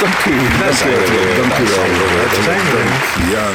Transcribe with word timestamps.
Dank 0.00 0.24
u 0.24 0.30
wel. 0.30 0.58
Dank 0.58 0.78
u. 0.78 0.94
Wel. 0.94 1.36
Dank 1.36 1.58
u 1.58 1.64
wel. 1.64 2.26
Daar 2.26 2.42
zijn 2.44 2.58
we. 2.58 3.30
Ja, 3.32 3.48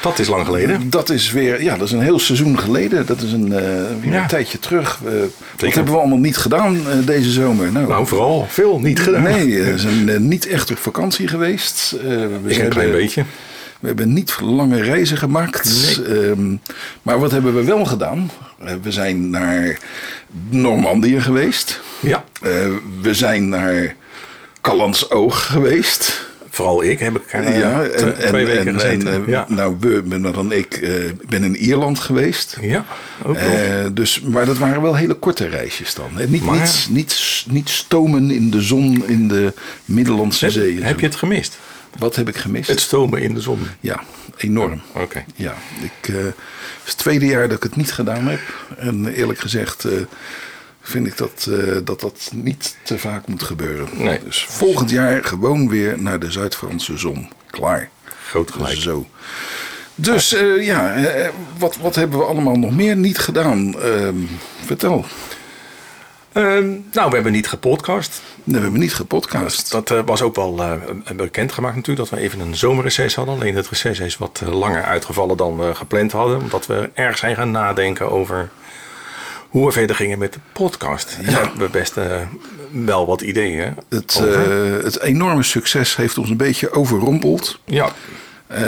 dat- 0.00 0.18
is 0.18 0.28
lang 0.28 0.44
geleden. 0.44 0.90
dat 0.90 1.10
is 1.10 1.30
weer, 1.32 1.62
ja, 1.62 1.76
dat 1.76 1.86
is 1.86 1.92
een 1.92 2.00
heel 2.00 2.18
seizoen 2.18 2.58
geleden. 2.58 3.06
Dat 3.06 3.20
is 3.22 3.32
een, 3.32 3.52
eh, 3.52 4.10
Ja. 4.12 4.22
een 4.22 4.28
tijdje 4.28 4.58
terug. 4.58 5.00
Eh, 5.06 5.12
wat 5.58 5.74
hebben 5.74 5.92
we 5.92 5.98
allemaal 5.98 6.18
niet 6.18 6.36
gedaan 6.36 6.76
eh, 6.76 7.06
deze 7.06 7.30
zomer? 7.30 7.72
Nou, 7.72 7.88
Nou, 7.88 8.06
vooral 8.06 8.46
veel 8.48 8.78
niet 8.80 9.00
gedaan. 9.00 9.22
nee, 9.22 9.62
we 9.62 9.78
zijn 9.78 10.28
niet 10.28 10.46
echt 10.46 10.70
op 10.70 10.78
vakantie 10.78 11.28
geweest. 11.28 11.96
We 12.02 12.40
Ik 12.46 12.58
een 12.58 12.68
klein 12.68 12.90
beetje. 12.90 13.24
We 13.80 13.86
hebben 13.86 14.12
niet 14.12 14.36
lange 14.40 14.82
reizen 14.82 15.16
gemaakt. 15.16 16.00
Ehm, 16.08 16.56
maar 17.02 17.18
wat 17.18 17.30
hebben 17.30 17.54
we 17.54 17.64
wel 17.64 17.84
gedaan? 17.84 18.30
We 18.82 18.92
zijn 18.92 19.30
naar 19.30 19.78
Normandië 20.48 21.20
geweest. 21.20 21.80
Ja, 22.00 22.24
we 23.02 23.14
zijn 23.14 23.48
naar 23.48 23.94
Callandsoog 24.64 25.46
geweest. 25.46 26.26
vooral 26.50 26.82
ik 26.84 26.98
heb 26.98 27.16
ik 27.16 27.22
eh, 27.26 27.58
ja, 27.58 27.82
t- 27.88 28.26
twee 28.26 28.46
weken 28.46 28.66
en, 28.66 28.74
gezeten. 28.74 29.08
en, 29.12 29.22
eh, 29.22 29.28
ja. 29.28 29.46
Nou, 29.48 29.76
we, 29.80 30.20
dan 30.32 30.52
ik, 30.52 30.74
eh, 30.74 30.92
ben 31.28 31.44
in 31.44 31.56
Ierland 31.56 31.98
geweest. 31.98 32.56
ja, 32.60 32.84
ook. 33.24 33.36
Eh, 33.36 33.84
dus, 33.92 34.20
maar 34.20 34.46
dat 34.46 34.58
waren 34.58 34.82
wel 34.82 34.94
hele 34.94 35.14
korte 35.14 35.48
reisjes 35.48 35.94
dan. 35.94 36.10
Niet, 36.28 36.42
Maar- 36.44 36.58
niet, 36.60 36.86
niet, 36.90 37.44
niet 37.48 37.68
stomen 37.68 38.30
in 38.30 38.50
de 38.50 38.60
zon 38.62 39.06
in 39.08 39.28
de 39.28 39.52
Middellandse 39.84 40.50
Zee. 40.50 40.68
en 40.70 40.74
heb, 40.76 40.82
heb 40.84 40.94
zo. 40.94 41.00
je 41.00 41.06
het 41.06 41.16
gemist? 41.16 41.58
Wat 41.98 42.16
heb 42.16 42.28
ik 42.28 42.36
gemist? 42.36 42.68
Het 42.68 42.80
stomen 42.80 43.22
in 43.22 43.34
de 43.34 43.40
zon. 43.40 43.60
Ja, 43.80 44.00
enorm. 44.36 44.80
Oké. 44.92 45.24
Ja, 45.36 45.54
ik, 45.82 46.08
eh, 46.08 46.14
het 46.16 46.34
is 46.84 46.90
het 46.90 46.98
tweede 46.98 47.26
jaar 47.26 47.48
dat 47.48 47.56
ik 47.56 47.62
het 47.62 47.76
niet 47.76 47.92
gedaan 47.92 48.26
heb. 48.26 48.40
En 48.78 49.06
eerlijk 49.06 49.38
gezegd 49.38 49.84
eh, 49.84 49.92
vind 50.88 51.06
ik 51.06 51.16
dat, 51.16 51.48
eh, 51.50 51.76
dat 51.84 52.00
dat 52.00 52.30
niet 52.34 52.76
te 52.82 52.98
vaak 52.98 53.26
moet 53.26 53.42
gebeuren. 53.42 53.88
Nee. 53.92 54.20
Dus 54.24 54.46
volgend 54.48 54.90
jaar 54.90 55.24
gewoon 55.24 55.68
weer 55.68 56.02
naar 56.02 56.18
de 56.18 56.30
Zuid-Franse 56.30 56.98
zon. 56.98 57.28
Klaar. 57.50 57.88
Groot 58.26 58.50
gelijk. 58.50 58.76
Zo. 58.76 59.06
Dus 59.94 60.34
eh, 60.34 60.66
ja, 60.66 60.94
eh, 60.94 61.28
wat, 61.58 61.76
wat 61.76 61.94
hebben 61.94 62.18
we 62.18 62.24
allemaal 62.24 62.56
nog 62.56 62.70
meer 62.70 62.96
niet 62.96 63.18
gedaan? 63.18 63.80
Ehm, 63.80 64.16
vertel. 64.64 65.04
Ehm, 66.32 66.68
nou, 66.92 67.08
we 67.08 67.14
hebben 67.14 67.32
niet 67.32 67.48
gepodcast. 67.48 68.22
Nee, 68.44 68.56
we 68.56 68.62
hebben 68.62 68.80
niet 68.80 68.94
gepodcast. 68.94 69.70
Dat 69.70 69.88
was 70.04 70.22
ook 70.22 70.36
wel 70.36 70.62
eh, 70.62 71.16
bekendgemaakt 71.16 71.76
natuurlijk, 71.76 72.08
dat 72.08 72.18
we 72.18 72.24
even 72.24 72.40
een 72.40 72.56
zomerreces 72.56 73.14
hadden. 73.14 73.34
Alleen 73.34 73.56
het 73.56 73.68
reces 73.68 74.00
is 74.00 74.16
wat 74.16 74.42
langer 74.44 74.82
uitgevallen 74.82 75.36
dan 75.36 75.58
we 75.58 75.74
gepland 75.74 76.12
hadden. 76.12 76.40
Omdat 76.40 76.66
we 76.66 76.90
erg 76.94 77.18
zijn 77.18 77.36
gaan 77.36 77.50
nadenken 77.50 78.10
over 78.10 78.50
hoe 79.54 79.66
we 79.66 79.72
verder 79.72 79.96
gingen 79.96 80.18
met 80.18 80.32
de 80.32 80.38
podcast. 80.52 81.18
Ja. 81.22 81.30
Hebben 81.30 81.58
we 81.58 81.68
best 81.68 81.96
eh, 81.96 82.16
wel 82.70 83.06
wat 83.06 83.20
ideeën 83.20 83.74
Het, 83.88 84.20
eh, 84.24 84.84
het 84.84 85.00
enorme 85.00 85.42
succes 85.42 85.96
heeft 85.96 86.18
ons 86.18 86.30
een 86.30 86.36
beetje 86.36 86.70
overrompeld. 86.72 87.58
ja, 87.64 87.92
Eh, 88.46 88.60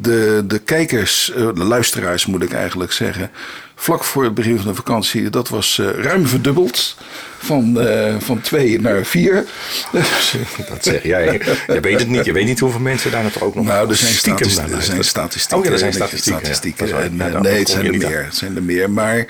de, 0.00 0.44
de 0.46 0.58
kijkers, 0.64 1.32
de 1.34 1.64
luisteraars 1.64 2.26
moet 2.26 2.42
ik 2.42 2.52
eigenlijk 2.52 2.92
zeggen, 2.92 3.30
vlak 3.74 4.04
voor 4.04 4.24
het 4.24 4.34
begin 4.34 4.56
van 4.56 4.66
de 4.66 4.74
vakantie, 4.74 5.30
dat 5.30 5.48
was 5.48 5.80
ruim 5.96 6.26
verdubbeld. 6.26 6.96
Van, 7.38 7.78
van 8.18 8.40
twee 8.40 8.80
naar 8.80 9.04
vier. 9.04 9.44
dat 10.68 10.84
zeg 10.84 11.02
jij. 11.02 11.40
Je 11.66 11.80
weet 11.80 11.98
het 11.98 12.08
niet. 12.08 12.24
Je 12.24 12.32
weet 12.32 12.44
niet 12.46 12.60
hoeveel 12.60 12.80
mensen 12.80 13.10
daar 13.10 13.22
nog 13.22 13.42
ook 13.42 13.54
nog 13.54 13.64
Nou, 13.64 13.88
er 13.88 13.96
zijn, 13.96 14.38
er 14.72 14.82
zijn 14.82 15.04
statistieken. 15.04 15.58
Oh 15.58 15.64
ja, 15.64 15.70
er 15.70 15.78
zijn 15.78 15.90
en- 15.90 15.96
statistieken. 15.96 16.40
ja. 16.48 16.54
statistieken. 16.54 16.78
Dat 16.78 16.88
is 16.88 16.92
waar. 16.94 17.02
En, 17.04 17.16
Ja, 17.16 17.30
daar 17.32 17.42
nee, 17.42 17.58
het 17.58 17.68
zijn 17.68 17.86
er 17.86 17.96
meer. 17.98 18.24
Het 18.24 18.34
zijn 18.36 18.56
er 18.56 18.62
meer. 18.62 18.90
Maar 18.90 19.26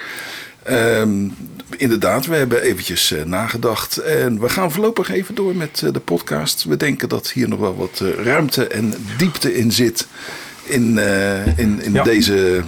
ehm, 0.65 1.29
inderdaad, 1.77 2.27
we 2.27 2.35
hebben 2.35 2.63
eventjes 2.63 3.13
eh, 3.13 3.25
nagedacht. 3.25 3.97
En 3.97 4.41
we 4.41 4.49
gaan 4.49 4.73
voorlopig 4.73 5.11
even 5.11 5.35
door 5.35 5.57
met 5.57 5.83
eh, 5.85 5.93
de 5.93 6.01
podcast. 6.01 6.65
We 6.65 6.77
denken 6.77 7.09
dat 7.09 7.31
hier 7.31 7.49
nog 7.49 7.59
wel 7.59 7.77
wat 7.77 8.01
eh, 8.03 8.25
ruimte 8.25 8.67
en 8.67 8.95
diepte 9.19 9.55
in 9.55 9.73
zit. 9.73 10.07
In, 10.63 10.99
in, 11.57 11.83
in 11.83 11.93
Ja. 11.93 12.03
deze, 12.03 12.63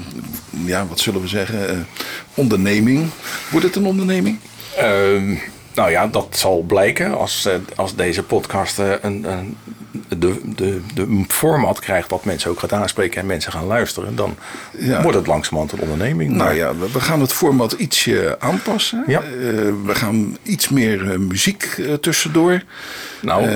ja, 0.64 0.86
wat 0.86 1.00
zullen 1.00 1.20
we 1.20 1.28
zeggen, 1.28 1.86
onderneming. 2.34 3.06
Wordt 3.50 3.66
het 3.66 3.76
een 3.76 3.84
onderneming? 3.84 4.38
Nou 5.74 5.90
ja, 5.90 6.06
dat 6.06 6.26
zal 6.38 6.62
blijken 6.66 7.18
als, 7.18 7.46
eh, 7.46 7.54
als 7.74 7.94
deze 7.96 8.22
podcast 8.22 8.78
eh, 8.78 8.90
een, 9.02 9.24
een, 9.32 9.56
de, 10.18 10.40
de, 10.56 10.80
de 10.94 11.24
format 11.28 11.78
krijgt 11.80 12.10
wat 12.10 12.24
mensen 12.24 12.50
ook 12.50 12.58
gaat 12.60 12.72
aanspreken 12.72 13.20
en 13.20 13.26
mensen 13.26 13.52
gaan 13.52 13.66
luisteren. 13.66 14.16
Dan 14.16 14.36
Ja. 14.78 15.02
wordt 15.02 15.16
het 15.18 15.26
langzamerhand 15.26 15.72
een 15.72 15.80
onderneming. 15.80 16.30
Nou 16.30 16.42
Maar- 16.44 16.54
ja, 16.56 16.76
we- 16.76 16.90
we 16.92 17.00
gaan 17.00 17.20
het 17.20 17.32
format 17.32 17.72
ietsje 17.72 18.36
aanpassen. 18.38 19.04
Ja. 19.06 19.20
Eh, 19.20 19.28
we 19.84 19.94
gaan 19.94 20.36
iets 20.42 20.68
meer 20.68 21.20
muziek 21.20 21.80
tussendoor. 22.00 22.62
nou, 23.22 23.48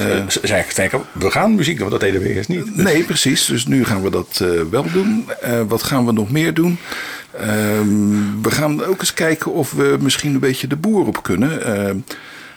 zeg 0.42 0.70
sterker, 0.70 1.00
we 1.12 1.30
gaan 1.30 1.54
muziek 1.54 1.78
doen, 1.78 1.88
want 1.88 2.00
dat 2.00 2.10
deden 2.10 2.28
we 2.28 2.34
eerst 2.34 2.48
niet. 2.48 2.64
Dus- 2.76 2.84
Nee, 2.84 3.04
precies. 3.04 3.44
Dus 3.46 3.66
nu 3.66 3.84
gaan 3.84 4.02
we 4.02 4.10
dat 4.10 4.44
wel 4.70 4.84
doen. 4.92 5.28
Wat 5.68 5.82
gaan 5.82 6.06
we 6.06 6.12
nog 6.12 6.30
meer 6.30 6.54
doen? 6.54 6.78
Ehm, 7.40 8.42
we 8.42 8.50
gaan 8.50 8.84
ook 8.84 9.00
eens 9.00 9.14
kijken 9.14 9.52
of 9.52 9.72
we 9.72 9.96
misschien 10.00 10.34
een 10.34 10.40
beetje 10.40 10.66
de 10.66 10.76
boer 10.76 11.06
op 11.06 11.22
kunnen. 11.22 11.64
Ehm, 11.64 11.96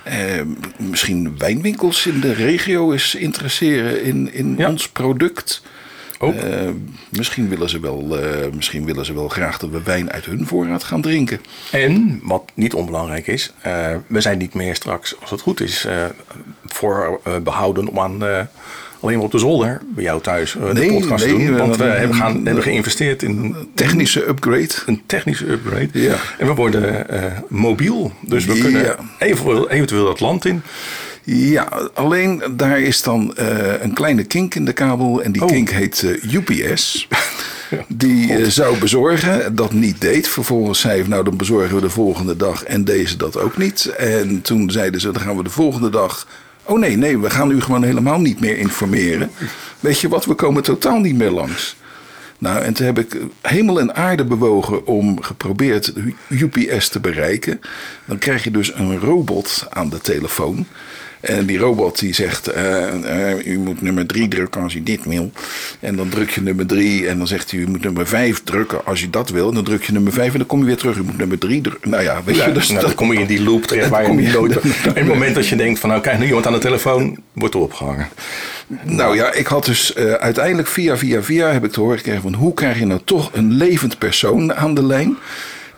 eh, 0.04 0.42
misschien 0.78 1.38
wijnwinkels 1.38 2.06
in 2.06 2.20
de 2.20 2.34
regio 2.34 2.92
eens 2.92 3.16
interesseren 3.16 4.04
in, 4.04 4.34
in 4.34 4.56
Ja. 4.58 4.70
ons 4.70 4.90
product. 4.90 5.62
Ook. 6.20 6.34
Misschien, 7.10 7.50
willen 7.50 7.70
ze 7.70 7.80
wel, 7.80 8.18
eh, 8.20 8.52
misschien 8.54 8.86
willen 8.86 9.06
ze 9.06 9.14
wel 9.14 9.28
graag 9.30 9.58
dat 9.58 9.70
we 9.70 9.84
wijn 9.84 10.12
uit 10.12 10.26
hun 10.26 10.48
voorraad 10.48 10.84
gaan 10.84 11.02
drinken. 11.02 11.40
En, 11.72 12.20
wat 12.24 12.52
niet 12.54 12.74
onbelangrijk 12.74 13.28
is, 13.28 13.54
eh, 13.62 13.96
we 14.08 14.22
zijn 14.22 14.38
niet 14.38 14.54
meer 14.54 14.76
straks, 14.76 15.16
als 15.22 15.30
het 15.30 15.42
goed 15.42 15.62
is, 15.62 15.86
eh, 15.86 16.06
voor 16.66 17.22
eh, 17.24 17.38
behouden 17.38 17.88
om 17.88 18.00
aan 18.00 18.48
alleen 19.02 19.16
maar 19.16 19.26
op 19.26 19.32
de 19.32 19.38
zolder 19.38 19.82
bij 19.96 20.04
jou 20.04 20.22
thuis 20.22 20.56
eh, 20.56 20.66
de 20.68 20.74
Nee, 20.74 20.92
podcast 21.00 21.24
te 21.24 21.30
nee, 21.36 21.48
doen. 21.48 21.58
Want 21.58 21.76
we 21.76 21.84
hadden 21.84 22.00
hebben, 22.00 22.16
een- 22.18 22.22
gaan, 22.24 22.46
hebben 22.46 22.64
geïnvesteerd 22.64 23.24
in 23.24 23.56
Technische 23.76 24.28
upgrade. 24.28 24.70
een 24.86 25.02
technische 25.06 25.50
upgrade. 25.52 25.90
Ja. 25.92 26.16
En 26.38 26.48
we 26.48 26.54
worden 26.54 27.10
eh, 27.10 27.24
mobiel. 27.48 28.12
Dus 28.22 28.46
we 28.46 28.56
Ja. 28.56 28.62
kunnen 28.62 28.96
eventueel, 29.20 29.70
eventueel 29.70 30.06
dat 30.06 30.20
land 30.20 30.46
in. 30.46 30.62
Ja, 31.24 31.90
alleen 31.94 32.44
daar 32.52 32.80
is 32.82 33.02
dan 33.02 33.36
eh, 33.38 33.82
een 33.82 33.94
kleine 33.94 34.24
kink 34.24 34.56
in 34.56 34.66
de 34.66 34.74
kabel. 34.74 35.22
En 35.24 35.32
die 35.32 35.42
Oh. 35.42 35.48
kink 35.48 35.70
heet 35.70 36.04
eh, 36.04 36.34
UPS. 36.34 37.08
Die 37.88 38.34
eh, 38.36 38.46
zou 38.48 38.78
bezorgen, 38.78 39.56
dat 39.56 39.72
niet 39.74 40.02
deed. 40.02 40.28
Vervolgens 40.28 40.80
zei 40.80 41.00
hij, 41.00 41.08
nou 41.10 41.24
dan 41.24 41.38
bezorgen 41.38 41.76
we 41.76 41.82
de 41.82 41.90
volgende 41.90 42.36
dag. 42.38 42.64
En 42.64 42.84
deze 42.84 43.18
dat 43.18 43.38
ook 43.38 43.58
niet. 43.58 43.86
En 43.98 44.42
toen 44.42 44.72
zeiden 44.72 45.02
ze, 45.02 45.12
dan 45.12 45.22
gaan 45.22 45.38
we 45.38 45.44
de 45.44 45.50
volgende 45.50 45.90
dag... 45.90 46.28
Oh 46.64 46.80
nee, 46.80 46.98
nee, 46.98 47.18
we 47.18 47.30
gaan 47.30 47.52
u 47.52 47.62
gewoon 47.62 47.84
helemaal 47.84 48.20
niet 48.20 48.40
meer 48.40 48.58
informeren. 48.58 49.32
Weet 49.80 50.00
je 50.00 50.10
wat, 50.10 50.26
we 50.26 50.34
komen 50.34 50.64
totaal 50.64 51.00
niet 51.00 51.16
meer 51.16 51.32
langs. 51.32 51.76
Nou, 52.38 52.62
en 52.62 52.74
toen 52.74 52.86
heb 52.86 53.00
ik 53.00 53.18
hemel 53.42 53.80
en 53.80 53.96
aarde 53.96 54.24
bewogen 54.24 54.86
om 54.86 55.22
geprobeerd 55.22 55.94
UPS 56.28 56.90
te 56.90 57.00
bereiken. 57.00 57.62
Dan 58.06 58.18
krijg 58.18 58.44
je 58.44 58.52
dus 58.52 58.74
een 58.74 59.00
robot 59.00 59.66
aan 59.70 59.90
de 59.90 60.00
telefoon. 60.00 60.66
En 61.22 61.46
die 61.46 61.58
robot 61.58 62.00
die 62.00 62.14
zegt, 62.14 62.48
eh, 62.48 63.32
eh, 63.32 63.46
u 63.48 63.58
moet 63.60 63.82
nummer 63.82 64.06
drie 64.06 64.28
drukken 64.28 64.62
als 64.62 64.74
u 64.76 64.84
dit 64.84 65.04
wil. 65.06 65.32
En 65.80 65.96
dan 65.96 66.10
druk 66.10 66.30
je 66.30 66.42
nummer 66.42 66.66
drie 66.66 67.08
en 67.08 67.18
dan 67.18 67.28
zegt 67.28 67.52
hij, 67.52 67.60
u 67.60 67.68
moet 67.68 67.84
nummer 67.84 68.08
vijf 68.08 68.42
drukken 68.44 68.86
als 68.86 69.00
je 69.02 69.10
dat 69.10 69.30
wil. 69.30 69.48
En 69.48 69.54
dan 69.56 69.64
druk 69.64 69.84
je 69.84 69.92
nummer 69.94 70.14
vijf 70.14 70.32
en 70.32 70.38
dan 70.38 70.48
kom 70.48 70.60
je 70.60 70.66
weer 70.66 70.78
terug. 70.78 70.98
U 70.98 71.04
moet 71.04 71.18
nummer 71.18 71.38
drie 71.38 71.62
drukken. 71.62 71.90
Nou 71.90 72.04
ja, 72.04 72.22
weet 72.26 72.36
je, 72.36 72.52
dus 72.52 72.68
nou, 72.68 72.80
dat- 72.80 72.88
dan 72.90 72.96
kom 72.98 73.14
je 73.14 73.20
in 73.20 73.26
die 73.28 73.44
loop 73.44 73.64
terecht 73.64 73.90
waar 73.96 74.12
je 74.12 74.22
je- 74.22 74.32
nooit... 74.32 74.60
En 74.60 74.72
het 74.94 75.06
moment 75.08 75.36
dat 75.36 75.48
je 75.48 75.56
denkt 75.56 75.80
van 75.80 75.90
nou 75.90 76.02
krijg 76.02 76.20
nu 76.20 76.26
iemand 76.26 76.46
aan 76.48 76.54
de 76.54 76.60
telefoon, 76.60 77.18
wordt 77.34 77.54
er 77.54 77.60
opgehangen. 77.62 78.08
Nou 78.84 79.16
ja, 79.16 79.34
ik 79.34 79.48
had 79.48 79.66
dus 79.66 79.94
eh, 79.94 80.12
uiteindelijk 80.14 80.68
via 80.68 80.98
via 80.98 81.24
via 81.24 81.52
heb 81.52 81.66
ik 81.66 81.72
te 81.72 81.80
horen 81.80 81.98
gekregen 81.98 82.22
van 82.22 82.34
hoe 82.34 82.54
krijg 82.54 82.80
je 82.80 82.86
nou 82.86 83.00
toch 83.06 83.30
een 83.34 83.52
levend 83.54 83.98
persoon 83.98 84.54
aan 84.54 84.74
de 84.74 84.84
lijn. 84.86 85.16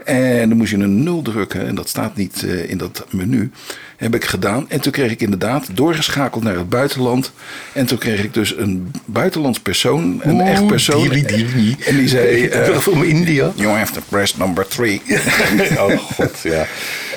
En 0.05 0.49
dan 0.49 0.57
moest 0.57 0.71
je 0.71 0.77
een 0.77 1.03
nul 1.03 1.21
drukken 1.21 1.67
en 1.67 1.75
dat 1.75 1.89
staat 1.89 2.15
niet 2.15 2.43
eh, 2.47 2.69
in 2.69 2.77
dat 2.77 3.05
menu. 3.09 3.51
Heb 3.97 4.15
ik 4.15 4.25
gedaan. 4.25 4.69
En 4.69 4.81
toen 4.81 4.91
kreeg 4.91 5.11
ik 5.11 5.21
inderdaad 5.21 5.67
doorgeschakeld 5.73 6.43
naar 6.43 6.55
het 6.55 6.69
buitenland. 6.69 7.31
En 7.73 7.85
toen 7.85 7.97
kreeg 7.97 8.23
ik 8.23 8.33
dus 8.33 8.57
een 8.57 8.91
buitenlands 9.05 9.59
persoon, 9.59 10.19
een 10.23 10.41
echt 10.41 10.67
persoon. 10.67 11.09
die, 11.09 11.25
die, 11.25 11.53
die. 11.53 11.77
En 11.85 11.97
die 11.97 12.07
zei, 12.07 12.45
eh, 12.47 12.63
Terug 12.63 12.83
voor 12.83 13.05
India. 13.05 13.51
you 13.55 13.67
have 13.77 13.93
to 13.93 14.01
press 14.09 14.35
number 14.37 14.67
three. 14.67 15.01
oh 15.79 15.97
god, 15.99 16.39
ja. 16.43 16.65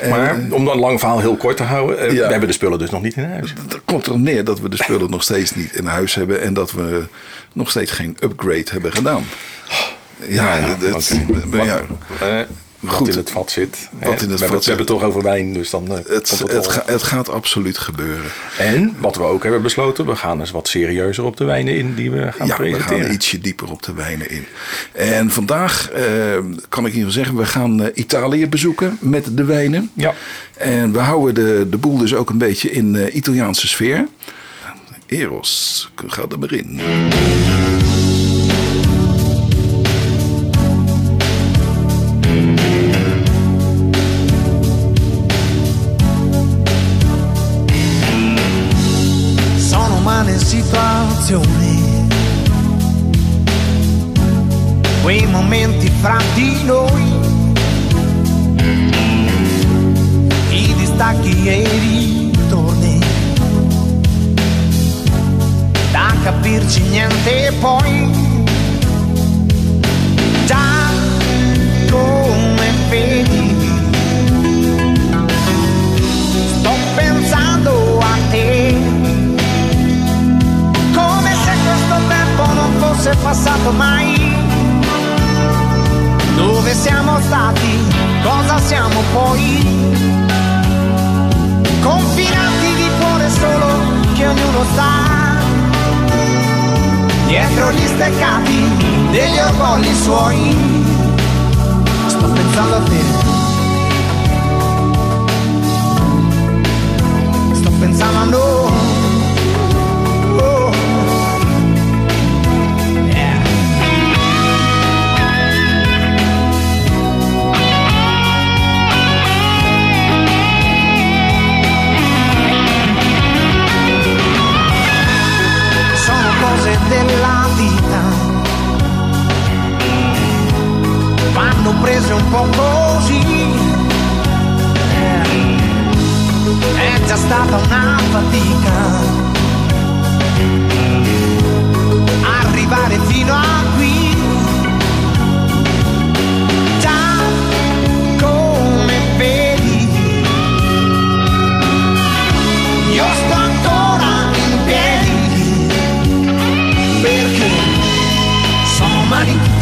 Maar 0.09 0.35
om 0.51 0.65
dan 0.65 0.69
een 0.75 0.79
lang 0.81 0.99
verhaal 0.99 1.21
heel 1.21 1.37
kort 1.37 1.57
te 1.57 1.63
houden. 1.63 1.99
eh, 1.99 2.13
Ja. 2.13 2.25
We 2.25 2.31
hebben 2.31 2.49
de 2.49 2.55
spullen 2.55 2.79
dus 2.79 2.91
nog 2.91 3.03
niet 3.03 3.17
in 3.17 3.25
huis. 3.25 3.53
Er 3.71 3.81
komt 3.85 4.07
erop 4.07 4.19
neer 4.19 4.45
dat 4.45 4.61
we 4.61 4.69
de 4.69 4.77
spullen 4.77 5.11
nog 5.11 5.23
steeds 5.23 5.55
niet 5.55 5.73
in 5.75 5.87
huis 5.87 6.15
hebben. 6.15 6.41
En 6.43 6.55
dat 6.55 6.73
we 6.73 7.05
nog 7.53 7.71
steeds 7.71 7.91
geen 7.91 8.17
upgrade 8.23 8.65
hebben 8.71 8.93
gedaan. 8.93 9.25
Ja, 10.29 10.77
dat, 10.91 11.15
maar 11.51 11.65
ja, 11.65 11.81
Eh, 12.81 12.89
wat 12.89 12.95
Goed. 12.95 13.09
in 13.09 13.17
het 13.17 13.31
vat 13.31 13.51
zit. 13.51 13.89
Wat 13.93 14.01
in 14.03 14.11
het 14.11 14.21
we, 14.21 14.27
hebben, 14.27 14.49
vat 14.49 14.65
we 14.65 14.71
hebben 14.71 14.77
het 14.77 14.87
toch 14.87 15.03
over 15.03 15.23
wijn, 15.23 15.53
dus 15.53 15.71
dan 15.71 15.89
eh, 15.89 15.95
Het, 15.97 16.07
het, 16.09 16.39
het, 16.39 16.53
wel. 16.53 16.63
ga- 16.63 16.83
het 16.87 17.03
gaat 17.03 17.29
absoluut 17.29 17.79
gebeuren. 17.79 18.31
En 18.59 18.97
wat 19.01 19.17
we 19.17 19.23
ook 19.23 19.43
hebben 19.43 19.63
besloten, 19.63 20.07
we 20.07 20.17
gaan 20.17 20.41
eens 20.41 20.51
wat 20.51 20.69
serieuzer 20.69 21.25
op 21.25 21.37
de 21.37 21.45
wijnen 21.45 21.77
in 21.77 21.95
die 21.95 22.11
we 22.11 22.33
gaan 22.33 22.47
ja, 22.47 22.59
we 22.59 22.81
gaan 22.81 23.11
ietsje 23.13 23.39
dieper 23.39 23.71
op 23.71 23.83
de 23.83 23.93
wijnen 23.93 24.31
in. 24.31 24.45
En 24.93 25.31
vandaag 25.31 25.91
eh, 25.91 26.03
kan 26.69 26.87
ik 26.87 26.93
in 26.93 26.99
ieder 26.99 27.13
geval 27.13 27.13
zeggen, 27.13 27.37
we 27.37 27.47
gaan 27.47 27.83
eh, 27.83 27.91
Italië 27.95 28.49
bezoeken 28.49 28.99
met 29.01 29.37
de 29.37 29.45
wijnen. 29.45 29.91
Ja. 29.95 30.15
En 30.57 30.93
we 30.93 30.99
houden 30.99 31.35
de, 31.35 31.67
de 31.71 31.77
boel 31.77 31.99
dus 31.99 32.15
ook 32.15 32.31
een 32.31 32.39
beetje 32.39 32.71
in 32.71 33.17
Italiaanse 33.17 33.69
sfeer. 33.69 34.09
Eros, 35.07 35.91
ga 36.07 36.23
er 36.31 36.39
maar 36.39 36.53
in. 36.53 36.81
Fra 56.01 56.19
di 56.35 56.63
noi, 56.65 57.05
i 60.51 60.75
distacchi 60.77 61.49
e 61.49 61.61
i 61.61 62.31
ritorni, 62.31 62.99
da 65.93 66.15
capirci 66.23 66.83
niente 66.83 67.53
poi, 67.61 68.16
Steccati 98.07 99.09
degli 99.11 99.37
orgogli 99.37 99.93
suoi. 99.93 100.57
Sto 102.07 102.29
pensando 102.29 102.77
a 102.77 102.83
te. 102.83 103.46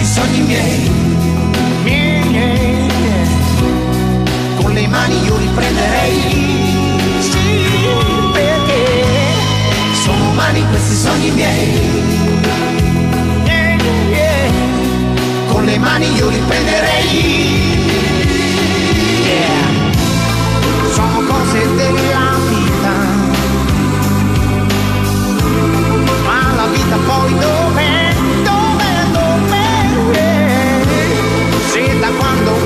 I 0.05 0.07
sogni 0.07 0.41
miei. 0.43 0.91
miei. 1.83 2.89
Con 4.61 4.73
le 4.75 4.87
mani 4.87 5.25
io 5.25 5.37
riprenderei. 5.39 6.21
Sì, 7.21 7.67
perché 8.33 9.07
sono 10.05 10.29
umani 10.29 10.63
questi 10.69 10.95
sogni 10.95 11.31
miei. 11.31 11.81
Yeah, 13.45 13.77
yeah. 14.11 14.53
Con 15.47 15.65
le 15.65 15.79
mani 15.79 16.15
io 16.17 16.29
riprenderei. 16.29 17.09
Yeah. 19.25 19.73
Sono 20.93 21.23
cose 21.31 21.75
della 21.77 22.37
vita. 22.51 22.93
Ma 26.27 26.53
la 26.57 26.67
vita 26.67 26.97
poi? 27.07 27.39
Dov'è? 27.39 27.94
visita 31.75 32.09
quando 32.13 32.64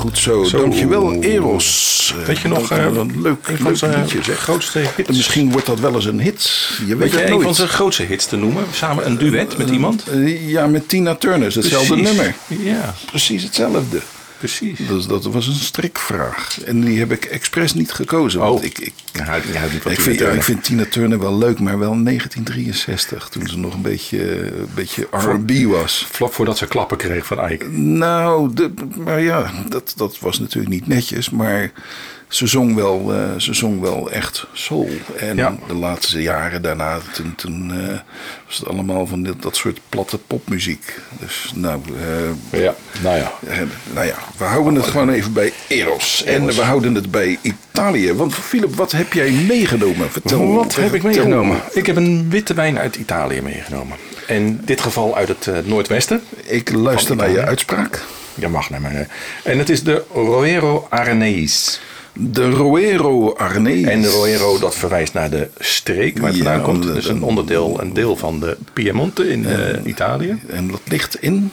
goed 0.00 0.18
zo. 0.18 0.44
Zo. 0.44 0.58
Dankjewel, 0.60 1.14
Eros. 1.14 2.14
Weet 2.26 2.38
je 2.38 2.48
nog, 2.48 2.68
Dankjewel, 2.68 2.92
eh, 2.92 2.98
een 3.14 3.22
leuk, 3.22 3.48
een 3.48 3.56
van 3.56 3.66
leuk 3.66 3.76
zijn 3.76 4.00
liedje 4.00 4.22
zeg. 4.22 4.38
grootste 4.38 4.82
hits? 4.96 5.08
Misschien 5.16 5.50
wordt 5.52 5.66
dat 5.66 5.80
wel 5.80 5.94
eens 5.94 6.04
een 6.04 6.20
hit. 6.20 6.70
Je 6.78 6.84
weet, 6.86 6.98
Weet 6.98 7.10
je 7.10 7.16
het 7.16 7.24
een 7.26 7.30
nooit. 7.32 7.44
van 7.44 7.54
zijn 7.54 7.68
grootste 7.68 8.02
hits 8.02 8.26
te 8.26 8.36
noemen? 8.36 8.64
Samen 8.72 9.06
een 9.06 9.18
duet 9.18 9.58
met 9.58 9.70
iemand? 9.70 10.04
Eh, 10.08 10.48
Ja, 10.48 10.66
met 10.66 10.88
Tina 10.88 11.14
Turner. 11.14 11.52
Hetzelfde 11.54 11.96
nummer. 11.96 12.34
Ja, 12.46 12.94
Precies 13.06 13.42
hetzelfde. 13.42 13.98
Precies. 14.40 14.78
Dus 14.88 15.06
dat 15.06 15.24
was 15.24 15.46
een 15.46 15.54
strikvraag. 15.54 16.60
En 16.64 16.80
die 16.80 16.98
heb 16.98 17.12
ik 17.12 17.24
expres 17.24 17.74
niet 17.74 17.92
gekozen. 17.92 18.40
Want 18.40 18.58
Oh. 18.58 18.64
ik, 18.64 18.78
ik, 18.78 18.92
niet 19.72 19.82
van 19.82 19.92
ik, 19.92 20.00
vind, 20.00 20.18
Turner. 20.18 20.36
ik 20.36 20.42
vind 20.42 20.64
Tina 20.64 20.84
Turner 20.84 21.18
wel 21.18 21.38
leuk, 21.38 21.58
maar 21.58 21.78
wel 21.78 22.02
1963. 22.02 23.28
Toen 23.28 23.46
ze 23.46 23.58
nog 23.58 23.74
een 23.74 23.82
beetje, 23.82 24.52
een 24.58 24.68
beetje 24.74 25.06
R&B 25.10 25.50
was. 25.64 26.06
Vlak 26.10 26.32
voordat 26.32 26.58
ze 26.58 26.66
klappen 26.66 26.96
kreeg 26.96 27.26
van 27.26 27.50
Ike. 27.50 27.68
Nou, 27.70 28.54
de, 28.54 28.72
maar 28.96 29.20
ja, 29.20 29.52
dat, 29.68 29.92
dat 29.96 30.18
was 30.18 30.38
natuurlijk 30.38 30.72
niet 30.72 30.86
netjes. 30.86 31.30
Maar 31.30 31.72
ze 32.30 32.46
zong 32.46 32.74
wel, 32.74 33.12
eh, 33.14 33.20
ze 33.36 33.54
zong 33.54 33.80
wel 33.80 34.10
echt 34.10 34.46
soul. 34.52 34.88
En 35.16 35.36
Ja. 35.36 35.56
de 35.66 35.74
laatste 35.74 36.22
jaren 36.22 36.62
daarna, 36.62 36.98
toen, 37.12 37.34
toen 37.34 37.70
eh, 37.72 37.98
was 38.46 38.56
het 38.58 38.68
allemaal 38.68 39.06
van 39.06 39.22
dit, 39.22 39.42
dat 39.42 39.56
soort 39.56 39.80
platte 39.88 40.18
popmuziek. 40.18 40.98
Dus 41.20 41.52
nou, 41.54 41.80
eh, 42.52 42.60
Ja, 42.60 42.74
nou 43.02 43.16
ja. 43.16 43.32
nou 43.92 44.06
ja, 44.06 44.14
we 44.36 44.44
houden 44.44 44.74
het 44.74 44.86
gewoon 44.86 45.10
even 45.10 45.32
bij 45.32 45.52
Eros. 45.68 46.24
En 46.24 46.46
we 46.46 46.60
houden 46.62 46.94
het 46.94 47.10
bij 47.10 47.38
Italië. 47.42 48.12
Want 48.14 48.34
Philip, 48.34 48.74
wat 48.74 48.92
heb 48.92 49.12
jij 49.12 49.30
meegenomen? 49.30 50.10
Vertel 50.10 50.52
Wat 50.54 50.74
heb 50.74 50.94
ik 50.94 51.02
meegenomen? 51.02 51.56
me. 51.72 51.78
Ik 51.78 51.86
heb 51.86 51.96
een 51.96 52.30
witte 52.30 52.54
wijn 52.54 52.78
uit 52.78 52.96
Italië 52.96 53.40
meegenomen. 53.42 53.96
in 54.26 54.60
dit 54.64 54.80
geval 54.80 55.16
uit 55.16 55.28
het 55.28 55.66
noordwesten. 55.66 56.22
Ik 56.44 56.72
luister 56.72 57.16
naar 57.16 57.30
je 57.30 57.42
uitspraak. 57.44 58.02
Ja, 58.34 58.48
mag 58.48 58.70
naar 58.70 58.80
mij. 58.80 59.06
En 59.42 59.58
het 59.58 59.68
is 59.70 59.82
de 59.82 60.04
Roero 60.12 60.86
Areneis. 60.90 61.80
De 62.22 62.50
Roero 62.50 63.32
Arnees. 63.32 63.86
En 63.86 64.02
de 64.02 64.08
Roero, 64.08 64.58
dat 64.58 64.74
verwijst 64.74 65.12
naar 65.12 65.30
de 65.30 65.48
streek 65.58 66.18
waar 66.18 66.28
het 66.28 66.36
Ja, 66.36 66.44
vandaan 66.44 66.62
komt. 66.62 66.82
Dus 66.82 67.08
een 67.08 67.22
onderdeel, 67.22 67.80
een 67.80 67.92
deel 67.92 68.16
van 68.16 68.40
de 68.40 68.56
Piemonte 68.72 69.28
in 69.28 69.46
eh, 69.46 69.84
Italië. 69.84 70.38
En 70.48 70.68
dat 70.68 70.80
ligt 70.84 71.22
in 71.22 71.50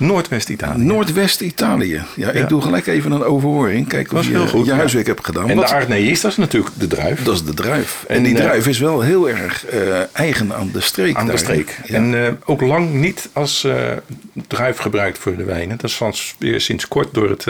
Noordwest-Italië. 0.00 0.82
Noordwest-Italië. 0.84 2.02
Ja, 2.16 2.30
ik 2.30 2.48
doe 2.48 2.62
gelijk 2.62 2.86
even 2.86 3.12
een 3.12 3.22
overhoring. 3.24 3.88
Kijk 3.88 4.12
of 4.12 4.24
je 4.24 4.30
heel 4.30 4.46
goed, 4.46 4.66
je 4.66 4.72
huiswerk 4.72 5.06
hebt 5.06 5.24
gedaan. 5.24 5.50
en 5.50 5.56
Wat- 5.56 5.68
de 5.68 5.74
Arneis, 5.74 6.20
dat 6.20 6.30
is 6.30 6.36
natuurlijk 6.36 6.74
de 6.78 6.86
druif. 6.86 7.22
dat 7.22 7.34
is 7.34 7.44
de 7.44 7.54
druif. 7.54 8.04
En, 8.08 8.16
En, 8.16 8.22
die 8.22 8.34
eh, 8.38 8.44
druif 8.44 8.66
is 8.66 8.78
wel 8.78 9.00
heel 9.00 9.28
erg 9.28 9.66
eh, 9.66 9.98
eigen 10.12 10.54
aan 10.54 10.70
de 10.72 10.80
streek. 10.80 11.16
aan 11.16 11.26
de 11.26 11.36
streek. 11.36 11.78
En 11.86 12.24
eh, 12.26 12.32
ook 12.44 12.60
lang 12.60 12.92
niet 12.92 13.28
als 13.32 13.66
druif 14.48 14.78
gebruikt 14.78 15.18
voor 15.18 15.36
de 15.36 15.44
wijnen. 15.44 15.76
Dat 15.76 15.90
is 15.90 15.96
van, 15.96 16.14
weer 16.38 16.60
sinds 16.60 16.88
kort 16.88 17.14
door 17.14 17.28
het, 17.30 17.46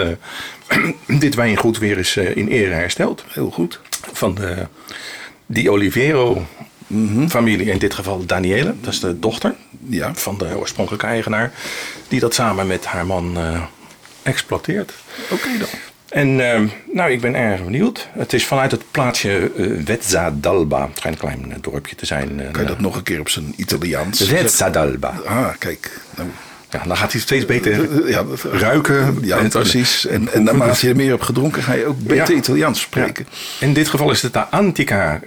dit 1.24 1.34
wijngoed 1.34 1.78
weer 1.78 1.96
eens 1.96 2.16
in 2.16 2.48
ere 2.48 2.74
hersteld. 2.74 3.24
heel 3.28 3.50
goed. 3.50 3.80
Van 4.12 4.34
de, 4.34 4.66
die 5.46 5.70
Familie, 7.28 7.70
in 7.70 7.78
dit 7.78 7.94
geval 7.94 8.26
Daniele, 8.26 8.74
dat 8.80 8.92
is 8.92 9.00
de 9.00 9.18
dochter 9.18 9.54
Ja. 9.88 10.14
van 10.14 10.38
de 10.38 10.56
oorspronkelijke 10.56 11.06
eigenaar, 11.06 11.52
die 12.08 12.20
dat 12.20 12.34
samen 12.34 12.66
met 12.66 12.84
haar 12.84 13.06
man 13.06 13.36
eh, 13.38 13.62
exploiteert. 14.22 14.92
Oké 15.30 15.48
dan. 15.58 15.68
En 16.08 16.52
eh, 16.52 16.60
nou, 16.92 17.10
ik 17.10 17.20
ben 17.20 17.34
erg 17.34 17.64
benieuwd. 17.64 18.08
Het 18.12 18.32
is 18.32 18.46
vanuit 18.46 18.70
het 18.70 18.82
plaatsje 18.90 19.50
d'Alba. 20.40 20.86
Het 20.86 20.98
schijnt 20.98 21.22
een 21.22 21.28
klein 21.28 21.52
eh, 21.52 21.56
dorpje 21.60 21.94
te 21.96 22.06
zijn. 22.06 22.42
Kan 22.52 22.62
je 22.62 22.68
dat 22.68 22.80
nog 22.80 22.96
een 22.96 23.02
keer 23.02 23.20
op 23.20 23.28
zijn 23.28 23.52
Italiaans 23.56 24.22
Vezza 24.22 24.70
d'Alba. 24.70 25.14
Ah, 25.26 25.48
kijk. 25.58 26.00
Nou, 26.16 26.28
Ja, 26.70 26.82
dan 26.86 26.96
gaat 26.96 27.12
hij 27.12 27.20
steeds 27.20 27.44
beter 27.46 28.08
ja, 28.08 28.24
ruiken. 28.52 29.18
Ja, 29.22 29.38
En- 29.38 29.48
precies. 29.48 30.06
En, 30.06 30.32
en 30.32 30.42
naarmate 30.42 30.84
je 30.86 30.90
er 30.92 30.96
meer 30.96 31.10
hebt 31.10 31.24
gedronken, 31.24 31.62
ga 31.62 31.72
je 31.72 31.86
ook 31.86 31.98
beter 31.98 32.30
Ja. 32.34 32.38
Italiaans 32.40 32.80
spreken. 32.80 33.26
Ja. 33.30 33.66
In 33.66 33.72
dit 33.72 33.88
geval 33.88 34.10
is 34.10 34.22
het 34.22 34.32
de 34.32 34.46
Antica 34.46 35.20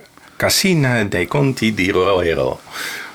Casina 0.43 1.03
dei 1.03 1.27
Conti 1.27 1.73
di 1.73 1.91
Roero. 1.91 2.59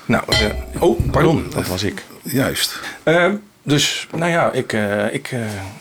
Nou, 0.05 0.23
eh, 0.27 0.81
oh, 0.83 0.99
pardon, 1.11 1.45
dat 1.53 1.67
was 1.67 1.83
ik. 1.83 2.03
Juist. 2.23 2.79
Eh, 3.03 3.31
dus, 3.63 4.07
nou 4.15 4.31
ja, 4.31 4.51
ik, 4.51 4.73
eh, 4.73 5.13
ik, 5.13 5.31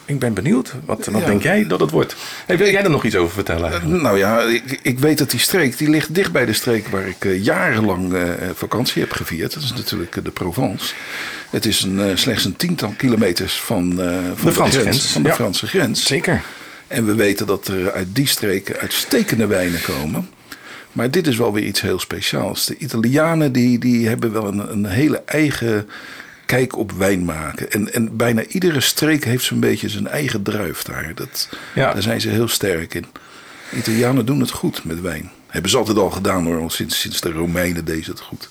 ik 0.05 0.19
ben 0.19 0.35
benieuwd. 0.35 0.75
Wat, 0.85 1.07
wat 1.07 1.21
Ja. 1.21 1.27
denk 1.27 1.43
jij 1.43 1.67
dat 1.67 1.81
het 1.81 1.91
wordt? 1.91 2.17
Hey, 2.47 2.59
wil 2.59 2.71
jij 2.71 2.83
er 2.83 2.91
nog 2.91 3.05
iets 3.05 3.15
over 3.15 3.35
vertellen? 3.35 4.01
Nou 4.03 4.19
ja, 4.19 4.41
ik, 4.41 4.79
ik 4.83 4.99
weet 4.99 5.19
dat 5.19 5.31
die 5.31 5.41
streek, 5.41 5.79
die 5.79 5.91
ligt 5.91 6.15
dicht 6.15 6.33
bij 6.33 6.45
de 6.45 6.53
streek 6.53 6.89
waar 6.89 7.07
ik 7.07 7.43
jarenlang 7.43 8.17
vakantie 8.55 9.03
heb 9.03 9.13
gevierd. 9.13 9.55
Dat 9.55 9.63
is 9.63 9.73
natuurlijk 9.73 10.25
de 10.25 10.31
Provence. 10.31 10.95
Het 11.51 11.67
is 11.67 11.83
een, 11.83 12.19
slechts 12.19 12.45
een 12.45 12.57
tiental 12.57 12.95
kilometers 12.97 13.61
van, 13.61 13.95
van 14.35 14.49
de, 14.49 14.53
Franse 14.53 14.81
grens, 14.81 14.99
grens, 14.99 15.13
Van 15.13 15.23
de 15.23 15.29
ja. 15.29 15.35
Franse 15.35 15.67
grens. 15.67 16.07
Zeker. 16.07 16.43
En 16.87 17.07
we 17.07 17.15
weten 17.15 17.47
dat 17.47 17.69
er 17.69 17.93
uit 17.93 18.15
die 18.15 18.27
streken 18.27 18.79
uitstekende 18.79 19.47
wijnen 19.47 19.81
komen. 19.81 20.29
Maar 20.99 21.11
dit 21.11 21.27
is 21.27 21.37
wel 21.37 21.53
weer 21.53 21.65
iets 21.65 21.81
heel 21.81 21.99
speciaals. 21.99 22.67
De 22.67 22.77
Italianen 22.77 23.53
die, 23.53 23.79
die 23.79 24.09
hebben 24.09 24.33
wel 24.33 24.47
een, 24.47 24.73
een 24.73 24.87
hele 24.87 25.23
eigen 25.25 25.89
kijk 26.47 26.77
op 26.77 26.93
wijn 26.93 27.25
maken. 27.25 27.71
En, 27.71 27.93
en 27.93 28.17
bijna 28.17 28.45
iedere 28.45 28.81
streek 28.81 29.25
heeft 29.25 29.45
zo'n 29.45 29.61
beetje 29.61 29.89
zijn 29.89 30.07
eigen 30.07 30.43
druif 30.43 30.83
daar. 30.83 31.13
Dat, 31.15 31.49
Ja. 31.75 31.93
Daar 31.93 32.03
zijn 32.03 32.21
ze 32.21 32.29
heel 32.29 32.49
sterk 32.49 32.95
in. 32.95 33.07
Italianen 33.73 34.27
doen 34.27 34.41
het 34.41 34.51
goed 34.51 34.85
met 34.85 35.01
wijn. 35.01 35.31
Hebben 35.47 35.71
ze 35.71 35.77
altijd 35.77 35.97
al 35.97 36.11
gedaan 36.11 36.45
hoor. 36.45 36.61
al 36.61 36.71
Sinds, 36.71 37.01
sinds 37.01 37.21
de 37.21 37.31
Romeinen 37.31 37.85
deden 37.85 38.05
ze 38.05 38.11
het 38.11 38.21
goed. 38.21 38.49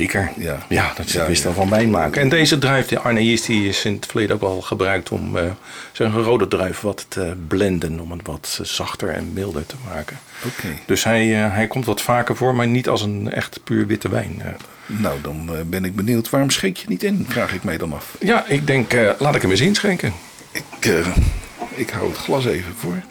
Zeker. 0.00 0.30
Ja. 0.36 0.58
ja 0.68 0.92
dat 0.96 1.10
Ja, 1.10 1.26
wist 1.26 1.42
ja. 1.42 1.48
wel 1.48 1.54
van 1.54 1.70
wijn 1.70 1.90
maken. 1.90 2.22
En 2.22 2.28
deze 2.28 2.58
druif, 2.58 2.86
de 2.86 2.98
Arnees, 2.98 3.42
die 3.42 3.68
is 3.68 3.84
in 3.84 3.94
het 3.94 4.06
verleden 4.06 4.36
ook 4.36 4.42
al 4.42 4.60
gebruikt 4.60 5.10
om 5.10 5.36
eh 5.36 5.44
zo'n 5.92 6.12
rode 6.22 6.48
druif 6.48 6.80
wat 6.80 7.06
te 7.08 7.34
blenden. 7.48 8.00
Om 8.00 8.10
het 8.10 8.20
wat 8.26 8.58
zachter 8.62 9.08
en 9.08 9.32
milder 9.32 9.66
te 9.66 9.74
maken. 9.94 10.18
Oké. 10.46 10.68
Dus 10.86 11.04
hij, 11.04 11.44
eh, 11.44 11.52
hij 11.54 11.66
komt 11.66 11.84
wat 11.84 12.00
vaker 12.02 12.36
voor, 12.36 12.54
maar 12.54 12.66
niet 12.66 12.88
als 12.88 13.02
een 13.02 13.32
echt 13.32 13.60
puur 13.64 13.86
witte 13.86 14.08
wijn. 14.08 14.34
eh. 14.42 14.48
Nou, 14.86 15.20
dan 15.22 15.50
ben 15.66 15.84
ik 15.84 15.96
benieuwd. 15.96 16.30
Waarom 16.30 16.50
schenk 16.50 16.76
je 16.76 16.84
niet 16.88 17.02
in? 17.02 17.26
Vraag 17.28 17.52
ik 17.54 17.64
mij 17.64 17.76
dan 17.78 17.92
af. 17.92 18.16
ja, 18.20 18.44
ik 18.46 18.66
denk, 18.66 18.92
eh, 18.92 19.10
laat 19.18 19.34
ik 19.34 19.42
hem 19.42 19.50
eens 19.50 19.60
inschenken. 19.60 20.12
Ik, 20.52 20.86
eh, 20.86 21.06
ik 21.74 21.90
hou 21.90 22.08
het 22.08 22.18
glas 22.18 22.44
even 22.46 22.72
voor. 22.78 23.02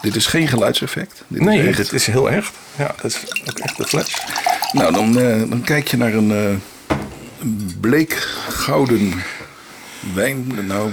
Dit 0.00 0.16
is 0.16 0.26
geen 0.26 0.48
geluidseffect. 0.48 1.22
Dit 1.28 1.40
Nee, 1.40 1.58
is 1.60 1.66
echt. 1.66 1.76
dit 1.76 1.92
is 1.92 2.06
heel 2.06 2.30
echt. 2.30 2.54
Ja, 2.78 2.94
dat 3.02 3.04
is 3.04 3.20
ook 3.48 3.58
echt 3.58 3.76
de 3.76 3.86
fles. 3.86 4.24
Nou, 4.72 4.92
dan, 4.92 5.18
eh, 5.18 5.50
dan 5.50 5.62
kijk 5.62 5.88
je 5.88 5.96
naar 5.96 6.14
een, 6.14 6.30
eh, 6.30 6.96
een 7.40 7.76
bleek 7.80 8.12
gouden 8.48 9.12
wijn. 10.14 10.66
Nou, 10.66 10.92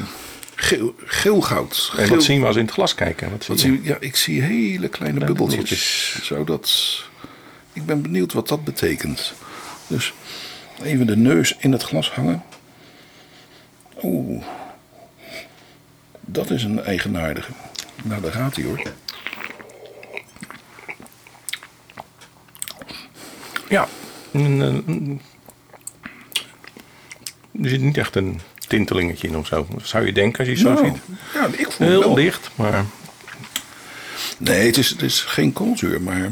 geel, 0.55 0.96
geelgoud. 1.05 1.93
En 1.98 2.10
wat 2.10 2.24
zien 2.24 2.39
we 2.39 2.48
als 2.48 2.55
in 2.55 2.65
het 2.65 2.74
glas 2.74 2.96
kijken? 2.96 3.29
Wat 3.48 3.60
zie 3.60 3.72
je? 3.72 3.79
ja, 3.84 3.98
ik 4.00 4.15
zie 4.15 4.41
hele 4.41 4.88
kleine 4.88 5.25
bubbeltjes. 5.25 6.19
Zou 6.24 6.46
dat... 6.46 6.72
Ik 7.74 7.86
ben 7.86 8.01
benieuwd 8.01 8.34
wat 8.34 8.48
dat 8.48 8.63
betekent. 8.63 9.34
Dus 9.88 10.13
even 10.84 11.07
de 11.07 11.17
neus 11.17 11.55
in 11.60 11.72
het 11.72 11.84
glas 11.84 12.12
hangen. 12.12 12.43
Oeh. 14.03 14.43
Dat 16.22 16.50
is 16.50 16.63
een 16.63 16.84
eigenaardige. 16.84 17.51
Nou, 18.03 18.22
daar 18.22 18.31
gaat 18.31 18.55
hij 18.55 18.65
hoor. 18.65 18.81
Ja. 23.69 23.88
Er 27.62 27.69
zit 27.69 27.81
niet 27.81 27.97
echt 27.97 28.15
een 28.15 28.39
tintelingetje 28.67 29.27
in 29.27 29.38
of 29.38 29.47
zo. 29.47 29.67
Dat 29.74 29.88
zou 29.88 30.05
je 30.05 30.13
denken 30.13 30.39
als 30.39 30.47
je 30.47 30.55
zo 30.55 30.74
Nou, 30.74 30.86
ziet. 30.86 30.97
ja, 31.33 31.47
ik 31.57 31.71
voel 31.71 31.88
Heel 31.88 32.00
wel. 32.00 32.13
licht, 32.15 32.50
maar 32.55 32.86
Nee, 34.38 34.65
het 34.65 34.77
is, 34.77 34.89
het 34.89 35.01
is 35.01 35.21
geen 35.21 35.53
koolzuur, 35.53 36.01
maar 36.01 36.31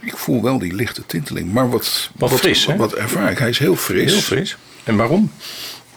ik 0.00 0.16
voel 0.16 0.42
wel 0.42 0.58
die 0.58 0.74
lichte 0.74 1.06
tinteling. 1.06 1.52
Maar 1.52 1.70
wat, 1.70 2.10
Wat 2.16 2.32
fris, 2.32 2.66
hè? 2.66 2.76
Wat 2.76 2.94
ervaar 2.94 3.30
ik? 3.30 3.38
Hij 3.38 3.48
is 3.48 3.58
heel 3.58 3.76
fris. 3.76 4.10
heel 4.12 4.20
fris. 4.20 4.56
En 4.84 4.96
waarom? 4.96 5.32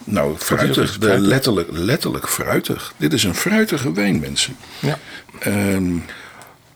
Nou, 0.03 0.37
fruitig. 0.37 0.93
De, 0.93 0.99
fruitig. 1.05 1.27
letterlijk, 1.27 1.67
letterlijk 1.71 2.29
fruitig. 2.29 2.93
Dit 2.97 3.13
is 3.13 3.23
een 3.23 3.35
fruitige 3.35 3.91
wijn, 3.93 4.19
mensen. 4.19 4.55
Ja. 4.79 4.99
Ehm, 5.39 5.95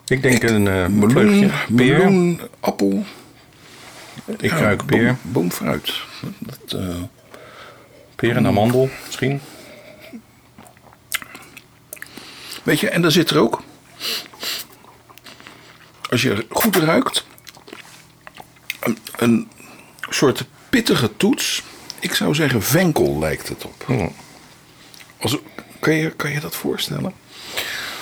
Ik 0.07 0.21
denk 0.21 0.43
een 0.43 0.65
uh, 0.65 0.87
meloen, 0.87 1.51
meloen, 1.69 2.41
appel. 2.59 3.05
Ik 4.37 4.49
ja, 4.49 4.57
ruik 4.57 4.85
peer. 4.85 5.03
Boom, 5.05 5.17
boomfruit. 5.21 5.93
Dat, 6.39 6.79
eh, 6.81 6.95
Peer 8.15 8.35
en 8.35 8.45
amandel 8.47 8.89
misschien. 9.05 9.41
weet 12.63 12.79
je, 12.79 12.89
en 12.89 13.01
daar 13.01 13.11
zit 13.11 13.29
er 13.29 13.39
ook... 13.39 13.61
Als 16.09 16.21
je 16.21 16.45
goed 16.49 16.75
ruikt... 16.75 17.25
Een, 18.79 18.97
een 19.15 19.49
soort 20.09 20.45
pittige 20.69 21.17
toets. 21.17 21.63
Ik 21.99 22.13
zou 22.15 22.35
zeggen 22.35 22.63
venkel 22.63 23.19
lijkt 23.19 23.47
het 23.49 23.65
op. 23.65 23.83
Hm. 23.85 24.07
Als, 25.19 25.37
kan, 25.79 25.93
je, 25.93 26.11
kan 26.11 26.31
je 26.31 26.39
dat 26.39 26.55
voorstellen? 26.55 27.13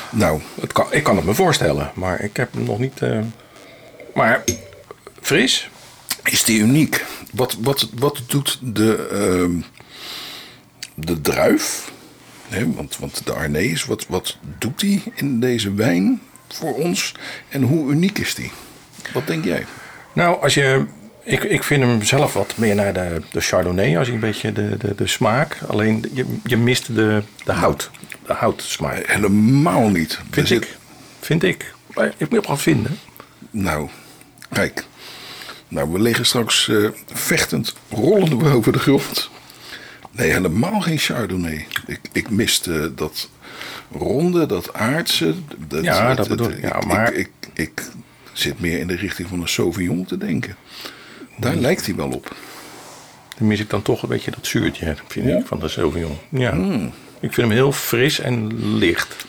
Nou, 0.10 0.42
Het 0.62 0.74
kan, 0.74 0.88
ik 0.94 1.04
kan 1.04 1.16
het 1.16 1.26
me 1.26 1.34
voorstellen, 1.34 1.92
maar 1.96 2.20
ik 2.22 2.38
heb 2.38 2.54
hem 2.54 2.64
nog 2.64 2.80
niet. 2.80 3.02
eh, 3.02 3.20
Maar 4.14 4.44
fris. 5.22 5.70
Is 6.24 6.44
die 6.44 6.60
uniek? 6.60 7.06
Wat, 7.32 7.58
wat, 7.60 7.90
wat 7.96 8.22
doet 8.28 8.60
de, 8.62 9.08
ehm, 9.12 9.62
de 10.94 11.22
druif? 11.22 11.92
Hè, 12.48 12.74
want, 12.74 12.98
want 12.98 13.26
de 13.26 13.34
Arnees, 13.34 13.86
wat, 13.86 14.06
wat 14.08 14.38
doet 14.58 14.80
die 14.80 15.04
in 15.16 15.40
deze 15.40 15.74
wijn 15.74 16.22
voor 16.48 16.74
ons? 16.76 17.12
En 17.50 17.62
hoe 17.62 17.92
uniek 17.92 18.20
is 18.20 18.36
die? 18.36 18.52
Wat 19.14 19.28
denk 19.28 19.46
jij? 19.46 19.66
Nou, 20.14 20.42
als 20.42 20.54
je. 20.54 20.86
Ik, 21.26 21.44
ik 21.44 21.64
vind 21.64 21.84
hem 21.84 22.04
zelf 22.04 22.34
wat 22.34 22.58
meer 22.58 22.76
naar 22.76 22.94
de, 22.94 23.22
de 23.32 23.40
Chardonnay, 23.42 23.98
als 23.98 24.08
je 24.08 24.14
een 24.14 24.20
beetje 24.20 24.52
de, 24.52 24.78
de, 24.78 24.96
de 24.96 25.08
smaak. 25.08 25.58
Alleen 25.68 26.04
je, 26.14 26.26
je 26.44 26.58
mist 26.58 26.96
de, 26.96 27.24
de 27.46 27.52
hout. 27.52 27.90
De 28.26 28.34
houtsmaak. 28.34 29.08
Helemaal 29.08 29.90
niet. 29.90 30.20
Vind 30.32 30.52
ik. 30.52 30.78
Vind 31.20 31.44
ik. 31.44 31.74
Maar 31.94 32.14
ik 32.18 32.30
moet 32.30 32.40
op 32.40 32.46
wat 32.46 32.62
vinden. 32.62 33.00
Nou, 33.52 33.90
kijk. 34.50 34.86
Nou, 35.74 35.90
we 35.92 36.00
liggen 36.00 36.26
straks 36.26 36.68
eh, 36.70 36.90
vechtend, 37.14 37.74
rollende 37.90 38.50
over 38.50 38.72
de 38.72 38.80
grond. 38.80 39.30
Nee, 40.12 40.32
helemaal 40.32 40.82
geen 40.82 40.98
Chardonnay. 40.98 41.68
Ik, 41.88 42.00
ik 42.12 42.30
miste 42.30 42.92
dat 42.96 43.30
ronde, 43.92 44.46
dat 44.46 44.74
aardse. 44.74 45.34
Dat, 45.68 45.84
Ja, 45.84 46.14
dat 46.14 46.28
bedoel 46.28 46.50
ik. 46.50 46.62
Ja, 46.62 46.80
maar- 46.88 47.14
Ik, 47.14 47.30
ik, 47.54 47.70
ik 47.74 47.82
zit 48.34 48.60
meer 48.60 48.80
in 48.80 48.88
de 48.88 48.96
richting 48.96 49.28
van 49.28 49.42
een 49.42 49.48
Sauvignon 49.48 50.06
te 50.06 50.18
denken. 50.18 50.56
Daar 51.38 51.56
lijkt 51.56 51.86
hij 51.86 51.96
wel 51.96 52.10
op. 52.10 52.36
Dan 53.38 53.48
mis 53.48 53.60
ik 53.60 53.70
dan 53.70 53.82
toch 53.82 54.04
een 54.04 54.10
beetje 54.10 54.32
dat 54.32 54.48
zuurtje, 54.48 54.96
vind 55.08 55.28
Ja? 55.28 55.38
ik, 55.38 55.46
van 55.46 55.60
de 55.60 55.68
Sauvignon. 55.68 56.18
Ja. 56.30 56.54
Ik 57.20 57.34
vind 57.34 57.36
hem 57.48 57.52
heel 57.52 57.72
fris 57.72 58.20
en 58.20 58.52
licht. 58.78 59.26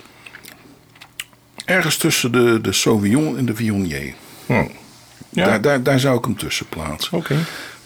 Ergens 1.65 1.97
tussen 1.97 2.33
de, 2.33 2.59
de 2.63 2.73
Sauvignon 2.73 3.39
en 3.39 3.45
de 3.47 3.55
Viognier. 3.55 4.15
Hm. 4.47 4.65
Ja. 5.35 5.45
Daar, 5.45 5.61
daar, 5.61 5.83
daar 5.83 6.01
zou 6.01 6.19
ik 6.19 6.25
hem 6.25 6.37
tussen 6.37 6.67
plaatsen. 6.69 7.17
Oké. 7.19 7.37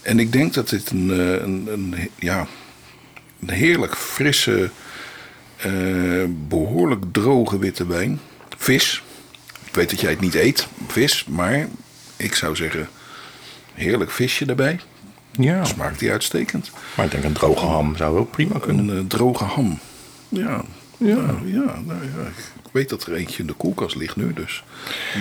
En 0.02 0.18
ik 0.18 0.32
denk 0.32 0.54
dat 0.54 0.68
dit 0.68 0.90
een, 0.90 1.10
eh, 1.10 1.32
een, 1.32 1.68
een, 1.72 2.10
ja, 2.18 2.46
een 3.40 3.50
heerlijk 3.50 3.96
frisse, 3.96 4.70
eh, 5.56 5.72
behoorlijk 6.28 7.04
droge 7.12 7.58
witte 7.58 7.86
wijn. 7.86 8.20
Vis. 8.56 9.02
Ik 9.64 9.74
weet 9.74 9.90
dat 9.90 10.00
jij 10.00 10.10
het 10.10 10.20
niet 10.20 10.34
eet, 10.34 10.66
vis. 10.86 11.24
Maar 11.24 11.68
ik 12.16 12.34
zou 12.34 12.56
zeggen, 12.56 12.88
heerlijk 13.74 14.10
visje 14.10 14.46
erbij. 14.46 14.80
Ja, 15.30 15.64
Smaakt 15.64 15.98
die 15.98 16.10
uitstekend. 16.10 16.70
maar 16.96 17.04
ik 17.04 17.10
denk 17.10 17.24
een 17.24 17.32
droge 17.32 17.66
ham 17.66 17.96
zou 17.96 18.18
ook 18.18 18.30
prima 18.30 18.58
kunnen. 18.58 18.88
Een 18.88 19.02
eh, 19.02 19.08
droge 19.08 19.44
ham. 19.44 19.78
Ja. 20.28 20.64
Ja, 20.98 21.16
ja, 21.44 21.80
nou 21.84 22.00
ja, 22.16 22.26
ik 22.64 22.70
weet 22.72 22.88
dat 22.88 23.06
er 23.06 23.14
eentje 23.14 23.40
in 23.40 23.46
de 23.46 23.52
koelkast 23.52 23.96
ligt 23.96 24.16
nu, 24.16 24.32
dus. 24.32 24.64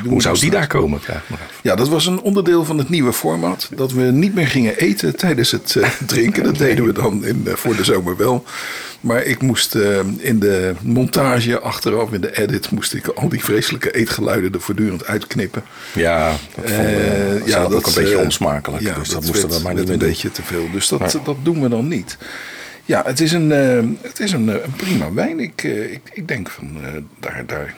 Hoe 0.05 0.22
zou 0.22 0.39
die 0.39 0.50
daar 0.50 0.67
komen? 0.67 1.00
Ik. 1.00 1.13
Ja, 1.62 1.75
dat 1.75 1.88
was 1.89 2.05
een 2.05 2.22
onderdeel 2.22 2.65
van 2.65 2.77
het 2.77 2.89
nieuwe 2.89 3.13
format. 3.13 3.69
Dat 3.75 3.91
we 3.91 4.01
niet 4.01 4.34
meer 4.36 4.48
gingen 4.48 4.77
eten 4.77 5.15
tijdens 5.15 5.51
het 5.51 5.75
eh, 5.75 5.89
drinken. 6.05 6.43
Dat 6.43 6.57
deden 6.57 6.86
we 6.86 6.93
dan 6.93 7.25
in, 7.25 7.43
eh, 7.46 7.53
voor 7.53 7.75
de 7.75 7.84
zomer 7.84 8.17
wel. 8.17 8.43
Maar 9.01 9.24
ik 9.24 9.41
moest 9.41 9.75
eh, 9.75 10.00
in 10.17 10.39
de 10.39 10.74
montage 10.81 11.60
achteraf, 11.60 12.12
in 12.13 12.22
de 12.22 12.38
edit, 12.38 12.72
moest 12.72 12.93
ik 12.93 13.07
al 13.07 13.29
die 13.29 13.43
vreselijke 13.43 13.91
eetgeluiden 13.96 14.53
er 14.53 14.62
voortdurend 14.62 15.05
uitknippen. 15.05 15.63
Ja, 15.93 16.29
dat 16.55 16.69
vonden 16.72 16.96
we 16.96 17.41
ja, 17.46 17.51
zelf 17.51 17.74
ook 17.74 17.88
een 17.88 17.93
beetje 17.93 18.17
onsmakelijk. 18.17 18.84
Ja, 18.84 18.93
dus 18.93 19.10
dat, 19.10 19.22
dat 19.22 19.25
moesten 19.31 19.50
werd, 19.50 19.63
maar 19.63 19.74
niet 19.74 19.89
een 19.89 19.98
beetje 19.98 20.31
te 20.31 20.43
veel. 20.43 20.72
Dus 20.72 20.88
dat, 20.88 21.12
Ja. 21.12 21.19
dat 21.24 21.38
doen 21.43 21.62
we 21.62 21.69
dan 21.69 21.88
niet. 21.88 22.17
Ja, 22.88 23.03
het 23.06 23.20
is 23.20 23.32
een, 23.32 23.51
eh, 23.51 23.84
het 24.01 24.20
is 24.20 24.32
een, 24.32 24.50
eh, 24.50 24.63
een 24.63 24.72
prima 24.72 25.13
wijn. 25.13 25.39
Ik, 25.39 25.63
eh, 25.63 25.91
ik, 25.91 26.01
ik 26.13 26.27
denk 26.27 26.50
van, 26.50 26.77
daar, 27.20 27.44
daar, 27.46 27.74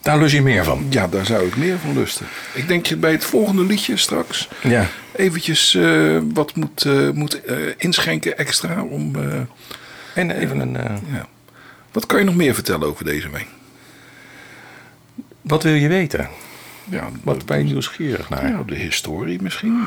Daar 0.00 0.18
lust 0.18 0.34
je 0.34 0.42
meer 0.42 0.64
van. 0.64 0.86
ja, 0.88 1.08
daar 1.08 1.26
zou 1.26 1.46
ik 1.46 1.56
meer 1.56 1.78
van 1.78 1.94
lusten. 1.94 2.26
Ik 2.54 2.68
denk 2.68 2.86
je 2.86 2.96
bij 2.96 3.10
het 3.12 3.24
volgende 3.24 3.64
liedje 3.64 3.96
straks 3.96 4.48
Ja. 4.62 4.86
eventjes 5.16 5.78
wat 6.34 6.54
moet, 6.56 6.86
moet 7.14 7.40
inschenken 7.76 8.38
extra 8.38 8.82
om... 8.82 9.12
En 10.14 10.30
even 10.30 10.58
een... 10.60 10.72
ja. 11.12 11.28
Wat 11.92 12.06
kan 12.06 12.18
je 12.18 12.24
nog 12.24 12.34
meer 12.34 12.54
vertellen 12.54 12.86
over 12.88 13.04
deze 13.04 13.30
wijn? 13.30 13.46
wat 15.40 15.62
wil 15.62 15.74
je 15.74 15.88
weten? 15.88 16.28
Ja, 16.90 17.08
Wat 17.22 17.46
ben 17.46 17.58
je 17.58 17.64
nieuwsgierig 17.64 18.28
naar? 18.28 18.48
ja, 18.48 18.62
de 18.66 18.74
historie 18.74 19.42
misschien. 19.42 19.84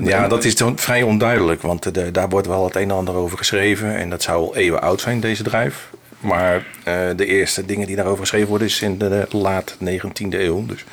eh, 0.00 0.06
Ja, 0.06 0.28
dat 0.28 0.44
is 0.44 0.56
dan 0.56 0.78
vrij 0.78 1.02
onduidelijk, 1.02 1.62
want 1.62 1.94
de- 1.94 2.10
daar 2.10 2.28
wordt 2.28 2.46
wel 2.46 2.64
het 2.64 2.74
een 2.76 2.82
en 2.82 2.90
ander 2.90 3.14
over 3.14 3.38
geschreven. 3.38 3.96
En 3.96 4.10
dat 4.10 4.22
zou 4.22 4.38
al 4.46 4.56
eeuwen 4.56 4.82
oud 4.82 5.00
zijn, 5.00 5.20
deze 5.20 5.42
druif. 5.42 5.90
Maar 6.20 6.64
eh, 6.84 6.94
de 7.16 7.26
eerste 7.26 7.66
dingen 7.66 7.86
die 7.86 7.96
daarover 7.96 8.20
geschreven 8.20 8.48
worden, 8.48 8.66
is 8.66 8.82
in 8.82 8.98
de 8.98 9.26
laat 9.30 9.76
19e 9.84 10.38
eeuw. 10.40 10.66
Dus 10.66 10.84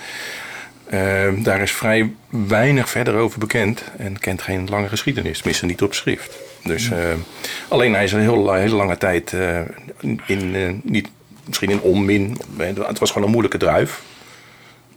eh, 0.86 1.28
daar 1.44 1.62
is 1.62 1.72
vrij 1.72 2.12
weinig 2.30 2.90
verder 2.90 3.16
over 3.16 3.40
bekend 3.40 3.84
en 3.98 4.20
kent 4.20 4.42
geen 4.42 4.68
lange 4.70 4.88
geschiedenis, 4.88 5.38
tenminste 5.38 5.66
niet 5.66 5.82
op 5.82 5.94
schrift. 5.94 6.38
Dus 6.64 6.90
alleen 7.68 7.94
hij 7.94 8.04
is 8.04 8.12
een 8.12 8.20
heel, 8.20 8.54
hele 8.54 8.76
lange 8.76 8.98
tijd 8.98 9.34
in, 10.26 10.82
niet, 10.84 11.10
misschien 11.48 11.70
in 11.70 11.82
onmin. 11.82 12.38
Het 12.58 13.00
was 13.00 13.10
gewoon 13.12 13.24
een 13.26 13.32
moeilijke 13.34 13.58
druif. 13.58 14.02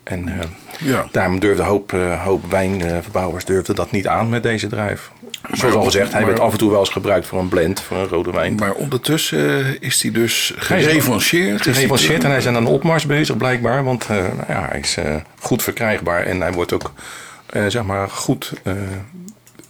En 0.07 0.29
eh, 0.29 0.35
Ja. 0.79 1.07
daarom 1.13 1.39
durfde 1.39 1.63
een 1.63 1.69
hoop, 1.69 1.93
eh, 1.93 2.23
hoop 2.25 2.51
wijnverbouwers 2.51 3.45
durfden 3.45 3.75
dat 3.75 3.91
niet 3.91 4.07
aan 4.07 4.29
met 4.29 4.43
deze 4.43 4.67
druif. 4.67 5.11
Zoals 5.53 5.75
al 5.75 5.83
gezegd, 5.85 6.11
hij 6.13 6.21
maar- 6.21 6.31
werd 6.31 6.41
af 6.43 6.53
en 6.53 6.59
toe 6.59 6.71
wel 6.71 6.81
eens 6.81 6.89
gebruikt 6.89 7.27
voor 7.27 7.39
een 7.39 7.49
blend, 7.49 7.81
voor 7.81 7.97
een 7.97 8.07
rode 8.09 8.31
wijn. 8.31 8.55
Maar 8.55 8.73
ondertussen 8.73 9.65
eh, 9.65 9.75
is 9.81 10.03
hij 10.03 10.11
dus 10.11 10.53
gerevancheerd. 10.57 11.63
Gerevancheerd 11.63 12.25
en 12.25 12.29
hij 12.31 12.39
is 12.39 12.47
aan 12.47 12.55
een 12.55 12.67
opmars 12.67 13.07
bezig 13.07 13.37
blijkbaar. 13.37 13.85
Want 13.85 14.03
eh, 14.03 14.09
nou 14.17 14.45
ja, 14.49 14.67
hij 14.71 14.79
is 14.81 14.97
eh, 14.97 15.15
goed 15.39 15.63
verkrijgbaar 15.63 16.23
en 16.23 16.41
hij 16.41 16.53
wordt 16.53 16.73
ook 16.73 16.93
eh, 17.47 17.67
zeg 17.67 17.83
maar 17.83 18.09
goed 18.09 18.53
eh, 18.63 18.73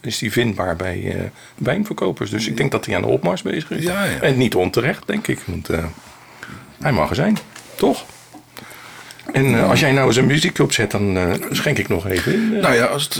is 0.01 0.17
die 0.17 0.31
vindbaar 0.31 0.75
bij 0.75 1.13
eh, 1.15 1.21
wijnverkopers. 1.55 2.29
Dus 2.29 2.47
ik 2.47 2.57
denk 2.57 2.71
dat 2.71 2.85
hij 2.85 2.95
aan 2.95 3.01
de 3.01 3.07
opmars 3.07 3.41
bezig 3.41 3.71
is. 3.71 3.83
Ja, 3.83 4.03
ja. 4.03 4.19
En 4.21 4.37
niet 4.37 4.55
onterecht, 4.55 5.03
denk 5.07 5.27
ik. 5.27 5.39
Want 5.45 5.69
eh, 5.69 5.83
hij 6.81 6.91
mag 6.91 7.09
er 7.09 7.15
zijn, 7.15 7.37
toch? 7.75 8.05
En 9.33 9.55
eh, 9.55 9.69
als 9.69 9.79
jij 9.79 9.91
nou 9.91 10.07
eens 10.07 10.15
een 10.15 10.25
muziek 10.25 10.59
opzet, 10.59 10.91
dan 10.91 11.17
eh, 11.17 11.33
schenk 11.51 11.77
ik 11.77 11.87
nog 11.87 12.07
even 12.07 12.33
in. 12.33 12.55
eh. 12.55 12.61
Nou 12.61 12.75
ja, 12.75 12.85
als 12.85 13.03
het, 13.03 13.19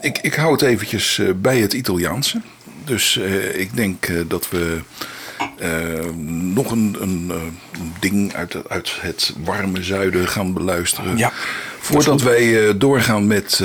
ik, 0.00 0.18
ik 0.18 0.34
hou 0.34 0.52
het 0.52 0.62
eventjes 0.62 1.20
bij 1.36 1.58
het 1.58 1.72
Italiaanse. 1.72 2.40
Dus 2.84 3.16
ik 3.54 3.76
denk 3.76 4.08
dat 4.28 4.50
we 4.50 4.78
nog 6.54 6.70
een, 6.70 6.96
een, 7.00 7.32
ding 8.00 8.34
uit, 8.34 8.52
het- 8.52 8.68
uit 8.68 8.96
het 9.00 9.34
warme 9.44 9.82
zuiden 9.82 10.28
gaan 10.28 10.52
beluisteren. 10.52 11.16
Ja, 11.16 11.32
Voordat 11.78 12.22
wij 12.22 12.76
doorgaan 12.78 13.26
met 13.26 13.56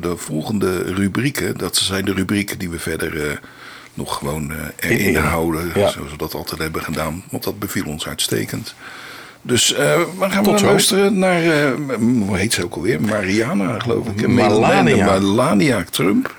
de 0.00 0.14
volgende 0.16 0.82
rubrieken. 0.94 1.56
Dat 1.56 1.76
zijn 1.76 2.04
de 2.04 2.12
rubrieken 2.12 2.58
die 2.58 2.70
we 2.70 2.78
verder 2.78 3.40
nog 3.94 4.16
gewoon 4.16 4.52
erin 4.80 4.98
In- 4.98 5.04
in- 5.14 5.16
houden. 5.16 5.66
ja. 5.74 5.88
Zoals 5.90 6.10
we 6.10 6.16
dat 6.16 6.34
altijd 6.34 6.60
hebben 6.60 6.82
gedaan. 6.82 7.24
Want 7.30 7.44
dat 7.44 7.58
beviel 7.58 7.84
ons 7.84 8.06
uitstekend. 8.06 8.74
Dus 9.42 9.74
eh 9.74 10.00
we 10.18 10.30
gaan 10.30 10.42
Tot 10.42 10.60
we 10.60 10.66
luisteren 10.66 11.18
naar, 11.18 11.42
eh, 11.42 11.72
hoe 12.26 12.36
heet 12.36 12.52
ze 12.52 12.64
ook 12.64 12.74
alweer? 12.74 13.00
Mariana, 13.00 13.78
geloof 13.78 14.06
ik. 14.06 14.28
Melania. 14.28 15.04
Melania 15.18 15.84
Trump. 15.90 16.34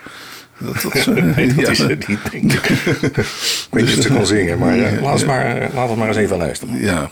Dat, 0.58 0.82
dat, 0.82 1.06
Nee, 1.36 1.54
dat 1.54 1.66
ja. 1.66 1.72
is 1.72 1.78
het 1.80 2.08
niet, 2.08 2.20
denk 2.32 2.54
ik. 2.54 2.70
ik 2.70 3.68
weet 3.70 3.86
niet 3.86 3.98
of 3.98 4.04
ze 4.04 4.14
kan 4.14 4.26
zingen, 4.26 4.58
maar 4.60 4.80
eh, 4.80 5.02
laat, 5.02 5.18
het 5.18 5.28
maar, 5.28 5.70
laat 5.74 5.90
het 5.90 5.98
maar 5.98 6.08
eens 6.08 6.18
even 6.18 6.38
luisteren. 6.38 6.80
Ja. 6.80 7.12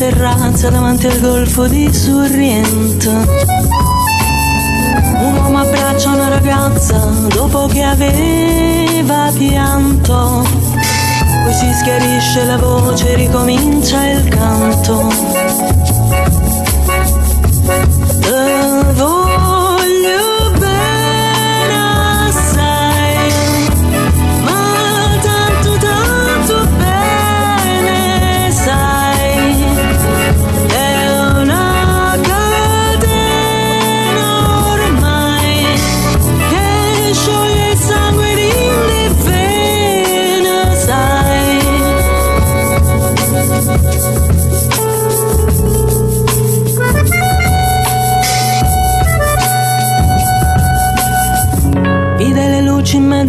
Terrazza 0.00 0.70
davanti 0.70 1.06
al 1.08 1.20
golfo 1.20 1.68
di 1.68 1.92
Sorrento. 1.92 3.10
Un 3.10 3.26
uomo 5.36 5.58
abbraccia 5.58 6.08
una 6.08 6.28
ragazza 6.28 6.96
dopo 7.28 7.66
che 7.66 7.82
aveva 7.82 9.30
pianto. 9.36 10.46
Poi 11.44 11.52
si 11.52 11.70
schiarisce 11.74 12.44
la 12.44 12.56
voce, 12.56 13.14
ricomincia 13.14 14.08
il 14.08 14.26
canto 14.28 15.79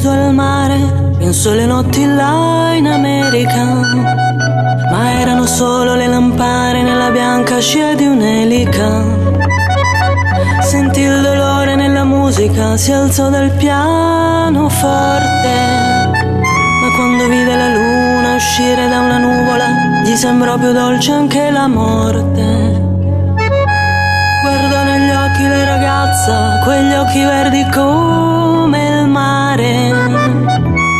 mezzo 0.02 0.10
al 0.10 0.34
mare, 0.34 0.80
penso 1.20 1.54
le 1.54 1.68
notti 1.68 2.04
là 2.08 2.74
in 2.74 2.88
America. 2.88 3.64
Ma 4.90 5.12
erano 5.20 5.46
solo 5.46 5.94
le 5.94 6.08
lampare 6.08 6.82
nella 6.82 7.12
bianca 7.12 7.60
scia 7.60 7.94
di 7.94 8.08
un'elica. 8.08 9.04
Sentì 10.62 11.02
il 11.02 11.22
dolore 11.22 11.76
nella 11.76 12.04
musica, 12.04 12.78
si 12.78 12.92
alzò 12.92 13.30
dal 13.30 13.52
piano 13.52 14.70
forte. 14.70 16.10
Ma 16.82 16.96
quando 16.96 17.28
vide 17.28 17.56
la 17.56 17.68
luna 17.68 18.36
uscire 18.36 18.90
da 18.90 19.02
una 19.02 19.20
nuvola, 19.20 19.66
gli 20.04 20.16
sembrò 20.16 20.58
più 20.58 20.72
dolce 20.72 21.12
anche 21.12 21.52
la 21.52 21.68
morte. 21.68 22.90
Guardò 24.42 24.84
negli 24.84 25.12
occhi 25.12 25.48
la 25.48 25.64
ragazza, 25.64 26.60
quegli 26.64 26.94
occhi 26.94 27.20
verdi 27.20 27.70
come 27.70 28.31
mare. 29.12 29.90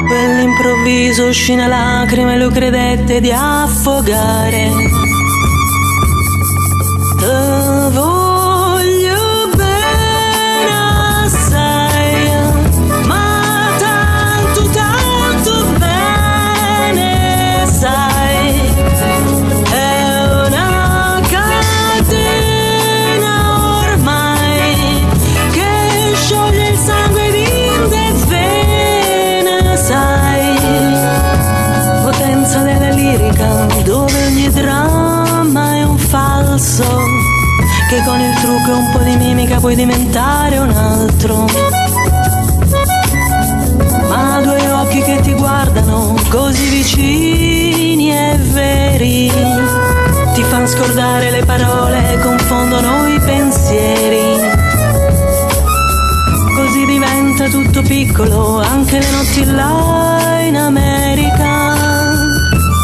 Quell'improvviso 0.08 0.82
viso 0.84 1.28
uscì 1.28 1.54
una 1.54 1.68
lacrima 1.68 2.34
e 2.34 2.38
lui 2.38 2.52
credette 2.52 3.22
di 3.22 3.32
affogare. 3.32 5.11
Puoi 39.62 39.76
diventare 39.76 40.58
un 40.58 40.72
altro. 40.72 41.46
Ma 44.10 44.42
due 44.42 44.72
occhi 44.72 45.02
che 45.04 45.20
ti 45.22 45.34
guardano 45.34 46.16
così 46.30 46.68
vicini 46.68 48.12
e 48.12 48.38
veri 48.38 49.32
ti 50.34 50.42
fanno 50.44 50.66
scordare 50.66 51.30
le 51.30 51.46
parole, 51.46 52.20
confondono 52.24 53.08
i 53.08 53.20
pensieri. 53.20 54.40
Così 56.56 56.86
diventa 56.86 57.48
tutto 57.48 57.84
piccolo, 57.84 58.60
anche 58.60 58.98
le 58.98 59.12
notti 59.12 59.46
là 59.46 60.40
in 60.42 60.58
America. 60.58 61.76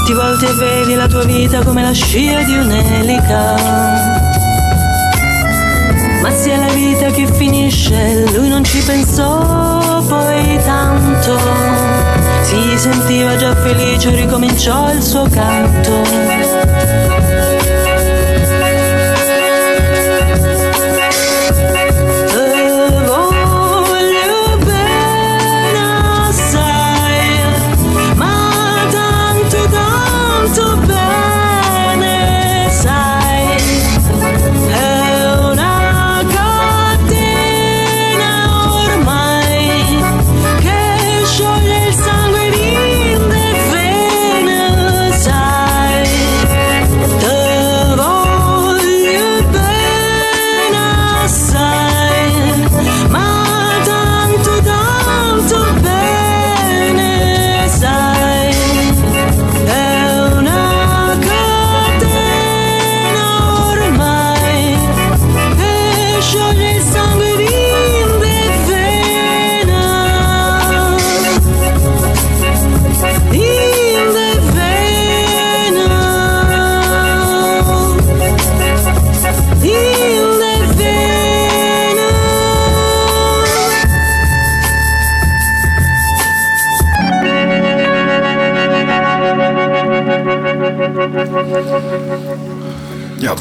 Ti 0.05 0.13
volti 0.13 0.45
e 0.45 0.53
vedi 0.53 0.93
la 0.93 1.07
tua 1.07 1.25
vita 1.25 1.63
come 1.63 1.81
la 1.81 1.91
scia 1.91 2.43
di 2.43 2.55
un'elica. 2.55 4.26
Ma 6.27 6.33
sia 6.33 6.57
la 6.57 6.73
vita 6.73 7.09
che 7.09 7.25
finisce, 7.25 8.29
lui 8.35 8.49
non 8.49 8.61
ci 8.61 8.81
pensò 8.81 10.03
poi 10.05 10.59
tanto. 10.61 11.39
Si 12.41 12.77
sentiva 12.77 13.37
già 13.37 13.55
felice, 13.55 14.13
ricominciò 14.13 14.91
il 14.91 15.01
suo 15.01 15.25
canto. 15.29 17.26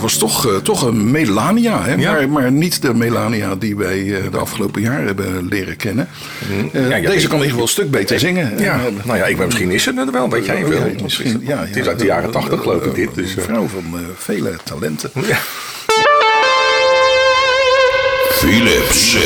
Was 0.07 0.17
toch, 0.19 0.47
eh, 0.47 0.57
toch 0.57 0.83
een 0.83 1.11
Melania, 1.11 1.83
hè? 1.83 1.95
Ja. 1.95 2.13
Maar, 2.13 2.29
maar 2.29 2.53
niet 2.53 2.83
de 2.83 2.95
Melania 2.95 3.55
die 3.55 3.77
wij 3.77 4.15
eh, 4.17 4.31
de 4.31 4.39
afgelopen 4.39 4.83
jaren 4.83 5.07
hebben 5.07 5.47
leren 5.49 5.77
kennen. 5.77 6.09
Eh, 6.73 6.89
Ja, 6.89 6.97
ja, 6.97 7.09
deze 7.09 7.23
ik- 7.23 7.29
kan 7.29 7.39
in 7.39 7.45
ieder 7.45 7.47
geval 7.47 7.63
een 7.63 7.69
stuk 7.69 7.91
beter 7.91 8.19
zingen. 8.19 8.59
Ja, 8.59 8.75
Eh, 8.75 8.81
nou 9.05 9.19
ja, 9.19 9.25
ik 9.27 9.37
ben 9.37 9.47
misschien 9.47 9.71
is 9.71 9.85
het 9.87 9.99
er 9.99 10.13
wel, 10.13 10.31
weet 10.31 10.47
jij 10.47 10.65
veel. 10.67 10.87
ja, 10.97 11.03
misschien, 11.03 11.41
ja, 11.47 11.59
het 11.67 11.77
is 11.77 11.87
uit 11.87 11.99
de 11.99 12.05
jaren 12.05 12.31
tachtig 12.31 12.61
geloof 12.61 12.83
ik 12.85 12.95
dit. 12.95 13.15
Dus, 13.15 13.33
Een 13.33 13.39
eh, 13.39 13.45
vrouw 13.45 13.67
van 13.67 13.85
eh, 13.95 14.01
vele 14.17 14.57
talenten. 14.65 15.11
ja. 15.15 15.39
Philips. 18.31 19.17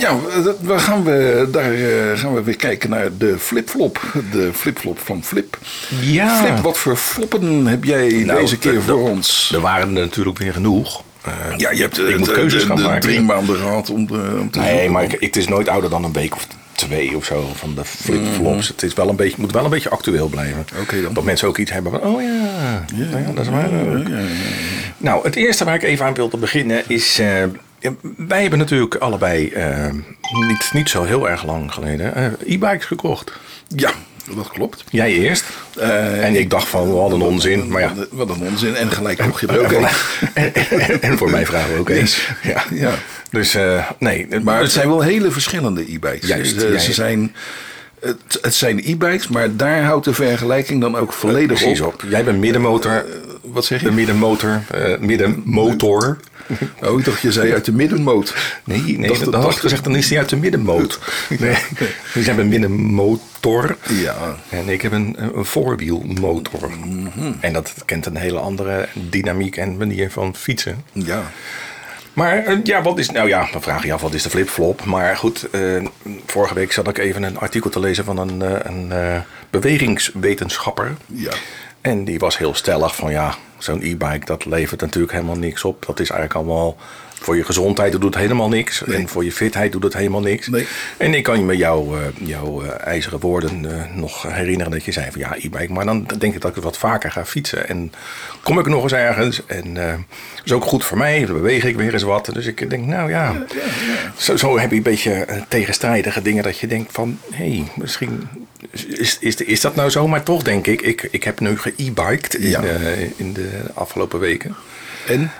Ja, 0.00 0.16
we- 0.42 0.56
we 0.60 0.78
gaan 0.78 1.04
we, 1.04 1.48
daar 1.52 1.72
eh, 1.74 2.18
gaan 2.18 2.34
we 2.34 2.42
weer 2.42 2.56
kijken 2.56 2.90
naar 2.90 3.08
de 3.18 3.38
flipflop. 3.38 4.00
De 4.32 4.50
flipflop 4.54 4.98
van 4.98 5.24
Flip. 5.24 5.58
Ja. 6.00 6.36
Flip, 6.42 6.58
wat 6.58 6.78
voor 6.78 6.96
floppen 6.96 7.66
heb 7.66 7.84
jij 7.84 8.08
Nou, 8.26 8.40
deze 8.40 8.58
keer 8.58 8.72
de- 8.72 8.80
voor 8.80 8.94
de- 9.04 9.10
ons? 9.10 9.50
Er 9.54 9.60
waren 9.60 9.86
er 9.96 10.02
natuurlijk 10.02 10.38
weer 10.38 10.52
genoeg. 10.52 11.02
Eh, 11.24 11.32
Ja, 11.56 11.70
je 11.70 11.80
hebt 11.80 11.98
ik 11.98 12.08
eh, 12.08 12.16
moet 12.16 12.26
de- 12.26 12.32
keuzes 12.32 12.60
de- 12.62 12.66
gaan 12.66 12.76
de 12.76 12.82
maken. 12.82 13.00
drie 13.00 13.20
maanden 13.20 13.56
gehad 13.56 13.90
om, 13.90 14.06
de, 14.06 14.36
om 14.40 14.50
te 14.50 14.58
Nee, 14.58 14.70
zoeken. 14.72 14.92
maar 14.92 15.02
ik, 15.04 15.16
het 15.20 15.36
is 15.36 15.48
nooit 15.48 15.68
ouder 15.68 15.90
dan 15.90 16.04
een 16.04 16.12
week 16.12 16.34
of 16.34 16.46
twee 16.72 17.16
of 17.16 17.24
zo 17.24 17.50
van 17.54 17.74
de 17.74 17.84
flipflops. 17.84 18.68
Het 18.68 18.82
is 18.82 18.94
wel 18.94 19.08
een 19.08 19.16
beetje, 19.16 19.36
moet 19.40 19.52
wel 19.52 19.64
een 19.64 19.70
beetje 19.70 19.90
actueel 19.90 20.28
blijven. 20.28 20.66
Oké 20.80 21.02
dan. 21.02 21.14
Dat 21.14 21.24
mensen 21.24 21.48
ook 21.48 21.58
iets 21.58 21.70
hebben 21.72 21.92
van, 21.92 22.00
oh 22.02 22.22
ja, 22.22 22.84
nou 22.94 23.22
ja, 23.26 23.32
dat 23.34 23.44
is 23.44 23.50
waar. 23.50 23.68
Nou, 24.96 25.24
het 25.24 25.36
eerste 25.36 25.64
waar 25.64 25.74
ik 25.74 25.82
even 25.82 26.04
aan 26.06 26.14
wilde 26.14 26.36
beginnen 26.36 26.82
is... 26.86 27.18
eh, 27.18 27.28
ja, 27.80 27.92
wij 28.16 28.40
hebben 28.40 28.58
natuurlijk 28.58 28.94
allebei 28.94 29.48
eh, 29.48 29.92
niet, 30.48 30.70
niet 30.72 30.88
zo 30.88 31.02
heel 31.04 31.28
erg 31.30 31.44
lang 31.44 31.72
geleden 31.72 32.14
eh, 32.14 32.24
e-bikes 32.54 32.84
gekocht. 32.84 33.32
Ja, 33.68 33.90
dat 34.34 34.48
klopt. 34.48 34.84
Jij 34.90 35.12
eerst. 35.12 35.44
Eh, 35.78 36.24
en 36.24 36.36
ik 36.36 36.50
dacht 36.50 36.68
van, 36.68 36.92
wat 36.92 37.12
een 37.12 37.20
onzin. 37.22 37.68
Maar 37.68 37.80
ja, 37.80 37.92
Wat 38.10 38.28
een 38.30 38.40
onzin. 38.42 38.74
En 38.74 38.90
gelijk 38.90 39.26
mocht 39.26 39.40
je 39.40 39.46
er 39.46 39.58
ook 39.60 39.72
en, 40.34 40.54
en, 41.02 41.18
voor 41.18 41.30
mij 41.30 41.46
vragen 41.46 41.72
we 41.74 41.78
ook 41.80 41.88
eens. 41.88 42.28
Ja. 42.42 42.64
Ja. 42.70 42.92
Dus 43.30 43.56
nee. 43.98 44.26
Maar 44.42 44.60
het 44.60 44.72
zijn 44.72 44.88
wel 44.88 45.00
hele 45.00 45.30
verschillende 45.30 45.92
e-bikes. 45.92 46.28
Juist, 46.28 46.60
Ze, 46.60 46.72
ja, 46.72 46.78
ze 46.78 46.92
zijn, 46.92 47.34
het, 48.00 48.38
het 48.42 48.54
zijn 48.54 48.78
e-bikes, 48.84 49.28
maar 49.28 49.56
daar 49.56 49.82
houdt 49.82 50.04
de 50.04 50.14
vergelijking 50.14 50.80
dan 50.80 50.96
ook 50.96 51.12
volledig 51.12 51.62
op. 51.62 51.80
op. 51.86 52.04
Jij 52.08 52.24
bent 52.24 52.38
middenmotor. 52.38 53.04
Wat 53.42 53.64
zeg 53.64 53.80
De 53.80 53.88
je? 53.88 53.92
middenmotor. 53.92 54.62
eh, 54.70 54.98
middenmotor. 54.98 56.18
Oh, 56.86 57.04
dacht 57.04 57.20
je 57.20 57.32
zei 57.32 57.52
uit 57.52 57.64
de 57.64 57.72
middenmoot. 57.72 58.34
Nee, 58.64 58.80
nee 58.98 59.08
Dacht- 59.08 59.24
dat, 59.24 59.32
dat 59.32 59.42
had 59.42 59.52
ik 59.52 59.58
gezegd, 59.58 59.84
dan 59.84 59.96
is 59.96 60.08
hij 60.10 60.18
uit 60.18 60.28
de 60.28 60.36
middenmoot. 60.36 60.98
Nee. 61.38 61.56
Dus 62.14 62.24
jij 62.24 62.34
bent 62.34 62.48
middenmotor. 62.48 63.76
Ja. 63.88 64.36
En 64.48 64.68
ik 64.68 64.82
heb 64.82 64.92
een, 64.92 65.16
een 65.36 65.44
voorwielmotor. 65.44 66.70
En 67.40 67.52
dat 67.52 67.74
kent 67.84 68.06
een 68.06 68.16
hele 68.16 68.38
andere 68.38 68.88
dynamiek 68.94 69.56
en 69.56 69.76
manier 69.76 70.10
van 70.10 70.34
fietsen. 70.36 70.84
Ja. 70.92 71.22
Maar 72.12 72.44
eh, 72.44 72.58
ja, 72.64 72.82
wat 72.82 72.98
is. 72.98 73.10
Nou 73.10 73.28
ja, 73.28 73.48
dan 73.52 73.62
vraag 73.62 73.84
je 73.84 73.92
af 73.92 74.00
wat 74.00 74.14
is 74.14 74.22
de 74.22 74.30
flipflop. 74.30 74.84
Maar 74.84 75.16
goed, 75.16 75.48
eh, 75.50 75.60
vorige 76.26 76.54
week 76.54 76.72
zat 76.72 76.88
ik 76.88 76.98
even 76.98 77.22
een 77.22 77.38
artikel 77.38 77.70
te 77.70 77.80
lezen 77.80 78.04
van 78.04 78.18
een, 78.18 78.42
eh, 78.42 78.58
een 78.62 79.22
bewegingswetenschapper. 79.50 80.96
Ja. 81.06 81.32
En 81.80 82.04
die 82.04 82.18
was 82.18 82.38
heel 82.38 82.54
stellig 82.54 82.96
van 82.96 83.10
ja, 83.10 83.34
zo'n 83.58 83.82
e-bike 83.82 84.24
dat 84.24 84.44
levert 84.44 84.80
natuurlijk 84.80 85.12
helemaal 85.12 85.36
niks 85.36 85.64
op. 85.64 85.86
Dat 85.86 86.00
is 86.00 86.10
eigenlijk 86.10 86.40
allemaal 86.40 86.76
voor 87.20 87.36
je 87.36 87.44
gezondheid 87.44 87.92
doet 87.92 88.04
het 88.04 88.14
helemaal 88.14 88.48
niks. 88.48 88.82
Nee. 88.86 88.96
En 88.96 89.08
voor 89.08 89.24
je 89.24 89.32
fitheid 89.32 89.72
doet 89.72 89.82
het 89.82 89.94
helemaal 89.94 90.20
niks. 90.20 90.48
Nee. 90.48 90.66
En 90.96 91.14
ik 91.14 91.22
kan 91.22 91.38
je 91.38 91.44
me 91.44 91.56
jouw, 91.56 91.96
eh, 91.96 92.02
jouw 92.28 92.62
eh, 92.62 92.86
ijzeren 92.86 93.20
woorden 93.20 93.78
eh, 93.78 93.94
nog 93.94 94.22
herinneren 94.22 94.72
dat 94.72 94.84
je 94.84 94.92
zei 94.92 95.10
van 95.10 95.20
ja, 95.20 95.34
e-bike. 95.36 95.72
Maar 95.72 95.84
dan 95.84 96.06
denk 96.18 96.34
ik 96.34 96.40
dat 96.40 96.56
ik 96.56 96.62
wat 96.62 96.78
vaker 96.78 97.10
ga 97.10 97.24
fietsen. 97.24 97.68
En 97.68 97.92
kom 98.42 98.58
ik 98.58 98.66
nog 98.66 98.82
eens 98.82 98.92
ergens. 98.92 99.46
En 99.46 99.76
eh 99.76 99.94
is 100.44 100.52
ook 100.52 100.64
goed 100.64 100.84
voor 100.84 100.98
mij. 100.98 101.24
Dan 101.24 101.34
beweeg 101.34 101.64
ik 101.64 101.76
weer 101.76 101.92
eens 101.92 102.02
wat. 102.02 102.30
Dus 102.32 102.46
ik 102.46 102.70
denk 102.70 102.86
nou 102.86 103.10
ja, 103.10 103.34
Zo, 104.16 104.36
zo 104.36 104.58
heb 104.58 104.70
je 104.70 104.76
een 104.76 104.82
beetje 104.82 105.26
tegenstrijdige 105.48 106.22
dingen 106.22 106.42
dat 106.42 106.58
je 106.58 106.66
denkt 106.66 106.92
van... 106.92 107.18
hé, 107.30 107.50
hey, 107.50 107.64
misschien 107.76 108.28
is, 108.70 109.18
is, 109.20 109.36
is 109.36 109.60
dat 109.60 109.74
nou 109.74 109.90
zo. 109.90 110.08
Maar 110.08 110.22
toch 110.22 110.42
denk 110.42 110.66
ik, 110.66 110.82
ik, 110.82 111.08
ik 111.10 111.24
heb 111.24 111.40
nu 111.40 111.58
ge-e-biked 111.58 112.34
in, 112.34 112.48
Ja. 112.48 112.62
in 113.16 113.32
de 113.32 113.50
afgelopen 113.74 114.18
weken. 114.18 114.54
En? 115.06 115.30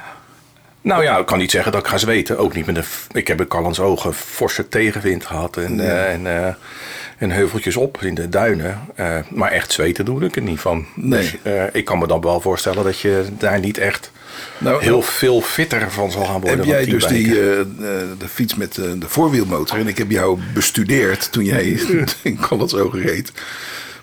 Nou 0.82 1.02
ja, 1.02 1.18
ik 1.18 1.26
kan 1.26 1.38
niet 1.38 1.50
zeggen 1.50 1.72
dat 1.72 1.80
ik 1.80 1.86
ga 1.86 1.98
zweten. 1.98 2.38
Ook 2.38 2.54
niet 2.54 2.66
met 2.66 2.76
een. 2.76 2.84
Ik 3.12 3.28
heb 3.28 3.40
in 3.40 3.46
Callans 3.46 3.80
ogen 3.80 4.14
forse 4.14 4.68
tegenwind 4.68 5.26
gehad. 5.26 5.56
En, 5.56 5.80
eh, 5.80 6.12
en, 6.12 6.26
eh, 6.26 6.54
en 7.18 7.30
heuveltjes 7.30 7.76
op 7.76 8.02
in 8.02 8.14
de 8.14 8.28
duinen. 8.28 8.80
Eh, 8.94 9.16
maar 9.30 9.50
echt 9.50 9.72
zweten 9.72 10.04
doe 10.04 10.24
ik 10.24 10.36
er 10.36 10.42
niet 10.42 10.60
van. 10.60 10.86
Nee. 10.94 11.40
Dus 11.42 11.68
ik 11.72 11.84
kan 11.84 11.98
me 11.98 12.06
dan 12.06 12.20
wel 12.20 12.40
voorstellen 12.40 12.84
dat 12.84 13.00
je 13.00 13.24
daar 13.38 13.60
niet 13.60 13.78
echt 13.78 14.10
Nou, 14.58 14.82
heel 14.82 15.02
veel 15.02 15.40
fitter 15.40 15.90
van 15.90 16.10
zal 16.10 16.24
gaan 16.24 16.40
worden. 16.40 16.58
Heb 16.58 16.66
jij 16.66 16.84
dus 16.84 17.06
die, 17.06 17.28
de 17.28 18.28
fiets 18.28 18.54
met 18.54 18.74
de 18.74 19.08
voorwielmotor? 19.08 19.78
En 19.78 19.88
ik 19.88 19.98
heb 19.98 20.10
jou 20.10 20.38
bestudeerd 20.54 21.32
toen 21.32 21.44
jij 21.44 21.80
in 22.22 22.38
Callantsoog 22.40 22.94
reed. 23.02 23.32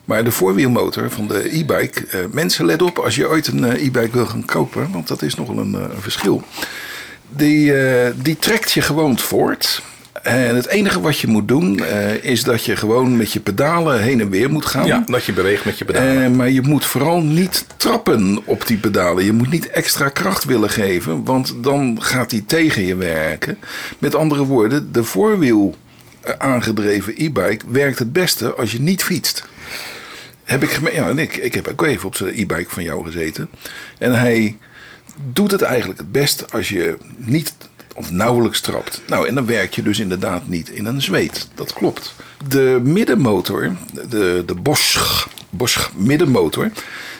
Maar 0.07 0.23
de 0.23 0.31
voorwielmotor 0.31 1.11
van 1.11 1.27
de 1.27 1.57
e-bike. 1.57 2.07
eh, 2.07 2.19
mensen, 2.31 2.65
let 2.65 2.81
op 2.81 2.97
als 2.97 3.15
je 3.15 3.29
ooit 3.29 3.47
een 3.47 3.63
eh, 3.63 3.85
e-bike 3.85 4.11
wil 4.11 4.25
gaan 4.25 4.45
kopen. 4.45 4.91
Want 4.91 5.07
dat 5.07 5.21
is 5.21 5.35
nogal 5.35 5.57
een, 5.57 5.75
eh, 5.75 5.81
een 5.81 6.01
verschil. 6.01 6.43
Die, 7.29 7.73
die 8.15 8.37
trekt 8.37 8.71
je 8.71 8.81
gewoon 8.81 9.17
voort. 9.17 9.81
En 10.21 10.55
het 10.55 10.67
enige 10.67 11.01
wat 11.01 11.19
je 11.19 11.27
moet 11.27 11.47
doen 11.47 11.83
is 12.21 12.43
dat 12.43 12.63
je 12.63 12.75
gewoon 12.75 13.17
met 13.17 13.33
je 13.33 13.39
pedalen 13.39 14.01
heen 14.01 14.21
en 14.21 14.29
weer 14.29 14.49
moet 14.49 14.65
gaan. 14.65 14.85
ja, 14.85 15.03
dat 15.05 15.23
je 15.23 15.33
beweegt 15.33 15.65
met 15.65 15.77
je 15.77 15.85
pedalen. 15.85 16.35
Maar 16.35 16.49
je 16.49 16.61
moet 16.61 16.85
vooral 16.85 17.21
niet 17.21 17.65
trappen 17.77 18.41
op 18.45 18.67
die 18.67 18.77
pedalen. 18.77 19.25
Je 19.25 19.33
moet 19.33 19.49
niet 19.49 19.69
extra 19.69 20.09
kracht 20.09 20.45
willen 20.45 20.69
geven, 20.69 21.23
want 21.23 21.55
dan 21.61 21.97
gaat 22.01 22.29
die 22.29 22.45
tegen 22.45 22.85
je 22.85 22.95
werken. 22.95 23.57
Met 23.99 24.15
andere 24.15 24.45
woorden, 24.45 24.91
de 24.91 25.03
voorwiel 25.03 25.75
aangedreven 26.37 27.13
e-bike 27.17 27.65
werkt 27.67 27.99
het 27.99 28.13
beste 28.13 28.53
als 28.53 28.71
je 28.71 28.81
niet 28.81 29.03
fietst. 29.03 29.45
Heb 30.47 30.63
ik 30.63 30.69
geme- 30.69 30.93
ja, 30.93 31.09
en 31.09 31.19
ik, 31.19 31.35
ik 31.35 31.53
heb 31.53 31.67
ook 31.67 31.83
even 31.83 32.07
op 32.07 32.15
zijn 32.15 32.29
e-bike 32.33 32.69
van 32.69 32.83
jou 32.83 33.05
gezeten. 33.05 33.49
En 33.97 34.19
hij 34.19 34.57
doet 35.33 35.51
het 35.51 35.61
eigenlijk 35.61 35.99
het 35.99 36.11
best 36.11 36.53
als 36.53 36.69
je 36.69 36.97
niet 37.17 37.53
of 37.95 38.11
nauwelijks 38.11 38.61
trapt. 38.61 39.01
Nou, 39.07 39.27
en 39.27 39.35
dan 39.35 39.45
werk 39.45 39.73
je 39.73 39.81
dus 39.81 39.99
inderdaad 39.99 40.47
niet 40.47 40.69
in 40.69 40.85
een 40.85 41.01
zweet. 41.01 41.47
Dat 41.55 41.73
klopt. 41.73 42.15
De 42.47 42.79
middenmotor, 42.83 43.75
de, 44.09 44.43
de 44.45 44.55
Bosch, 44.55 45.25
Bosch 45.49 45.89
middenmotor, 45.95 46.71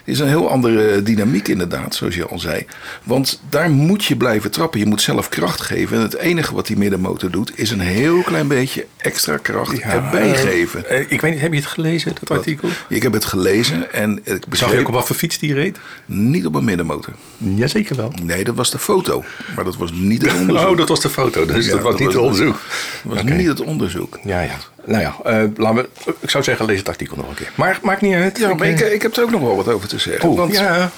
is 0.07 0.19
een 0.19 0.27
heel 0.27 0.49
andere 0.49 1.03
dynamiek 1.03 1.47
inderdaad, 1.47 1.95
zoals 1.95 2.15
je 2.15 2.25
al 2.27 2.39
zei. 2.39 2.65
Want 3.03 3.41
daar 3.49 3.69
moet 3.69 4.05
je 4.05 4.15
blijven 4.17 4.51
trappen. 4.51 4.79
Je 4.79 4.85
moet 4.85 5.01
zelf 5.01 5.29
kracht 5.29 5.61
geven. 5.61 5.97
En 5.97 6.03
het 6.03 6.15
enige 6.17 6.53
wat 6.55 6.67
die 6.67 6.77
middenmotor 6.77 7.31
doet, 7.31 7.51
is 7.59 7.71
een 7.71 7.79
heel 7.79 8.21
klein 8.21 8.47
beetje 8.47 8.85
extra 8.97 9.37
kracht 9.37 9.79
erbij 9.79 10.33
eh, 10.33 10.39
geven. 10.39 10.89
eh, 10.89 10.99
ik 11.07 11.21
weet 11.21 11.31
niet, 11.31 11.41
heb 11.41 11.51
je 11.53 11.59
het 11.59 11.67
gelezen, 11.67 12.13
dat 12.19 12.37
artikel? 12.37 12.69
Ik 12.89 13.03
heb 13.03 13.13
het 13.13 13.25
gelezen 13.25 13.93
en 13.93 14.19
ik 14.23 14.43
Zag 14.51 14.71
je 14.71 14.79
ook 14.79 14.87
op 14.87 14.93
wat 14.93 15.07
voor 15.07 15.15
fiets 15.15 15.39
die 15.39 15.53
reed? 15.53 15.77
niet 16.05 16.45
op 16.45 16.55
een 16.55 16.63
middenmotor. 16.65 17.13
Jazeker 17.37 17.95
wel. 17.95 18.13
Nee, 18.23 18.43
dat 18.43 18.55
was 18.55 18.71
de 18.71 18.79
foto. 18.79 19.23
Maar 19.55 19.63
dat 19.65 19.75
was 19.77 19.91
niet 19.91 20.21
het 20.21 20.33
onderzoek. 20.39 20.69
Oh, 20.69 20.77
dat 20.77 20.89
was 20.89 21.01
de 21.01 21.09
foto, 21.09 21.45
dus 21.45 21.65
Ja, 21.65 21.71
dat 21.71 21.81
was 21.81 21.91
dat 21.91 21.99
niet 21.99 22.13
was- 22.13 22.15
het 22.15 22.23
onderzoek. 22.23 22.59
Dat 23.03 23.13
was 23.13 23.23
niet 23.37 23.47
het 23.47 23.61
onderzoek. 23.61 24.19
Ja, 24.23 24.41
ja. 24.41 24.57
Nou 24.87 25.01
ja, 25.01 25.15
eh, 25.23 25.43
laten 25.55 25.89
we, 26.05 26.13
ik 26.19 26.29
zou 26.29 26.43
zeggen, 26.43 26.65
lees 26.65 26.77
het 26.77 26.87
artikel 26.89 27.17
nog 27.17 27.29
een 27.29 27.35
keer. 27.35 27.51
Maar 27.55 27.79
maakt 27.81 28.01
niet 28.01 28.13
uit. 28.13 28.37
Ja, 28.37 28.49
ik, 28.73 28.79
eh, 28.81 28.93
ik 28.93 29.01
heb 29.01 29.15
er 29.17 29.23
ook 29.23 29.31
nog 29.31 29.41
wel 29.41 29.55
wat 29.55 29.67
over 29.67 29.87
te 29.87 29.99
zeggen. 29.99 30.35
want 30.35 30.53
ja, 30.53 30.91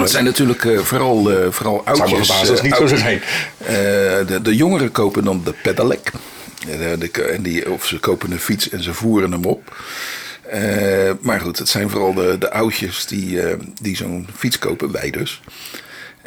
het 0.00 0.10
zijn 0.10 0.24
natuurlijk 0.24 0.64
eh, 0.64 0.78
vooral, 0.78 1.30
eh, 1.32 1.50
vooral 1.50 1.82
oudjes. 1.84 2.28
het 2.48 2.62
niet 2.62 2.74
zo 2.74 2.86
zijn. 2.96 3.22
De, 4.26 4.38
de 4.42 4.56
jongeren 4.56 4.90
kopen 4.90 5.24
dan 5.24 5.40
de 5.44 5.54
pedelec. 5.62 6.10
De- 6.66 6.96
de- 7.12 7.22
en 7.22 7.42
die, 7.42 7.70
of 7.72 7.86
ze 7.86 7.98
kopen 7.98 8.30
een 8.30 8.40
fiets 8.40 8.68
en 8.70 8.82
ze 8.82 8.94
voeren 8.94 9.32
hem 9.32 9.44
op. 9.44 9.76
Maar 11.20 11.40
goed, 11.40 11.58
het 11.58 11.68
zijn 11.68 11.90
vooral 11.90 12.14
de, 12.14 12.36
de 12.38 12.50
oudjes 12.50 13.06
die, 13.06 13.40
die 13.80 13.96
zo'n 13.96 14.28
fiets 14.36 14.58
kopen, 14.58 14.92
wij 14.92 15.10
dus. 15.10 15.40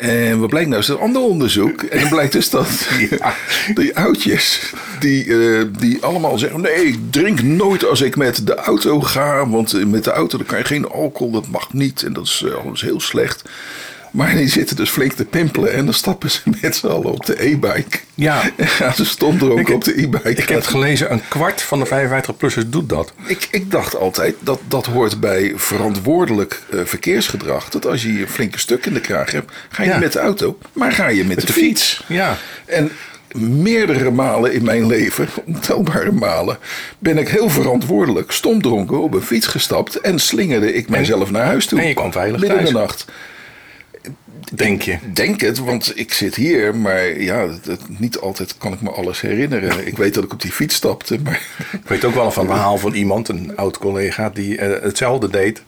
En 0.02 0.40
wat 0.40 0.50
blijkt 0.50 0.70
nou? 0.70 0.82
is 0.82 0.88
een 0.88 0.98
ander 0.98 1.22
onderzoek. 1.22 1.82
En 1.82 2.00
dan 2.00 2.10
blijkt 2.10 2.32
dus 2.32 2.50
dat 2.50 2.88
Ja. 3.10 3.36
die 3.74 3.98
oudjes, 3.98 4.74
die, 5.00 5.26
eh, 5.26 5.66
die 5.80 6.04
allemaal 6.04 6.38
zeggen... 6.38 6.62
nee, 6.62 6.86
ik 6.86 6.98
drink 7.10 7.42
nooit 7.42 7.86
als 7.86 8.02
ik 8.02 8.16
met 8.16 8.48
de 8.48 8.56
auto 8.56 9.02
ga. 9.02 9.50
Want 9.50 9.74
eh, 9.74 9.86
met 9.86 10.04
de 10.04 10.12
auto 10.12 10.38
dan 10.38 10.46
kan 10.46 10.58
je 10.58 10.64
geen 10.64 10.90
alcohol, 10.90 11.32
dat 11.32 11.48
mag 11.48 11.74
niet. 11.74 12.04
En 12.04 12.14
dat 12.14 12.26
is 12.26 12.44
eh, 12.46 12.66
alles 12.66 12.82
heel 12.82 13.00
slecht. 13.00 13.50
Maar 14.12 14.36
die 14.36 14.48
zitten 14.48 14.76
dus 14.76 14.90
flink 14.90 15.12
te 15.14 15.26
pimpelen. 15.26 15.74
En 15.74 15.86
dan 15.86 15.94
stappen 15.94 16.32
ze 16.32 16.40
met 16.62 16.76
z'n 16.76 16.88
allen 16.88 17.12
op 17.12 17.26
de 17.26 17.44
e-bike. 17.46 17.98
Ja. 18.16 18.42
En 18.56 18.68
gaan 18.68 18.94
ze 18.96 19.06
stondronken 19.06 19.60
Ik- 19.68 19.74
op 19.74 19.84
de 19.84 20.02
e-bike. 20.02 20.30
Ik 20.30 20.38
heb 20.38 20.48
het 20.50 20.68
gelezen, 20.68 21.12
een 21.12 21.22
kwart 21.28 21.62
van 21.62 21.80
de 21.80 21.86
55-plussers 21.86 22.70
doet 22.70 22.90
dat. 22.90 23.14
Ik, 23.26 23.48
ik 23.52 23.72
dacht 23.72 23.96
altijd 23.96 24.36
dat 24.40 24.60
dat 24.68 24.86
hoort 24.86 25.20
bij 25.20 25.54
verantwoordelijk 25.56 26.62
eh, 26.72 26.80
verkeersgedrag. 26.84 27.70
Dat 27.70 27.86
als 27.88 28.02
je 28.04 28.10
een 28.10 28.28
flinke 28.28 28.60
stuk 28.60 28.86
in 28.86 28.94
de 28.94 29.02
kraag 29.02 29.32
hebt, 29.32 29.52
ga 29.70 29.84
je 29.84 29.90
Ja. 29.90 29.98
met 29.98 30.14
de 30.14 30.20
auto, 30.20 30.58
maar 30.74 30.92
ga 30.92 31.08
je 31.08 31.24
met, 31.26 31.40
de, 31.40 31.46
de 31.46 31.54
fiets. 31.54 31.84
fiets, 31.96 32.04
ja. 32.08 32.38
En 32.66 32.92
meerdere 33.36 34.12
malen 34.12 34.54
in 34.54 34.64
mijn 34.64 34.88
leven, 34.88 35.28
ontelbare 35.46 36.12
malen, 36.12 36.58
ben 37.00 37.18
ik 37.18 37.28
heel 37.30 37.50
verantwoordelijk 37.50 38.32
stomdronken 38.32 39.02
op 39.02 39.14
een 39.14 39.22
fiets 39.22 39.48
gestapt 39.48 40.00
en 40.02 40.20
slingerde 40.20 40.74
ik 40.74 40.90
mijzelf 40.90 41.32
naar 41.32 41.46
huis 41.46 41.66
toe. 41.66 41.80
en 41.80 41.88
je 41.88 41.94
kwam 41.94 42.12
veilig 42.12 42.40
Midden 42.40 42.60
in 42.60 42.66
de 42.66 42.72
thuis. 42.72 42.86
nacht. 42.86 43.06
Denk 44.54 44.82
je. 44.82 44.98
Denk 45.14 45.42
het, 45.42 45.58
want 45.58 45.98
ik 45.98 46.14
zit 46.14 46.36
hier, 46.36 46.76
maar 46.76 47.22
ja, 47.22 47.48
niet 47.88 48.20
altijd 48.20 48.58
kan 48.58 48.74
ik 48.74 48.82
me 48.82 48.90
alles 48.90 49.22
herinneren. 49.22 49.88
Ik 49.88 49.98
weet 49.98 50.14
dat 50.14 50.24
ik 50.24 50.34
op 50.34 50.42
die 50.42 50.52
fiets 50.52 50.76
stapte, 50.76 51.20
maar 51.24 51.42
Ik 51.72 51.88
weet 51.88 52.06
ook 52.06 52.14
wel 52.14 52.32
van 52.32 52.44
een 52.44 52.50
verhaal 52.52 52.78
van 52.78 52.94
iemand, 52.94 53.28
een 53.30 53.58
oud 53.58 53.78
collega, 53.78 54.30
die 54.30 54.58
eh, 54.58 54.84
hetzelfde 54.84 55.30
deed. 55.30 55.64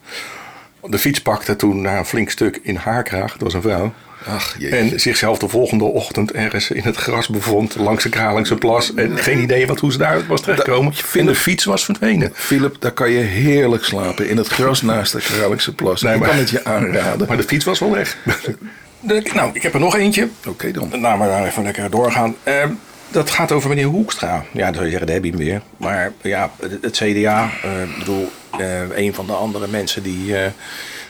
De 0.81 0.97
fiets 0.97 1.21
pakte 1.21 1.55
toen 1.55 1.81
na 1.81 1.97
een 1.97 2.05
flink 2.05 2.29
stuk 2.29 2.59
in 2.63 2.75
haar 2.75 3.03
kraag, 3.03 3.31
dat 3.31 3.41
was 3.41 3.53
een 3.53 3.61
vrouw. 3.61 3.93
Ach. 4.25 4.57
En 4.61 4.99
zichzelf 4.99 5.37
de 5.37 5.47
volgende 5.47 5.83
ochtend 5.83 6.31
ergens 6.31 6.71
in 6.71 6.83
het 6.83 6.95
gras 6.95 7.27
bevond, 7.27 7.75
langs 7.75 8.03
de 8.03 8.09
Kralingse 8.09 8.55
plas. 8.55 8.93
En 8.93 9.17
geen 9.17 9.39
idee 9.39 9.67
wat, 9.67 9.79
hoe 9.79 9.91
ze 9.91 9.97
daar 9.97 10.25
was 10.27 10.41
terechtgekomen. 10.41 10.93
En 11.13 11.25
de 11.25 11.35
fiets 11.35 11.63
was 11.63 11.85
verdwenen. 11.85 12.31
Philip, 12.33 12.75
daar 12.79 12.91
kan 12.91 13.11
je 13.11 13.19
heerlijk 13.19 13.83
slapen 13.83 14.29
in 14.29 14.37
het 14.37 14.47
gras 14.47 14.81
naast 14.81 15.11
de 15.11 15.19
Kralingse 15.19 15.75
plas. 15.75 16.01
Nee, 16.01 16.13
ik 16.13 16.19
maar- 16.19 16.29
kan 16.29 16.37
het 16.37 16.49
je 16.49 16.63
aanraden. 16.65 17.27
Maar 17.27 17.37
de 17.37 17.43
fiets 17.43 17.65
was 17.65 17.79
wel 17.79 17.91
weg. 17.91 18.17
De- 18.99 19.29
nou, 19.33 19.49
ik 19.53 19.61
heb 19.61 19.73
er 19.73 19.79
nog 19.79 19.95
eentje. 19.97 20.27
Oké 20.47 20.71
dan. 20.71 20.89
Nou, 20.95 21.17
maar 21.17 21.27
daar 21.27 21.45
even 21.45 21.63
lekker 21.63 21.89
doorgaan. 21.89 22.35
Eh, 22.43 22.63
dat 23.11 23.29
gaat 23.29 23.51
over 23.51 23.69
meneer 23.69 23.85
Hoekstra. 23.85 24.43
Ja, 24.51 24.63
dan 24.65 24.73
zou 24.73 24.85
je 24.85 24.89
zeggen, 24.91 25.07
daar 25.07 25.15
heb 25.15 25.25
je 25.25 25.29
hem 25.31 25.39
weer. 25.39 25.61
Maar 25.77 26.11
ja, 26.21 26.51
het, 26.61 26.77
het 26.81 26.95
CDA, 26.95 27.49
eh, 27.63 27.81
ik 27.83 27.97
bedoel, 27.97 28.31
eh, 28.59 28.81
een 28.95 29.13
van 29.13 29.25
de 29.25 29.33
andere 29.33 29.67
mensen 29.67 30.03
die, 30.03 30.37
eh, 30.37 30.49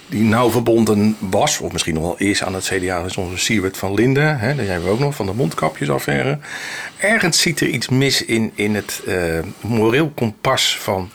die 0.08 0.24
nauw 0.24 0.50
verbonden 0.50 1.16
was, 1.20 1.60
of 1.60 1.72
misschien 1.72 1.94
nog 1.94 2.04
wel 2.04 2.18
is 2.18 2.44
aan 2.44 2.54
het 2.54 2.64
CDA, 2.64 3.04
is 3.04 3.18
onze 3.18 3.38
Siewert 3.38 3.78
van 3.78 3.94
Linden. 3.94 4.40
Hè, 4.40 4.56
daar 4.56 4.66
zijn 4.66 4.84
we 4.84 4.90
ook 4.90 5.00
nog, 5.00 5.16
van 5.16 5.26
de 5.26 5.34
mondkapjesaffaire. 5.34 6.38
Ergens 6.98 7.42
ziet 7.42 7.60
er 7.60 7.68
iets 7.68 7.90
mis 7.90 8.26
in, 8.26 8.52
in 8.56 8.76
het 8.76 9.02
eh, 9.08 9.40
moreel 9.62 10.12
kompas 10.16 10.78
van 10.80 11.10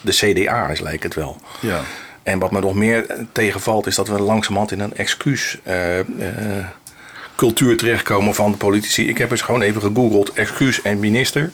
de 0.00 0.12
CDA's, 0.12 0.80
lijkt 0.80 1.02
het 1.02 1.14
wel. 1.14 1.40
Ja. 1.60 1.80
En 2.22 2.38
wat 2.38 2.50
me 2.50 2.60
nog 2.60 2.74
meer 2.74 3.06
tegenvalt, 3.32 3.86
is 3.86 3.94
dat 3.94 4.08
we 4.08 4.20
langzamerhand 4.20 4.72
in 4.72 4.80
een 4.80 4.96
excuus. 4.96 5.58
eh, 5.62 5.98
eh, 5.98 6.06
cultuur 7.34 7.76
terechtkomen 7.76 8.34
van 8.34 8.50
de 8.50 8.56
politici. 8.56 9.08
Ik 9.08 9.18
heb 9.18 9.30
eens 9.30 9.42
gewoon 9.42 9.62
even 9.62 9.80
gegoogeld 9.80 10.32
excuus 10.32 10.82
en 10.82 10.98
minister. 10.98 11.50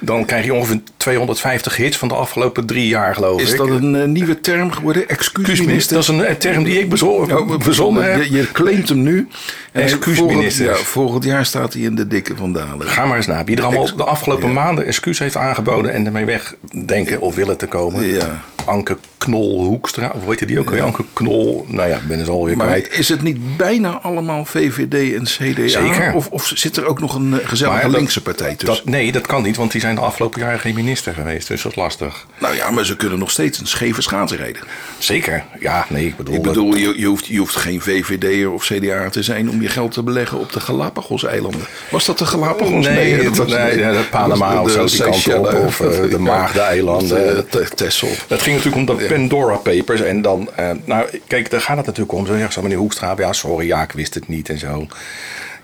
Dan 0.00 0.24
krijg 0.24 0.44
je 0.44 0.54
ongeveer 0.54 0.80
250 0.96 1.76
hits 1.76 1.96
van 1.96 2.08
de 2.08 2.14
afgelopen 2.14 2.66
drie 2.66 2.88
jaar, 2.88 3.14
geloof 3.14 3.40
Is 3.40 3.50
ik. 3.52 3.56
dat 3.58 3.68
een 3.68 3.94
eh, 3.96 4.04
nieuwe 4.04 4.40
term 4.40 4.72
geworden? 4.72 5.08
Excuusminister, 5.08 5.94
dat 5.94 6.02
is 6.02 6.08
een 6.08 6.38
term 6.38 6.64
die 6.64 6.80
ik 6.80 6.88
bezo- 6.88 7.24
Nou, 7.26 7.62
verzonnen 7.62 8.12
heb. 8.12 8.22
je, 8.24 8.32
je 8.32 8.52
claimt 8.52 8.88
hem 8.88 9.02
nu. 9.02 9.28
Excuusminister. 9.72 10.64
Volgend, 10.64 10.80
ja, 10.84 10.90
volgend 10.90 11.24
jaar 11.24 11.46
staat 11.46 11.72
hij 11.72 11.82
in 11.82 11.94
de 11.94 12.06
dikke 12.06 12.36
vandalen. 12.36 12.86
Ga 12.86 13.06
maar 13.06 13.16
eens 13.16 13.26
na. 13.26 13.44
Wie 13.44 13.56
er 13.56 13.64
allemaal 13.64 13.96
de 13.96 14.04
afgelopen 14.04 14.48
Ja. 14.48 14.54
maanden 14.54 14.86
excuus 14.86 15.18
heeft 15.18 15.36
aangeboden 15.36 15.92
en 15.92 16.06
ermee 16.06 16.24
wegdenken 16.24 17.20
of 17.20 17.34
willen 17.34 17.56
te 17.56 17.66
komen. 17.66 18.06
Ja. 18.06 18.42
Anke 18.68 18.96
Knol 19.18 19.64
Hoekstra, 19.64 20.12
of 20.14 20.24
weet 20.24 20.38
je 20.38 20.46
die 20.46 20.58
ook? 20.58 20.76
Anke 20.76 21.04
Knol, 21.12 21.64
nou 21.68 21.88
ja, 21.88 21.96
ik 21.96 22.06
ben 22.08 22.18
het 22.18 22.28
alweer 22.28 22.56
Maar 22.56 22.66
kwijt. 22.66 22.98
is 22.98 23.08
het 23.08 23.22
niet 23.22 23.56
bijna 23.56 24.00
allemaal 24.02 24.44
VVD 24.44 25.14
en 25.14 25.22
CDA? 25.24 25.68
Zeker. 25.68 26.12
Of, 26.14 26.28
of 26.30 26.50
zit 26.54 26.76
er 26.76 26.86
ook 26.86 27.00
nog 27.00 27.14
een 27.14 27.40
eh, 27.40 27.48
gezellige 27.48 27.82
dat- 27.82 27.90
linkse 27.90 28.22
partij 28.22 28.54
tussen? 28.54 28.84
Dat, 28.84 28.94
nee, 28.94 29.12
dat 29.12 29.26
kan 29.26 29.42
niet, 29.42 29.56
want 29.56 29.72
die 29.72 29.80
zijn 29.80 29.94
de 29.94 30.00
afgelopen 30.00 30.40
jaren 30.40 30.60
geen 30.60 30.74
minister 30.74 31.14
geweest. 31.14 31.48
Dus 31.48 31.62
dat 31.62 31.72
is 31.72 31.78
lastig. 31.78 32.26
Nou 32.40 32.54
ja, 32.54 32.70
maar 32.70 32.84
ze 32.84 32.96
kunnen 32.96 33.18
nog 33.18 33.30
steeds 33.30 33.58
een 33.60 33.66
scheve 33.66 34.02
schaats 34.02 34.32
rijden. 34.32 34.62
Zeker. 34.98 35.44
Ja, 35.60 35.86
nee, 35.88 36.06
ik 36.06 36.16
bedoel... 36.16 36.34
Ik 36.34 36.42
bedoel, 36.42 36.74
je, 36.74 36.98
je, 36.98 37.06
hoeft, 37.06 37.26
je 37.26 37.38
hoeft 37.38 37.56
geen 37.56 37.80
VVD'er 37.80 38.50
of 38.50 38.64
CDA 38.64 39.08
te 39.10 39.22
zijn 39.22 39.50
om 39.50 39.62
je 39.62 39.68
geld 39.68 39.92
te 39.92 40.02
beleggen 40.02 40.38
op 40.38 40.52
de 40.52 40.60
Galapagos-eilanden. 40.60 41.60
Was 41.90 42.04
dat 42.04 42.18
de 42.18 42.26
Galapagos? 42.26 42.86
Nee, 42.86 43.30
dat- 43.30 43.48
nee, 43.48 43.82
dat 43.92 44.10
Panama 44.10 44.62
was 44.62 44.64
of 44.64 44.70
zo, 44.72 44.84
die 44.86 44.96
kant 45.02 45.14
op, 45.14 45.20
Seychellen, 45.20 45.64
of, 45.66 45.80
eh, 45.80 46.10
de 46.10 46.18
Maagdeneilanden. 46.28 47.38
of 47.38 47.44
de- 47.50 47.62
de 47.62 47.68
Texel. 47.74 48.08
Het 48.28 48.42
ging 48.42 48.57
natuurlijk 48.64 48.90
om 48.90 48.98
de 48.98 49.14
Pandora 49.14 49.56
Papers. 49.56 50.00
En 50.00 50.22
dan, 50.22 50.50
eh, 50.56 50.70
nou, 50.84 51.20
kijk, 51.26 51.50
daar 51.50 51.60
gaat 51.60 51.76
het 51.76 51.86
natuurlijk 51.86 52.18
om. 52.18 52.26
Zo 52.26 52.36
zegt 52.36 52.52
zo 52.52 52.62
meneer 52.62 52.78
Hoekstra, 52.78 53.14
ja, 53.16 53.32
sorry, 53.32 53.66
ja, 53.66 53.82
ik 53.82 53.92
wist 53.92 54.14
het 54.14 54.28
niet 54.28 54.48
en 54.48 54.58
zo. 54.58 54.86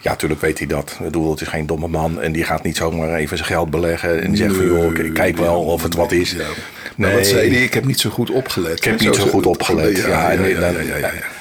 Ja, 0.04 0.10
natuurlijk 0.10 0.40
weet 0.40 0.58
hij 0.58 0.66
dat. 0.66 0.90
Ik 0.98 1.04
bedoel, 1.04 1.30
het 1.30 1.40
is 1.40 1.48
geen 1.48 1.66
domme 1.66 1.88
man. 1.88 2.20
En 2.20 2.32
die 2.32 2.44
gaat 2.44 2.62
niet 2.62 2.76
zomaar 2.76 3.14
even 3.14 3.36
zijn 3.36 3.48
geld 3.48 3.70
beleggen. 3.70 4.22
En 4.22 4.28
die 4.28 4.36
zegt 4.36 4.54
van, 4.54 4.66
joh, 4.66 4.94
ik 4.98 5.14
kijk 5.14 5.36
wel 5.36 5.62
of 5.62 5.82
het 5.82 5.94
wat 5.94 6.12
is. 6.12 6.30
Ja. 6.30 6.44
Nou, 6.96 7.14
wat 7.14 7.26
zei 7.26 7.50
hij? 7.50 7.62
Ik 7.62 7.74
heb 7.74 7.84
niet 7.84 8.00
zo 8.00 8.10
goed 8.10 8.30
opgelet. 8.30 8.76
Ik 8.76 8.84
heb 8.84 9.00
niet 9.00 9.14
zo 9.14 9.26
goed 9.26 9.46
opgelet. 9.46 9.96
Ja. 9.96 10.36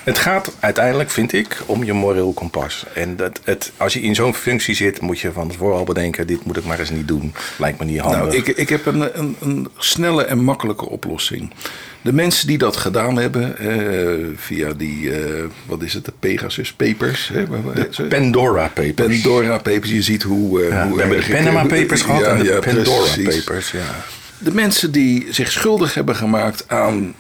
Het 0.04 0.20
gaat 0.20 0.56
uiteindelijk, 0.60 1.10
vind 1.10 1.34
ik, 1.34 1.62
om 1.66 1.84
je 1.84 1.94
moreel 1.94 2.34
kompas. 2.34 2.86
En 2.94 3.16
dat, 3.16 3.40
het, 3.44 3.72
als 3.78 3.94
je 3.94 4.02
in 4.02 4.16
zo'n 4.16 4.34
functie 4.34 4.76
zit, 4.76 5.02
moet 5.02 5.20
je 5.20 5.32
van 5.32 5.48
tevoren 5.48 5.78
al 5.78 5.84
bedenken... 5.84 6.28
dit 6.28 6.46
moet 6.46 6.58
ik 6.58 6.66
maar 6.66 6.80
eens 6.80 6.92
niet 6.92 7.08
doen. 7.08 7.34
Lijkt 7.58 7.80
me 7.80 7.86
niet 7.86 8.00
handig. 8.00 8.22
Nou, 8.22 8.36
ik, 8.36 8.48
ik 8.48 8.70
heb 8.70 8.86
een, 8.86 9.20
een, 9.20 9.36
een 9.40 9.68
snelle 9.78 10.24
en 10.26 10.44
makkelijke 10.44 10.90
oplossing. 10.90 11.54
De 12.04 12.14
mensen 12.14 12.48
die 12.48 12.58
dat 12.58 12.78
gedaan 12.78 13.18
hebben 13.18 13.58
eh, 13.58 14.26
via 14.36 14.74
die, 14.74 15.12
eh, 15.16 15.44
wat 15.66 15.82
is 15.84 15.94
het, 15.94 16.06
de 16.06 16.14
Pegasus 16.20 16.74
Papers. 16.74 17.30
Hè? 17.34 17.46
Ze- 17.90 18.04
Pandora 18.04 18.68
Papers. 18.74 19.22
Pandora 19.22 19.58
Papers, 19.58 19.90
je 19.90 20.02
ziet 20.02 20.24
hoe... 20.24 20.62
eh, 20.62 20.70
Ja, 20.70 20.88
hoe 20.88 20.96
we 20.96 21.02
hebben 21.02 21.22
de 21.26 21.32
Panama 21.34 21.62
Papers 21.66 22.02
gehad 22.02 22.22
Ja, 22.22 22.28
en 22.28 22.38
de 22.38 22.44
ja, 22.44 22.60
Pandora 22.60 23.12
precies. 23.12 23.44
Papers. 23.44 23.72
Ja. 23.72 23.80
De 24.38 24.52
mensen 24.54 24.92
die 24.92 25.28
zich 25.30 25.52
schuldig 25.52 25.94
hebben 25.94 26.16
gemaakt 26.16 26.64
aan 26.68 27.14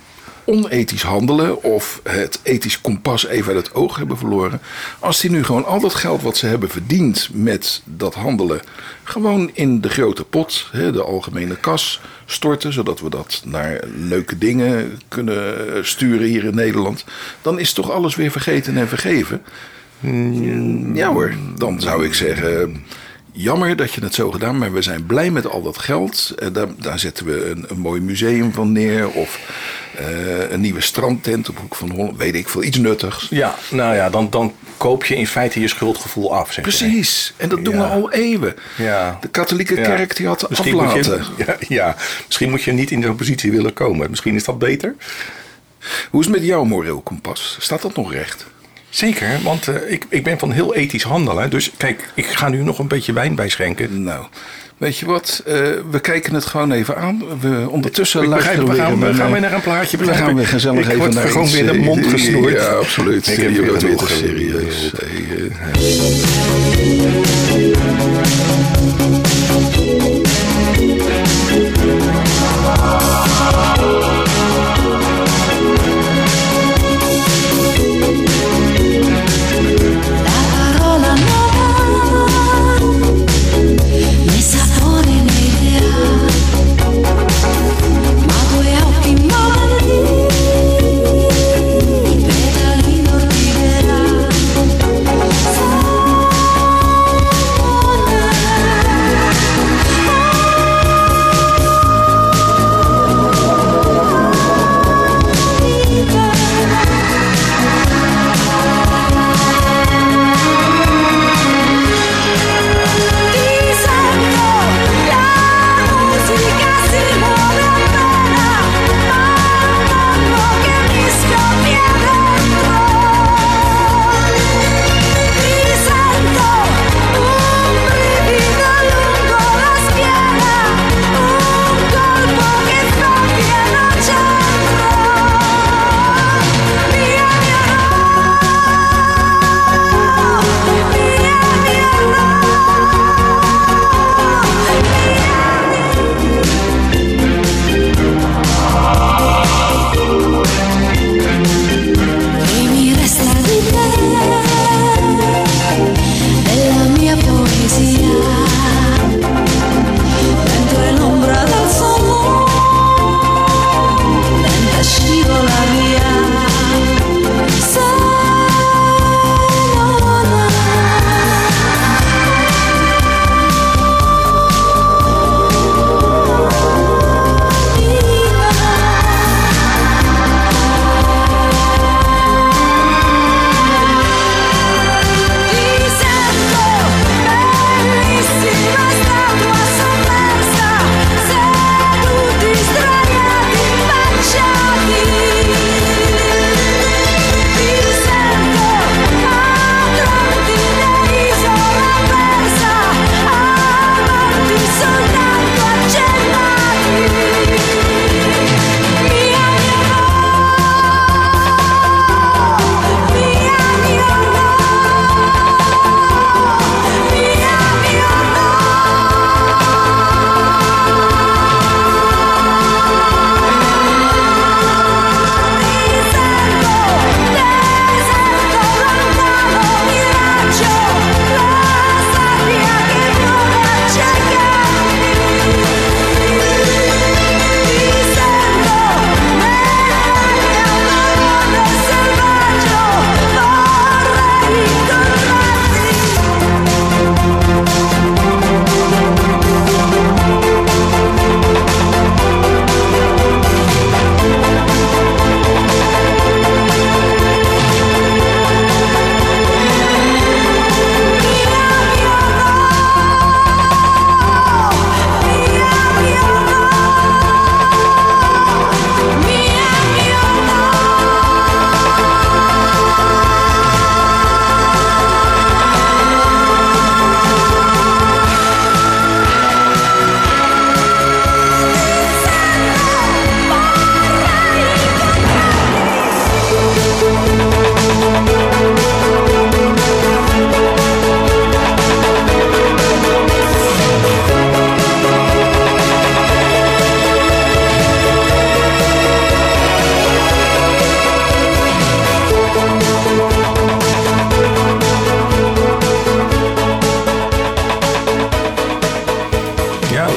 onethisch 0.45 1.03
handelen 1.03 1.63
of 1.63 1.99
het 2.03 2.39
ethisch 2.43 2.81
kompas 2.81 3.25
even 3.25 3.55
uit 3.55 3.65
het 3.65 3.75
oog 3.75 3.95
hebben 3.95 4.17
verloren. 4.17 4.61
Als 4.99 5.19
die 5.19 5.31
nu 5.31 5.43
gewoon 5.43 5.65
al 5.65 5.79
dat 5.79 5.95
geld 5.95 6.21
wat 6.21 6.37
ze 6.37 6.45
hebben 6.45 6.69
verdiend 6.69 7.29
met 7.33 7.81
dat 7.85 8.13
handelen 8.13 8.61
gewoon 9.03 9.49
in 9.53 9.81
de 9.81 9.89
grote 9.89 10.23
pot, 10.23 10.69
hè, 10.71 10.91
de 10.91 11.03
algemene 11.03 11.55
kas, 11.55 12.01
storten, 12.25 12.73
zodat 12.73 12.99
we 12.99 13.09
dat 13.09 13.41
naar 13.45 13.83
leuke 13.95 14.37
dingen 14.37 14.99
kunnen 15.07 15.85
sturen 15.85 16.27
hier 16.27 16.43
in 16.43 16.55
Nederland, 16.55 17.05
dan 17.41 17.59
is 17.59 17.73
toch 17.73 17.91
alles 17.91 18.15
weer 18.15 18.31
vergeten 18.31 18.77
en 18.77 18.87
vergeven. 18.87 19.41
Ja 20.93 21.13
hoor, 21.13 21.33
dan 21.57 21.81
zou 21.81 22.05
ik 22.05 22.13
zeggen. 22.13 22.83
Jammer 23.35 23.75
dat 23.75 23.93
je 23.93 24.01
het 24.01 24.13
zo 24.13 24.31
gedaan, 24.31 24.57
maar 24.57 24.73
we 24.73 24.81
zijn 24.81 25.05
blij 25.05 25.31
met 25.31 25.47
al 25.47 25.61
dat 25.61 25.77
geld. 25.77 26.33
Eh, 26.37 26.47
daar, 26.53 26.67
daar 26.77 26.99
zetten 26.99 27.25
we 27.25 27.49
een, 27.49 27.65
een 27.69 27.79
mooi 27.79 28.01
museum 28.01 28.53
van 28.53 28.71
neer. 28.71 29.09
Of 29.09 29.39
eh, 29.97 30.51
een 30.51 30.61
nieuwe 30.61 30.81
strandtent 30.81 31.49
op 31.49 31.57
Hoek 31.57 31.75
van 31.75 31.89
Holland. 31.91 32.17
Weet 32.17 32.35
ik 32.35 32.49
veel, 32.49 32.63
iets 32.63 32.77
nuttigs. 32.77 33.27
Ja, 33.29 33.55
nou 33.71 33.95
ja, 33.95 34.09
dan, 34.09 34.29
dan 34.29 34.53
koop 34.77 35.05
je 35.05 35.15
in 35.15 35.27
feite 35.27 35.59
je 35.59 35.67
schuldgevoel 35.67 36.35
af. 36.35 36.53
Zeg. 36.53 36.63
Precies, 36.63 37.33
en 37.37 37.49
dat 37.49 37.65
doen 37.65 37.73
Ja. 37.73 37.79
we 37.79 37.85
al 37.87 38.11
eeuwen. 38.11 38.55
Ja. 38.77 39.17
De 39.21 39.27
katholieke 39.27 39.75
Ja. 39.75 39.81
kerk 39.83 40.15
die 40.15 40.27
had 40.27 40.49
Misschien 40.49 40.79
aflaten. 40.79 41.23
je, 41.37 41.43
ja, 41.45 41.55
ja, 41.67 41.95
misschien 42.25 42.49
moet 42.49 42.63
je 42.63 42.71
niet 42.71 42.91
in 42.91 43.01
zo'n 43.03 43.15
positie 43.15 43.51
willen 43.51 43.73
komen. 43.73 44.09
Misschien 44.09 44.35
is 44.35 44.43
dat 44.43 44.59
beter. 44.59 44.95
Hoe 46.09 46.19
is 46.21 46.25
het 46.27 46.35
met 46.35 46.45
jouw 46.45 46.63
moreel 46.63 47.01
kompas? 47.01 47.57
Staat 47.59 47.81
dat 47.81 47.95
nog 47.95 48.11
recht? 48.13 48.45
Zeker, 48.93 49.39
want 49.43 49.67
eh, 49.67 49.91
ik, 49.91 50.05
ik 50.09 50.23
ben 50.23 50.39
van 50.39 50.51
heel 50.51 50.75
ethisch 50.75 51.03
handelen. 51.03 51.49
Dus 51.49 51.71
kijk, 51.77 52.11
ik 52.13 52.25
ga 52.25 52.49
nu 52.49 52.63
nog 52.63 52.79
een 52.79 52.87
beetje 52.87 53.13
wijn 53.13 53.35
bijschenken. 53.35 54.03
Nou, 54.03 54.25
weet 54.77 54.97
je 54.97 55.05
wat? 55.05 55.43
Eh, 55.45 55.55
we 55.91 55.99
kijken 56.01 56.33
het 56.33 56.45
gewoon 56.45 56.71
even 56.71 56.97
aan. 56.97 57.23
We, 57.39 57.65
ondertussen 57.69 58.27
luisteren 58.27 58.67
we 58.67 58.75
gaan, 58.75 58.99
weer 58.99 59.09
we 59.09 59.15
gaan 59.15 59.25
eh, 59.25 59.31
weer 59.31 59.41
naar 59.41 59.53
een 59.53 59.61
plaatje. 59.61 59.97
Dan 59.97 60.05
begrijp 60.05 60.27
gaan 60.27 60.35
we 60.35 60.41
ik. 60.41 60.47
gezellig 60.47 60.79
ik 60.79 60.85
even 60.85 60.99
word 60.99 61.13
naar 61.13 61.27
gewoon 61.27 61.43
iets, 61.43 61.53
weer 61.53 61.65
de 61.65 61.77
mond 61.77 62.07
gesnoerd. 62.07 62.53
Ja, 62.53 62.65
absoluut. 62.65 63.27
Ik 63.27 63.37
heb 63.37 63.51
je 63.51 63.61
weer 63.61 63.71
bent 63.71 63.81
weer 63.81 64.07
serieus. 64.07 64.91
Hey, 64.95 65.49
eh. 69.17 69.22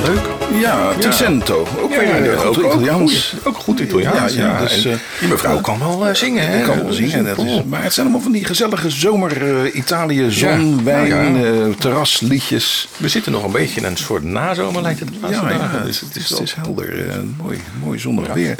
Leuk. 0.06 0.60
Ja, 0.60 0.92
Ticento. 0.98 1.66
Ook 1.80 1.90
Ja, 1.92 2.02
ja, 2.02 2.36
goed 2.36 2.64
ook, 2.64 2.72
Italiaans. 2.72 3.34
goed, 3.34 3.46
ook 3.46 3.56
goed 3.56 3.80
Italiaans. 3.80 4.34
Ja, 4.34 4.40
Ja, 4.46 4.52
ja, 4.52 4.60
dus, 4.60 4.84
En 4.84 4.90
eh, 4.92 4.98
die 5.20 5.28
mevrouw 5.28 5.60
kan 5.60 5.78
wel 5.78 6.06
eh, 6.08 6.14
zingen. 6.14 6.48
Hè? 6.50 6.62
Kan 6.62 6.82
wel 6.82 6.92
zingen. 6.92 7.24
Dat 7.24 7.38
is, 7.38 7.62
maar 7.68 7.82
het 7.82 7.92
zijn 7.92 8.06
allemaal 8.06 8.24
van 8.24 8.32
die 8.32 8.44
gezellige 8.44 8.90
zomer 8.90 9.62
eh, 9.64 9.74
Italië, 9.74 10.30
zon, 10.30 10.68
Ja, 10.76 10.82
wijn, 10.82 11.06
ja, 11.36 11.46
ja. 11.46 11.66
terrasliedjes. 11.78 12.88
We 12.96 13.08
zitten 13.08 13.32
nog 13.32 13.44
een 13.44 13.52
beetje 13.52 13.80
in 13.80 13.86
een 13.86 13.96
soort 13.96 14.22
nazomer, 14.22 14.82
lijkt 14.82 15.00
het. 15.00 15.08
de 15.08 15.28
Ja, 15.28 15.50
ja, 15.50 15.80
Dus 15.84 15.88
is, 15.88 16.00
het, 16.00 16.16
is, 16.16 16.28
wel- 16.30 16.38
het 16.38 16.48
is 16.48 16.54
helder. 16.54 17.06
mooi, 17.42 17.58
mooi 17.84 17.98
zondag 17.98 18.26
weer. 18.34 18.54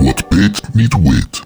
Wat 0.00 0.28
Piet 0.28 0.60
niet 0.72 0.94
weet. 1.02 1.42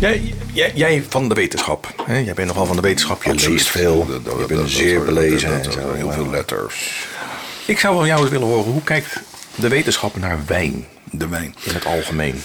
Jij, 0.00 0.34
jij, 0.52 0.72
jij 0.74 1.04
van 1.08 1.28
de 1.28 1.34
wetenschap. 1.34 1.94
Hè? 2.04 2.18
Jij 2.18 2.34
bent 2.34 2.48
nogal 2.48 2.66
van 2.66 2.76
de 2.76 2.82
wetenschap. 2.82 3.22
Je 3.22 3.30
Absoluut. 3.30 3.56
leest 3.58 3.68
veel. 3.68 4.06
Dat- 4.06 4.24
dat- 4.24 4.38
je 4.38 4.46
bent 4.46 4.60
dat- 4.60 4.70
zeer 4.70 5.04
belezen. 5.04 5.62
en 5.62 5.72
zo. 5.72 5.92
Heel 5.94 6.12
veel 6.12 6.30
letters. 6.30 7.06
Ik 7.66 7.78
zou 7.78 7.96
van 7.96 8.06
jou 8.06 8.20
eens 8.20 8.30
willen 8.30 8.46
horen. 8.46 8.72
Hoe 8.72 8.82
kijkt 8.82 9.20
de 9.54 9.68
wetenschap 9.68 10.16
naar 10.16 10.38
wijn 10.46 10.86
De 11.10 11.28
wijn. 11.28 11.54
in 11.62 11.74
het 11.74 11.84
algemeen? 11.86 12.42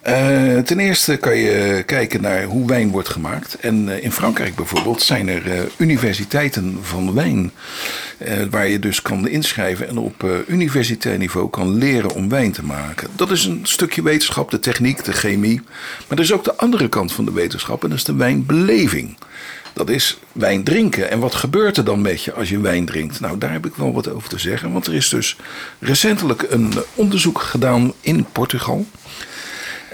Eh, 0.00 0.58
ten 0.58 0.78
eerste 0.78 1.16
kan 1.16 1.36
je 1.36 1.82
kijken 1.86 2.22
naar 2.22 2.44
hoe 2.44 2.66
wijn 2.66 2.90
wordt 2.90 3.08
gemaakt. 3.08 3.54
En 3.54 3.88
eh, 3.88 4.04
in 4.04 4.12
Frankrijk 4.12 4.54
bijvoorbeeld 4.54 5.02
zijn 5.02 5.28
er 5.28 5.50
eh, 5.50 5.60
universiteiten 5.76 6.78
van 6.82 7.14
wijn. 7.14 7.52
waar 8.50 8.68
je 8.68 8.78
dus 8.78 9.02
kan 9.02 9.28
inschrijven 9.28 9.88
en 9.88 9.98
op 9.98 10.44
universitair 10.46 11.18
niveau 11.18 11.50
kan 11.50 11.74
leren 11.74 12.14
om 12.14 12.28
wijn 12.28 12.52
te 12.52 12.64
maken. 12.64 13.08
Dat 13.16 13.30
is 13.30 13.44
een 13.44 13.60
stukje 13.62 14.02
wetenschap, 14.02 14.50
de 14.50 14.60
techniek, 14.60 15.04
de 15.04 15.12
chemie. 15.12 15.60
Maar 16.08 16.18
er 16.18 16.24
is 16.24 16.32
ook 16.32 16.44
de 16.44 16.56
andere 16.56 16.88
kant 16.88 17.12
van 17.12 17.24
de 17.24 17.32
wetenschap 17.32 17.82
en 17.82 17.88
dat 17.88 17.98
is 17.98 18.04
de 18.04 18.14
wijnbeleving. 18.14 19.16
Dat 19.72 19.88
is 19.88 20.18
wijn 20.32 20.64
drinken. 20.64 21.10
En 21.10 21.18
wat 21.18 21.34
gebeurt 21.34 21.76
er 21.76 21.84
dan 21.84 22.00
met 22.00 22.24
je 22.24 22.32
als 22.32 22.48
je 22.48 22.60
wijn 22.60 22.84
drinkt? 22.84 23.20
Nou, 23.20 23.38
daar 23.38 23.52
heb 23.52 23.66
ik 23.66 23.74
wel 23.74 23.92
wat 23.92 24.08
over 24.08 24.28
te 24.28 24.38
zeggen. 24.38 24.72
Want 24.72 24.86
er 24.86 24.94
is 24.94 25.08
dus 25.08 25.36
recentelijk 25.78 26.46
een 26.48 26.72
onderzoek 26.94 27.40
gedaan 27.40 27.92
in 28.00 28.26
Portugal. 28.32 28.86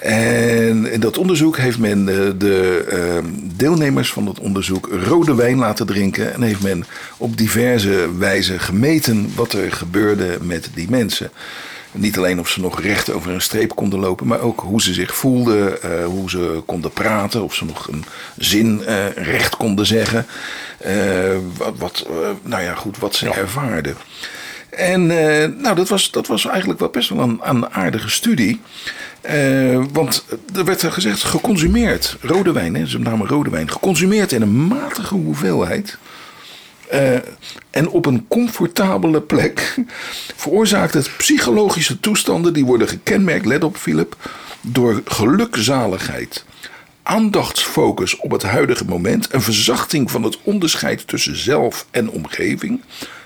En 0.06 0.92
in 0.92 1.00
dat 1.00 1.18
onderzoek 1.18 1.56
heeft 1.56 1.78
men 1.78 2.08
eh, 2.08 2.16
de 2.38 2.84
eh, 2.88 3.24
deelnemers 3.56 4.12
van 4.12 4.24
dat 4.24 4.38
onderzoek 4.38 4.88
rode 5.06 5.34
wijn 5.34 5.56
laten 5.56 5.86
drinken. 5.86 6.34
En 6.34 6.42
heeft 6.42 6.62
men 6.62 6.84
op 7.16 7.36
diverse 7.36 8.16
wijzen 8.18 8.60
gemeten 8.60 9.32
wat 9.34 9.52
er 9.52 9.72
gebeurde 9.72 10.38
met 10.40 10.70
die 10.74 10.90
mensen. 10.90 11.30
Niet 11.92 12.16
alleen 12.16 12.40
of 12.40 12.48
ze 12.48 12.60
nog 12.60 12.80
recht 12.80 13.12
over 13.12 13.30
een 13.30 13.40
streep 13.40 13.74
konden 13.74 13.98
lopen, 13.98 14.26
maar 14.26 14.40
ook 14.40 14.60
hoe 14.60 14.82
ze 14.82 14.94
zich 14.94 15.14
voelden, 15.14 15.82
eh, 15.82 16.04
hoe 16.04 16.30
ze 16.30 16.62
konden 16.66 16.90
praten, 16.90 17.42
of 17.42 17.54
ze 17.54 17.64
nog 17.64 17.88
een 17.88 18.04
zin 18.36 18.84
eh, 18.84 19.08
recht 19.14 19.56
konden 19.56 19.86
zeggen. 19.86 20.26
Wat, 21.56 21.74
wat, 21.78 22.06
nou 22.42 22.62
ja, 22.62 22.74
goed, 22.74 22.98
wat 22.98 23.14
ze 23.14 23.30
ervaarden. 23.30 23.96
En 24.70 25.06
nou, 25.60 25.74
dat 25.74 25.88
was, 25.88 26.10
dat 26.10 26.26
was 26.26 26.46
eigenlijk 26.46 26.78
wel 26.78 26.88
best 26.88 27.08
wel 27.08 27.18
een, 27.18 27.40
een 27.42 27.70
aardige 27.70 28.10
studie. 28.10 28.60
Eh, 29.26 29.82
want 29.92 30.24
er 30.54 30.64
werd 30.64 30.82
er 30.82 30.92
gezegd, 30.92 31.22
geconsumeerd, 31.22 32.16
rode 32.20 32.52
wijn, 32.52 32.74
hè, 32.74 32.86
ze 32.86 32.98
namen 32.98 33.26
rode 33.26 33.50
wijn, 33.50 33.70
geconsumeerd 33.70 34.32
in 34.32 34.42
een 34.42 34.66
matige 34.66 35.14
hoeveelheid. 35.14 35.98
eh, 36.90 37.14
en 37.70 37.88
op 37.88 38.06
een 38.06 38.24
comfortabele 38.28 39.20
plek 39.20 39.74
veroorzaakt 40.36 40.94
het 40.94 41.10
psychologische 41.16 42.00
toestanden 42.00 42.52
die 42.52 42.64
worden 42.64 42.88
gekenmerkt, 42.88 43.46
let 43.46 43.64
op 43.64 43.76
Philip, 43.76 44.16
door 44.60 45.02
gelukzaligheid, 45.04 46.44
aandachtsfocus 47.02 48.16
op 48.16 48.30
het 48.30 48.42
huidige 48.42 48.84
moment, 48.84 49.32
een 49.32 49.42
verzachting 49.42 50.10
van 50.10 50.22
het 50.22 50.38
onderscheid 50.42 51.06
tussen 51.06 51.36
zelf 51.36 51.86
en 51.90 52.10
omgeving, 52.10 52.80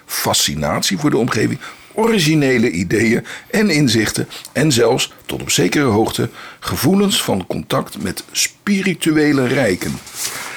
fascinatie 0.07 0.99
voor 0.99 1.11
de 1.11 1.19
omgeving, 1.19 1.59
originele 2.01 2.71
ideeën 2.71 3.25
en 3.51 3.71
inzichten 3.71 4.29
en 4.53 4.73
zelfs 4.73 5.13
tot 5.27 5.43
op 5.43 5.51
zekere 5.51 5.85
hoogte 5.85 6.29
gevoelens 6.61 7.23
van 7.23 7.47
contact 7.47 8.03
met 8.03 8.25
spirituele 8.33 9.47
rijken. 9.47 9.93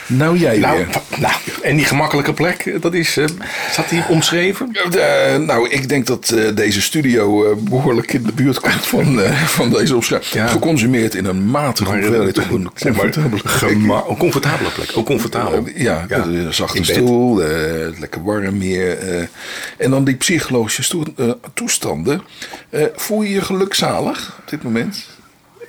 Nou 0.08 0.38
jij 0.38 0.58
Nou, 0.58 0.78
weer. 0.78 0.88
nou, 1.20 1.34
en 1.62 1.76
die 1.76 1.86
gemakkelijke 1.86 2.34
plek, 2.34 2.82
dat 2.82 2.94
is, 2.94 3.18
eh, 3.18 3.26
staat 3.72 3.90
die 3.90 4.04
omschreven? 4.10 4.70
Eh, 4.92 5.38
nou, 5.38 5.70
ik 5.70 5.90
denk 5.90 6.06
dat 6.08 6.30
eh, 6.30 6.56
deze 6.56 6.82
studio 6.82 7.52
eh, 7.52 7.58
behoorlijk 7.58 8.14
in 8.14 8.24
de 8.24 8.32
buurt 8.34 8.60
komt 8.60 8.86
van, 8.86 9.22
eh, 9.22 9.32
van 9.42 9.70
deze 9.70 9.96
opschrijving. 9.96 10.34
Ja. 10.34 10.48
Geconsumeerd 10.48 11.16
in 11.16 11.26
een 11.26 11.46
matige 11.52 11.92
hoeveelheid 11.92 12.38
op 12.38 12.52
een 12.52 12.70
comfortabele 12.82 13.42
plek. 13.42 13.62
een 13.62 14.18
comfortabele 14.18 14.70
plek. 14.70 14.92
Ook 14.96 15.06
comfortabel. 15.06 15.66
Eh, 15.66 15.82
Ja, 15.82 16.06
een 16.10 16.54
zachte 16.54 16.84
stoel, 16.84 17.44
eh, 17.44 18.00
lekker 18.00 18.24
warm 18.24 18.60
hier. 18.60 18.98
eh. 18.98 19.24
en 19.78 19.90
dan 19.90 20.04
die 20.04 20.16
psychologische 20.16 20.98
eh, 21.18 21.32
toestanden. 21.54 22.22
Eh, 22.70 22.84
voel 22.96 23.22
je 23.22 23.30
je 23.34 23.42
gelukzalig 23.42 24.38
op 24.44 24.50
dit 24.50 24.64
moment? 24.64 25.06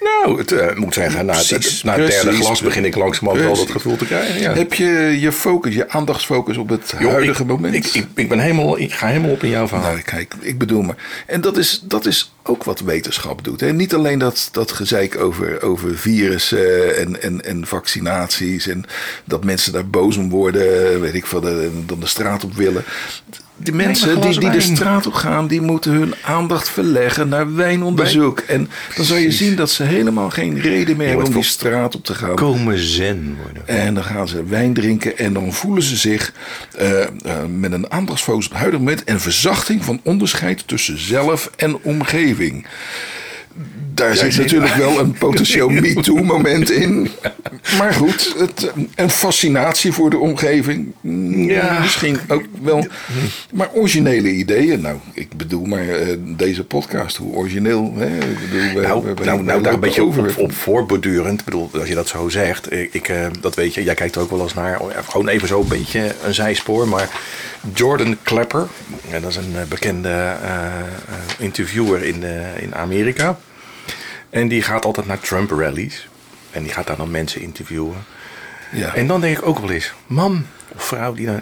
Nou, 0.04 0.38
het 0.38 0.52
eh, 0.52 0.76
moet 0.76 0.94
zeggen, 0.94 1.26
na, 1.26 1.32
Precies, 1.32 1.74
het, 1.74 1.84
na 1.84 1.98
het 1.98 2.10
derde 2.10 2.32
glas 2.32 2.60
begin 2.60 2.84
ik 2.84 2.94
langzamerhand 2.94 3.46
wel 3.46 3.56
dat 3.56 3.70
gevoel 3.70 3.96
te 3.96 4.04
krijgen. 4.04 4.40
Ja. 4.40 4.52
Heb 4.54 4.74
je 4.74 5.16
je 5.20 5.32
focus, 5.32 5.74
je 5.74 5.88
aandachtsfocus 5.88 6.56
op 6.56 6.68
het 6.68 6.92
huidige 6.92 7.42
ik, 7.42 7.48
moment? 7.48 7.74
Ik, 7.74 7.86
ik, 7.86 8.06
ik 8.14 8.28
ben 8.28 8.38
helemaal, 8.38 8.78
ik 8.78 8.92
ga 8.92 9.06
helemaal 9.06 9.30
op 9.30 9.42
in 9.42 9.50
jouw 9.50 9.68
verhaal. 9.68 9.90
Nou, 9.90 10.02
kijk, 10.02 10.34
ik 10.40 10.58
bedoel 10.58 10.82
maar. 10.82 10.96
En 11.26 11.40
dat 11.40 11.56
is, 11.56 11.80
dat 11.84 12.06
is 12.06 12.32
ook 12.42 12.64
wat 12.64 12.80
wetenschap 12.80 13.44
doet. 13.44 13.60
Hè? 13.60 13.72
Niet 13.72 13.94
alleen 13.94 14.18
dat, 14.18 14.48
dat 14.52 14.72
gezeik 14.72 15.16
over, 15.16 15.62
over 15.62 15.98
virussen 15.98 16.96
en, 16.96 17.22
en, 17.22 17.44
en 17.44 17.66
vaccinaties. 17.66 18.66
En 18.66 18.84
dat 19.24 19.44
mensen 19.44 19.72
daar 19.72 19.88
boos 19.88 20.16
om 20.16 20.30
worden, 20.30 21.00
weet 21.00 21.14
ik 21.14 21.26
en 21.26 21.84
dan 21.86 22.00
de 22.00 22.06
straat 22.06 22.44
op 22.44 22.54
willen. 22.54 22.84
De 23.64 23.72
mensen 23.72 24.20
die, 24.20 24.40
die 24.40 24.50
de 24.50 24.60
straat 24.60 25.06
op 25.06 25.12
gaan, 25.12 25.46
die 25.46 25.60
moeten 25.60 25.92
hun 25.92 26.14
aandacht 26.22 26.68
verleggen 26.68 27.28
naar 27.28 27.54
wijnonderzoek. 27.54 28.38
En 28.38 28.68
dan 28.96 29.04
zal 29.04 29.16
je 29.16 29.32
zien 29.32 29.56
dat 29.56 29.70
ze 29.70 29.82
helemaal 29.82 30.30
geen 30.30 30.60
reden 30.60 30.96
meer 30.96 31.08
hebben 31.08 31.26
om 31.26 31.32
die 31.32 31.42
straat 31.42 31.94
op 31.94 32.04
te 32.04 32.14
gaan. 32.14 32.34
Komen 32.34 32.78
zen 32.78 33.36
worden. 33.42 33.68
En 33.68 33.94
dan 33.94 34.04
gaan 34.04 34.28
ze 34.28 34.44
wijn 34.44 34.74
drinken 34.74 35.18
en 35.18 35.32
dan 35.32 35.52
voelen 35.52 35.82
ze 35.82 35.96
zich 35.96 36.32
eh, 36.76 37.02
eh, 37.02 37.08
met 37.48 37.72
een 37.72 37.90
aandachtsfocus 37.90 38.44
op 38.44 38.50
het 38.50 38.60
huidige 38.60 38.82
moment 38.84 39.04
en 39.04 39.20
verzachting 39.20 39.84
van 39.84 40.00
onderscheid 40.02 40.68
tussen 40.68 40.98
zelf 40.98 41.50
en 41.56 41.82
omgeving. 41.82 42.66
Daar 43.94 44.16
zit 44.16 44.36
natuurlijk 44.36 44.74
wel 44.74 44.98
een 44.98 45.12
potentieel 45.12 45.68
MeToo-moment 45.80 46.70
in. 46.70 47.10
Maar 47.78 47.92
goed, 47.94 48.34
het, 48.38 48.72
een 48.94 49.10
fascinatie 49.10 49.92
voor 49.92 50.10
de 50.10 50.18
omgeving. 50.18 50.92
mm, 51.00 51.42
Ja. 51.50 51.78
Misschien 51.80 52.18
ook 52.28 52.42
wel. 52.62 52.86
Maar 53.52 53.68
originele 53.72 54.28
ideeën. 54.30 54.80
Nou, 54.80 54.96
ik 55.12 55.36
bedoel 55.36 55.64
maar 55.64 55.88
eh, 55.88 56.16
deze 56.20 56.64
podcast, 56.64 57.16
hoe 57.16 57.34
origineel. 57.34 57.92
Hè? 57.96 58.06
Ik 58.16 58.50
bedoel, 58.50 58.74
we- 58.74 58.80
Nou, 58.86 59.04
we- 59.04 59.14
we- 59.14 59.24
nou, 59.24 59.42
nou 59.42 59.62
daar 59.62 59.72
een 59.72 59.80
beetje 59.80 60.02
over. 60.04 60.22
op, 60.28 60.38
op 60.38 60.52
voorbordurend. 60.52 61.38
Ik 61.38 61.44
bedoel, 61.44 61.70
als 61.78 61.88
je 61.88 61.94
dat 61.94 62.08
zo 62.08 62.28
zegt. 62.28 62.72
Ik, 62.72 62.94
ik, 62.94 63.08
eh, 63.08 63.26
dat 63.40 63.54
weet 63.54 63.74
je, 63.74 63.82
jij 63.84 63.94
kijkt 63.94 64.14
er 64.16 64.20
ook 64.22 64.30
wel 64.30 64.42
eens 64.42 64.54
naar. 64.54 64.80
oh, 64.80 64.90
Gewoon 65.08 65.28
even 65.28 65.48
zo 65.48 65.60
een 65.60 65.68
beetje 65.68 66.14
een 66.24 66.34
zijspoor. 66.34 66.88
Maar 66.88 67.08
Jordan 67.74 68.16
Klepper, 68.22 68.66
dat 69.20 69.30
is 69.30 69.36
een 69.36 69.52
eh, 69.56 69.62
bekende 69.68 70.32
interviewer 71.38 72.02
in, 72.02 72.22
in 72.60 72.74
Amerika. 72.74 73.38
En 74.34 74.48
die 74.48 74.62
gaat 74.62 74.84
altijd 74.84 75.06
naar 75.06 75.20
Trump 75.20 75.50
rallies. 75.50 76.08
En 76.50 76.62
die 76.62 76.72
gaat 76.72 76.86
daar 76.86 76.96
dan 76.96 77.10
mensen 77.10 77.40
interviewen. 77.40 77.96
Ja. 78.72 78.94
En 78.94 79.06
dan 79.06 79.20
denk 79.20 79.38
ik 79.38 79.46
ook 79.46 79.58
wel 79.58 79.70
eens, 79.70 79.92
man 80.06 80.46
of 80.76 80.84
vrouw 80.84 81.14
die 81.14 81.26
dan... 81.26 81.40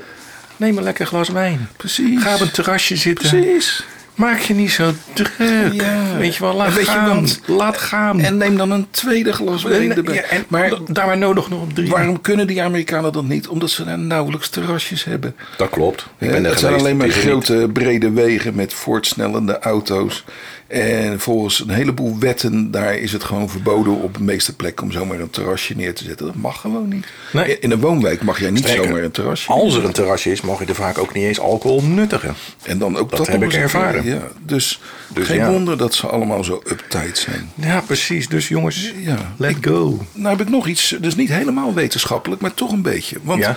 Neem 0.56 0.76
een 0.76 0.82
lekker 0.84 1.06
glas 1.06 1.28
wijn. 1.28 1.68
Precies. 1.76 2.22
Ga 2.22 2.34
op 2.34 2.40
een 2.40 2.50
terrasje 2.50 2.96
zitten. 2.96 3.28
Precies. 3.28 3.84
Maak 4.14 4.38
je 4.40 4.54
niet 4.54 4.70
zo 4.70 4.92
druk. 5.12 5.30
Ja. 5.72 6.16
Weet 6.18 6.34
je 6.36 6.42
wel, 6.42 6.54
laat 6.54 6.74
je 6.74 6.84
gaan. 6.84 7.26
Laat 7.46 7.78
gaan. 7.78 8.20
En 8.20 8.36
neem 8.36 8.56
dan 8.56 8.70
een 8.70 8.86
tweede 8.90 9.32
glas 9.32 9.62
wijn 9.62 9.96
erbij. 9.96 10.14
ja, 10.14 10.22
en 10.22 10.44
maar 10.48 10.70
da- 10.70 10.78
daarbij 10.86 11.16
nodig 11.16 11.48
nog 11.48 11.62
op 11.62 11.72
drie. 11.74 11.88
waarom 11.90 12.20
kunnen 12.20 12.46
die 12.46 12.62
Amerikanen 12.62 13.12
dat 13.12 13.24
niet? 13.24 13.48
Omdat 13.48 13.70
ze 13.70 13.84
daar 13.84 13.98
nauwelijks 13.98 14.48
terrasjes 14.48 15.04
hebben. 15.04 15.36
Dat 15.56 15.70
klopt. 15.70 16.06
Ik 16.18 16.30
ben 16.30 16.44
er 16.44 16.50
het 16.50 16.60
zijn 16.60 16.74
alleen 16.74 16.96
maar 16.96 17.08
grote 17.08 17.70
brede 17.72 18.10
wegen 18.10 18.54
met 18.54 18.72
voortsnellende 18.74 19.58
auto's. 19.58 20.24
En 20.72 21.20
volgens 21.20 21.60
een 21.60 21.70
heleboel 21.70 22.18
wetten 22.18 22.70
daar 22.70 22.96
is 22.96 23.12
het 23.12 23.24
gewoon 23.24 23.50
verboden 23.50 23.92
op 24.02 24.14
de 24.16 24.22
meeste 24.22 24.56
plekken 24.56 24.84
om 24.86 24.92
zomaar 24.92 25.20
een 25.20 25.30
terrasje 25.30 25.74
neer 25.76 25.94
te 25.94 26.04
zetten. 26.04 26.26
Dat 26.26 26.34
mag 26.34 26.60
gewoon 26.60 26.88
niet. 26.88 27.06
Nee. 27.32 27.58
In 27.58 27.70
een 27.70 27.80
woonwijk 27.80 28.22
mag 28.22 28.40
jij 28.40 28.50
niet 28.50 28.68
zomaar 28.68 29.02
een 29.02 29.10
terrasje. 29.10 29.48
Als 29.52 29.74
er 29.76 29.84
een 29.84 29.92
terrasje 29.92 30.30
is, 30.30 30.40
mag 30.40 30.58
je 30.58 30.64
er 30.66 30.74
vaak 30.74 30.98
ook 30.98 31.14
niet 31.14 31.24
eens 31.24 31.40
alcohol 31.40 31.82
nuttigen. 31.82 32.34
En 32.62 32.78
dan 32.78 32.96
ook 32.96 33.08
Dat 33.10 33.18
dat, 33.18 33.26
heb 33.26 33.42
ik 33.42 33.52
ervaren. 33.52 34.04
Ja, 34.04 34.22
dus, 34.46 34.80
Dus 35.08 35.26
geen 35.26 35.36
ja. 35.36 35.50
wonder 35.50 35.76
dat 35.78 35.94
ze 35.94 36.06
allemaal 36.06 36.44
zo 36.44 36.62
uptight 36.66 37.18
zijn. 37.18 37.50
Ja, 37.54 37.80
precies. 37.80 38.28
Dus 38.28 38.48
jongens, 38.48 38.92
Ja. 39.00 39.34
let 39.36 39.56
go. 39.60 40.06
Nou 40.12 40.28
heb 40.36 40.40
ik 40.46 40.52
nog 40.52 40.66
iets, 40.66 40.96
dus 41.00 41.16
niet 41.16 41.28
helemaal 41.28 41.74
wetenschappelijk, 41.74 42.40
maar 42.40 42.54
toch 42.54 42.72
een 42.72 42.82
beetje. 42.82 43.16
Want 43.22 43.40
Ja. 43.40 43.56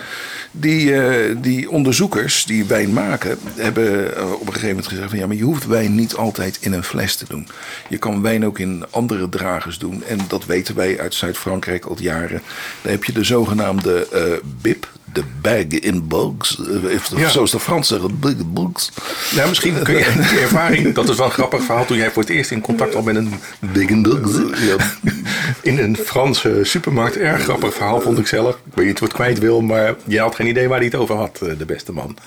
die, 0.52 1.02
eh, 1.02 1.36
die 1.42 1.70
onderzoekers 1.70 2.44
die 2.46 2.66
wijn 2.66 2.94
maken, 2.94 3.38
hebben 3.56 4.16
eh, 4.18 4.32
op 4.32 4.40
een 4.40 4.46
gegeven 4.48 4.68
moment 4.68 4.88
gezegd 4.88 5.10
van 5.10 5.20
ja, 5.20 5.28
maar 5.28 5.36
je 5.36 5.44
hoeft 5.44 5.68
wijn 5.68 5.96
niet 5.96 6.16
altijd 6.16 6.58
in 6.62 6.74
een 6.74 6.84
fles 6.84 7.05
te 7.14 7.26
doen. 7.30 7.48
Je 7.90 7.98
kan 7.98 8.22
wijn 8.22 8.46
ook 8.46 8.60
in 8.60 8.86
andere 8.90 9.30
dragers 9.30 9.78
doen. 9.78 10.04
En 10.04 10.20
dat 10.28 10.46
weten 10.46 10.76
wij 10.76 11.00
uit 11.00 11.14
Zuid-Frankrijk 11.14 11.86
al 11.86 11.98
jaren. 12.00 12.42
Daar 12.82 12.92
heb 12.92 13.04
je 13.04 13.12
de 13.14 13.24
zogenaamde 13.24 14.08
eh 14.12 14.22
BIP, 14.62 14.88
de 15.14 15.24
bag-in-box. 15.42 16.58
Uh, 16.60 17.00
Ja. 17.16 17.30
Zoals 17.30 17.52
de 17.52 17.60
Frans 17.60 17.88
zeggen, 17.88 18.20
bag-in-box. 18.20 18.92
Nou, 19.36 19.50
misschien 19.50 19.84
kun 19.84 19.94
je 19.98 20.14
die 20.30 20.40
ervaring, 20.40 20.94
dat 20.94 21.10
is 21.10 21.16
wel 21.18 21.26
een 21.26 21.32
grappig 21.32 21.64
verhaal, 21.64 21.86
toen 21.86 21.98
jij 21.98 22.12
voor 22.12 22.22
het 22.22 22.32
eerst 22.32 22.52
in 22.52 22.62
contact 22.62 22.92
kwam 22.92 23.04
met 23.04 23.16
een 23.16 23.34
Bag-in-box. 23.60 24.32
Ja, 24.60 24.76
in 25.72 25.80
een 25.80 25.98
Franse 25.98 26.60
supermarkt. 26.64 27.18
Erg 27.18 27.44
grappig 27.44 27.74
verhaal 27.74 28.02
vond 28.02 28.18
ik 28.18 28.28
zelf. 28.28 28.56
Ik 28.56 28.74
weet 28.74 28.86
niet 28.86 29.00
wat 29.00 29.10
ik 29.10 29.16
kwijt 29.16 29.40
wil, 29.40 29.62
maar 29.62 29.96
je 30.06 30.20
had 30.20 30.36
geen 30.36 30.48
idee 30.48 30.68
waar 30.68 30.78
hij 30.78 30.88
het 30.88 30.96
over 30.96 31.16
had, 31.16 31.40
eh, 31.42 31.58
de 31.58 31.66
beste 31.66 31.92
man. 31.92 32.18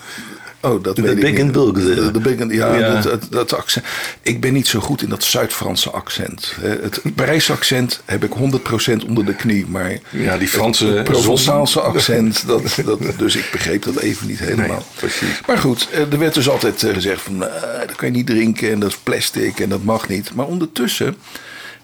Oh, 0.61 0.83
dat 0.83 0.95
De 0.95 1.01
weet 1.01 1.23
ik 1.23 1.43
niet. 1.43 1.51
bulk. 1.51 1.75
De, 1.75 2.11
de 2.11 2.19
big 2.19 2.41
and- 2.41 2.51
ja, 2.51 2.75
Ja. 2.75 2.93
Dat, 2.93 3.03
dat, 3.03 3.27
dat 3.31 3.53
accent. 3.55 3.85
Ik 4.21 4.41
ben 4.41 4.53
niet 4.53 4.67
zo 4.67 4.79
goed 4.79 5.01
in 5.01 5.09
dat 5.09 5.23
Zuid-Franse 5.23 5.89
accent. 5.89 6.55
Het 6.61 7.01
Parijse 7.15 7.51
accent 7.51 8.01
heb 8.05 8.23
ik 8.23 8.31
100% 8.31 9.05
onder 9.07 9.25
de 9.25 9.33
knie. 9.35 9.65
Maar 9.67 9.97
Ja, 10.09 10.37
die 10.37 10.47
Franse 10.47 11.01
Provençaalse 11.03 11.79
accent, 11.81 12.47
dat, 12.47 12.61
dat, 12.85 12.99
dus 13.17 13.35
ik 13.35 13.49
begreep 13.51 13.83
dat 13.83 13.97
even 13.97 14.27
niet 14.27 14.39
helemaal. 14.39 14.67
Nee, 14.67 14.77
precies. 14.95 15.41
Maar 15.47 15.57
goed, 15.57 15.87
eh, 15.91 15.99
er 16.11 16.19
werd 16.19 16.33
dus 16.33 16.49
altijd 16.49 16.83
eh, 16.83 16.93
gezegd 16.93 17.21
van, 17.21 17.45
eh, 17.45 17.79
dat 17.87 17.95
kan 17.95 18.07
je 18.11 18.13
niet 18.15 18.27
drinken 18.27 18.71
en 18.71 18.79
dat 18.79 18.89
is 18.89 18.97
plastic 19.03 19.59
en 19.59 19.69
dat 19.69 19.83
mag 19.83 20.07
niet. 20.07 20.33
Maar 20.33 20.45
ondertussen 20.45 21.15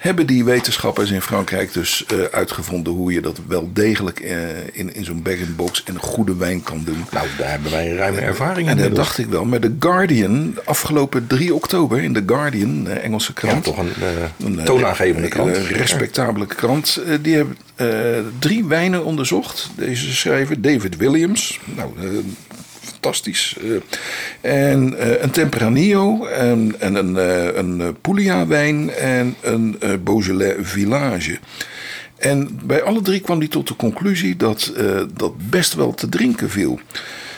hebben 0.05 0.25
die 0.25 0.43
wetenschappers 0.43 1.11
in 1.11 1.21
Frankrijk 1.21 1.73
dus 1.73 2.05
eh, 2.05 2.17
uitgevonden 2.31 2.93
hoe 2.93 3.13
je 3.13 3.21
dat 3.21 3.39
wel 3.47 3.69
degelijk 3.73 4.19
eh, 4.19 4.37
in, 4.71 4.93
in 4.95 5.05
zo'n 5.05 5.21
bag-in-box 5.21 5.83
en 5.83 5.93
een 5.93 5.99
goede 5.99 6.35
wijn 6.35 6.63
kan 6.63 6.81
doen. 6.85 7.05
Nou, 7.11 7.27
daar 7.37 7.49
hebben 7.49 7.71
wij 7.71 7.89
een 7.91 7.97
ruime 7.97 8.19
ervaring 8.19 8.67
En 8.69 8.77
in. 8.77 8.83
dat 8.83 8.95
dacht 8.95 9.17
ik 9.17 9.25
wel. 9.27 9.45
Maar 9.45 9.59
The 9.59 9.75
Guardian, 9.79 10.55
afgelopen 10.65 11.27
3 11.27 11.53
oktober 11.53 12.03
in 12.03 12.13
The 12.13 12.23
Guardian, 12.25 12.87
eh, 12.87 13.03
Engelse 13.03 13.31
Ja, 13.35 13.39
krant. 13.47 13.63
toch 13.63 13.77
een, 13.77 13.91
eh, 13.99 14.45
Een, 14.47 14.59
eh, 14.59 14.65
toonaangevende 14.65 15.27
krant. 15.27 15.55
Een 15.57 15.67
respectabele 15.67 16.45
krant. 16.45 17.01
Eh, 17.07 17.13
die 17.21 17.35
hebben 17.35 17.57
eh, 17.75 17.87
drie 18.39 18.65
wijnen 18.65 19.05
onderzocht. 19.05 19.69
Deze 19.75 20.15
schrijver, 20.15 20.61
David 20.61 20.95
Williams. 20.97 21.59
Nou, 21.75 21.89
eh, 21.99 22.07
fantastisch. 22.85 23.57
Eh, 23.61 24.71
en 24.71 24.97
eh, 24.97 25.21
een 25.21 25.31
Tempranillo. 25.31 26.25
En, 26.25 26.75
en 26.79 26.95
een, 26.95 27.17
eh, 27.17 27.55
een 27.55 27.81
eh, 27.81 27.87
Puglia-wijn. 28.01 28.93
En 28.93 29.35
een 29.41 29.77
Beaujolais 30.03 30.55
Village. 30.61 31.39
En 32.17 32.59
bij 32.63 32.83
alle 32.83 33.01
drie 33.01 33.19
kwam 33.19 33.39
hij 33.39 33.47
tot 33.47 33.67
de 33.67 33.75
conclusie 33.75 34.35
dat 34.35 34.73
dat 35.13 35.49
best 35.49 35.73
wel 35.73 35.93
te 35.93 36.09
drinken 36.09 36.49
viel. 36.49 36.79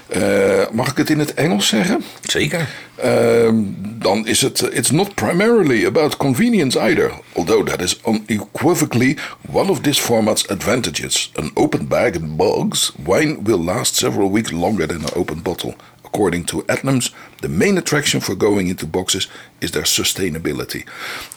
Eh, 0.07 0.69
mag 0.71 0.91
ik 0.91 0.97
het 0.97 1.09
in 1.09 1.19
het 1.19 1.33
Engels 1.33 1.67
zeggen? 1.67 2.03
Zeker. 2.21 2.69
Ehm, 2.95 3.55
dan 3.81 4.27
is 4.27 4.41
het. 4.41 4.69
It's 4.71 4.91
not 4.91 5.15
primarily 5.15 5.85
about 5.85 6.17
convenience 6.17 6.79
either, 6.79 7.11
although 7.33 7.65
that 7.65 7.81
is 7.81 8.01
unequivocally 8.05 9.17
one 9.51 9.71
of 9.71 9.79
this 9.79 9.99
format's 9.99 10.47
advantages. 10.47 11.31
An 11.35 11.51
open 11.53 11.87
bag 11.87 12.11
in 12.11 12.35
bogs, 12.35 12.93
wine 13.03 13.37
will 13.43 13.63
last 13.63 13.95
several 13.95 14.31
weeks 14.31 14.51
longer 14.51 14.87
than 14.87 15.03
an 15.03 15.13
open 15.13 15.41
bottle. 15.41 15.75
According 16.01 16.45
to 16.45 16.63
Adnams, 16.65 17.15
the 17.39 17.49
main 17.49 17.77
attraction 17.77 18.21
for 18.21 18.35
going 18.37 18.69
into 18.69 18.87
boxes 18.87 19.29
is 19.59 19.71
their 19.71 19.85
sustainability. 19.85 20.83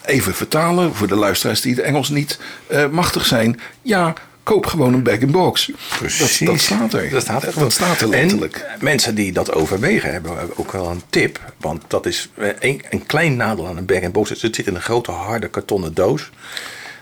Even 0.05 0.33
vertalen 0.33 0.95
voor 0.95 1.07
de 1.07 1.15
luisteraars 1.15 1.61
die 1.61 1.75
het 1.75 1.83
Engels 1.83 2.09
niet 2.09 2.39
eh, 2.67 2.89
machtig 2.89 3.25
zijn. 3.25 3.59
Ja, 3.81 4.13
koop 4.43 4.65
gewoon 4.65 4.93
een 4.93 5.03
bag-in-box. 5.03 5.71
Dat, 5.99 6.39
dat 6.39 6.59
staat 6.59 6.93
er. 6.93 7.09
Dat 7.09 7.21
staat 7.21 7.43
er. 7.43 7.53
Dat 7.59 7.73
staat 7.73 8.01
er 8.01 8.09
letterlijk. 8.09 8.55
En 8.55 8.77
mensen 8.79 9.15
die 9.15 9.31
dat 9.31 9.53
overwegen 9.53 10.11
hebben 10.11 10.57
ook 10.57 10.71
wel 10.71 10.89
een 10.89 11.01
tip. 11.09 11.53
Want 11.57 11.83
dat 11.87 12.05
is 12.05 12.29
eh, 12.37 12.47
een, 12.59 12.81
een 12.89 13.05
klein 13.05 13.35
nadeel 13.35 13.67
aan 13.67 13.77
een 13.77 13.85
bag-and-box. 13.85 14.29
Het 14.29 14.39
zit 14.39 14.67
in 14.67 14.75
een 14.75 14.81
grote 14.81 15.11
harde 15.11 15.49
kartonnen 15.49 15.93
doos. 15.93 16.29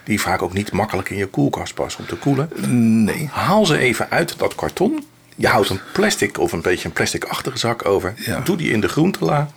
Die 0.03 0.21
vaak 0.21 0.41
ook 0.41 0.53
niet 0.53 0.71
makkelijk 0.71 1.09
in 1.09 1.17
je 1.17 1.27
koelkast 1.27 1.73
past 1.73 1.97
om 1.97 2.05
te 2.05 2.15
koelen. 2.15 2.49
Nee. 3.03 3.29
Haal 3.31 3.65
ze 3.65 3.77
even 3.77 4.09
uit 4.09 4.33
dat 4.37 4.55
karton. 4.55 5.05
Je 5.35 5.47
houdt 5.47 5.69
een 5.69 5.79
plastic 5.93 6.37
of 6.37 6.51
een 6.51 6.61
beetje 6.61 6.87
een 6.87 6.93
plastic-achtige 6.93 7.57
zak 7.57 7.85
over. 7.85 8.13
Ja. 8.15 8.39
Doe 8.39 8.57
die 8.57 8.71
in 8.71 8.81
de 8.81 8.87
groentela. 8.87 9.49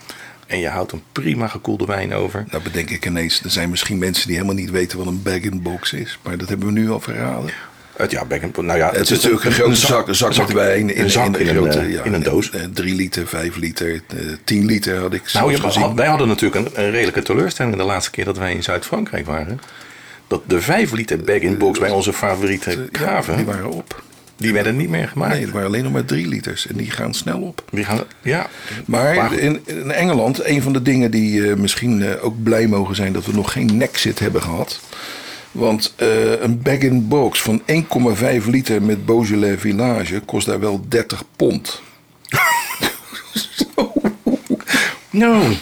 En 0.46 0.58
je 0.58 0.68
houdt 0.68 0.92
een 0.92 1.02
prima 1.12 1.46
gekoelde 1.46 1.84
wijn 1.84 2.14
over. 2.14 2.44
Nou 2.50 2.62
bedenk 2.62 2.90
ik 2.90 3.06
ineens, 3.06 3.42
er 3.42 3.50
zijn 3.50 3.70
misschien 3.70 3.98
mensen 3.98 4.26
die 4.26 4.36
helemaal 4.36 4.56
niet 4.56 4.70
weten 4.70 4.98
wat 4.98 5.06
een 5.06 5.22
bag-in-box 5.22 5.92
is. 5.92 6.18
Maar 6.22 6.38
dat 6.38 6.48
hebben 6.48 6.66
we 6.66 6.72
nu 6.72 6.90
al 6.90 7.00
verraden. 7.00 7.50
Het, 7.96 8.10
ja, 8.10 8.20
and, 8.42 8.56
nou 8.56 8.78
ja, 8.78 8.90
Het 8.92 9.00
is 9.00 9.10
natuurlijk 9.10 9.44
een 9.44 9.52
grote 9.52 9.74
zak, 9.76 10.08
een 10.08 10.14
zak, 10.14 10.36
met 10.36 10.52
wijn. 10.52 11.00
een 11.00 11.10
zak 11.10 11.36
in, 11.36 11.48
een, 11.48 11.54
grote, 11.54 11.78
eh, 11.78 11.92
ja, 11.92 12.02
in 12.02 12.12
een 12.12 12.22
doos. 12.22 12.50
eh, 12.50 12.60
Drie 12.72 12.94
liter, 12.94 13.26
vijf 13.26 13.56
liter, 13.56 13.94
eh, 13.94 14.18
tien 14.44 14.64
liter 14.66 14.98
had 15.00 15.12
ik 15.14 15.32
Nou, 15.32 15.50
je, 15.50 15.60
gezien. 15.60 15.94
wij 15.96 16.06
hadden 16.06 16.28
natuurlijk 16.28 16.66
een, 16.66 16.84
een 16.84 16.90
redelijke 16.90 17.22
teleurstelling 17.22 17.76
de 17.76 17.82
laatste 17.82 18.10
keer 18.10 18.24
dat 18.24 18.38
wij 18.38 18.52
in 18.54 18.62
Zuid-Frankrijk 18.62 19.26
waren. 19.26 19.60
Dat 20.26 20.42
de 20.46 20.60
5 20.60 20.92
liter 20.92 21.18
bag-in-box 21.18 21.78
bij 21.78 21.90
onze 21.90 22.12
favoriete 22.12 22.88
graven, 22.92 23.36
die 23.36 23.44
die, 23.44 23.54
waren 23.54 23.70
op. 23.70 24.02
werden 24.36 24.76
niet 24.76 24.88
meer 24.88 25.08
gemaakt. 25.08 25.32
Nee, 25.34 25.46
er 25.46 25.52
waren 25.52 25.66
alleen 25.66 25.82
nog 25.82 25.92
maar 25.92 26.04
drie 26.04 26.28
liters. 26.28 26.66
En 26.66 26.76
die 26.76 26.90
gaan 26.90 27.14
snel 27.14 27.40
op. 27.40 27.64
Die 27.70 27.84
gaan, 27.84 28.00
ja. 28.22 28.46
Maar 28.86 29.32
in, 29.32 29.60
in 29.64 29.90
Engeland, 29.90 30.44
een 30.44 30.62
van 30.62 30.72
de 30.72 30.82
dingen 30.82 31.10
die 31.10 31.48
eh, 31.50 31.56
misschien 31.56 32.02
eh, 32.02 32.24
ook 32.24 32.42
blij 32.42 32.66
mogen 32.66 32.96
zijn 32.96 33.12
dat 33.12 33.24
we 33.26 33.32
nog 33.32 33.52
geen 33.52 33.76
Nexit 33.76 34.18
hebben 34.18 34.42
gehad. 34.42 34.80
Want 35.52 35.92
eh, 35.96 36.40
een 36.40 36.62
bag-in-box 36.62 37.42
van 37.42 37.62
1,5 37.66 38.46
liter 38.46 38.82
met 38.82 39.06
Beaujolais 39.06 39.60
Village 39.60 40.20
kost 40.20 40.46
daar 40.46 40.60
wel 40.60 40.84
30 40.88 41.22
pond. 41.36 41.80
Nou, 45.10 45.54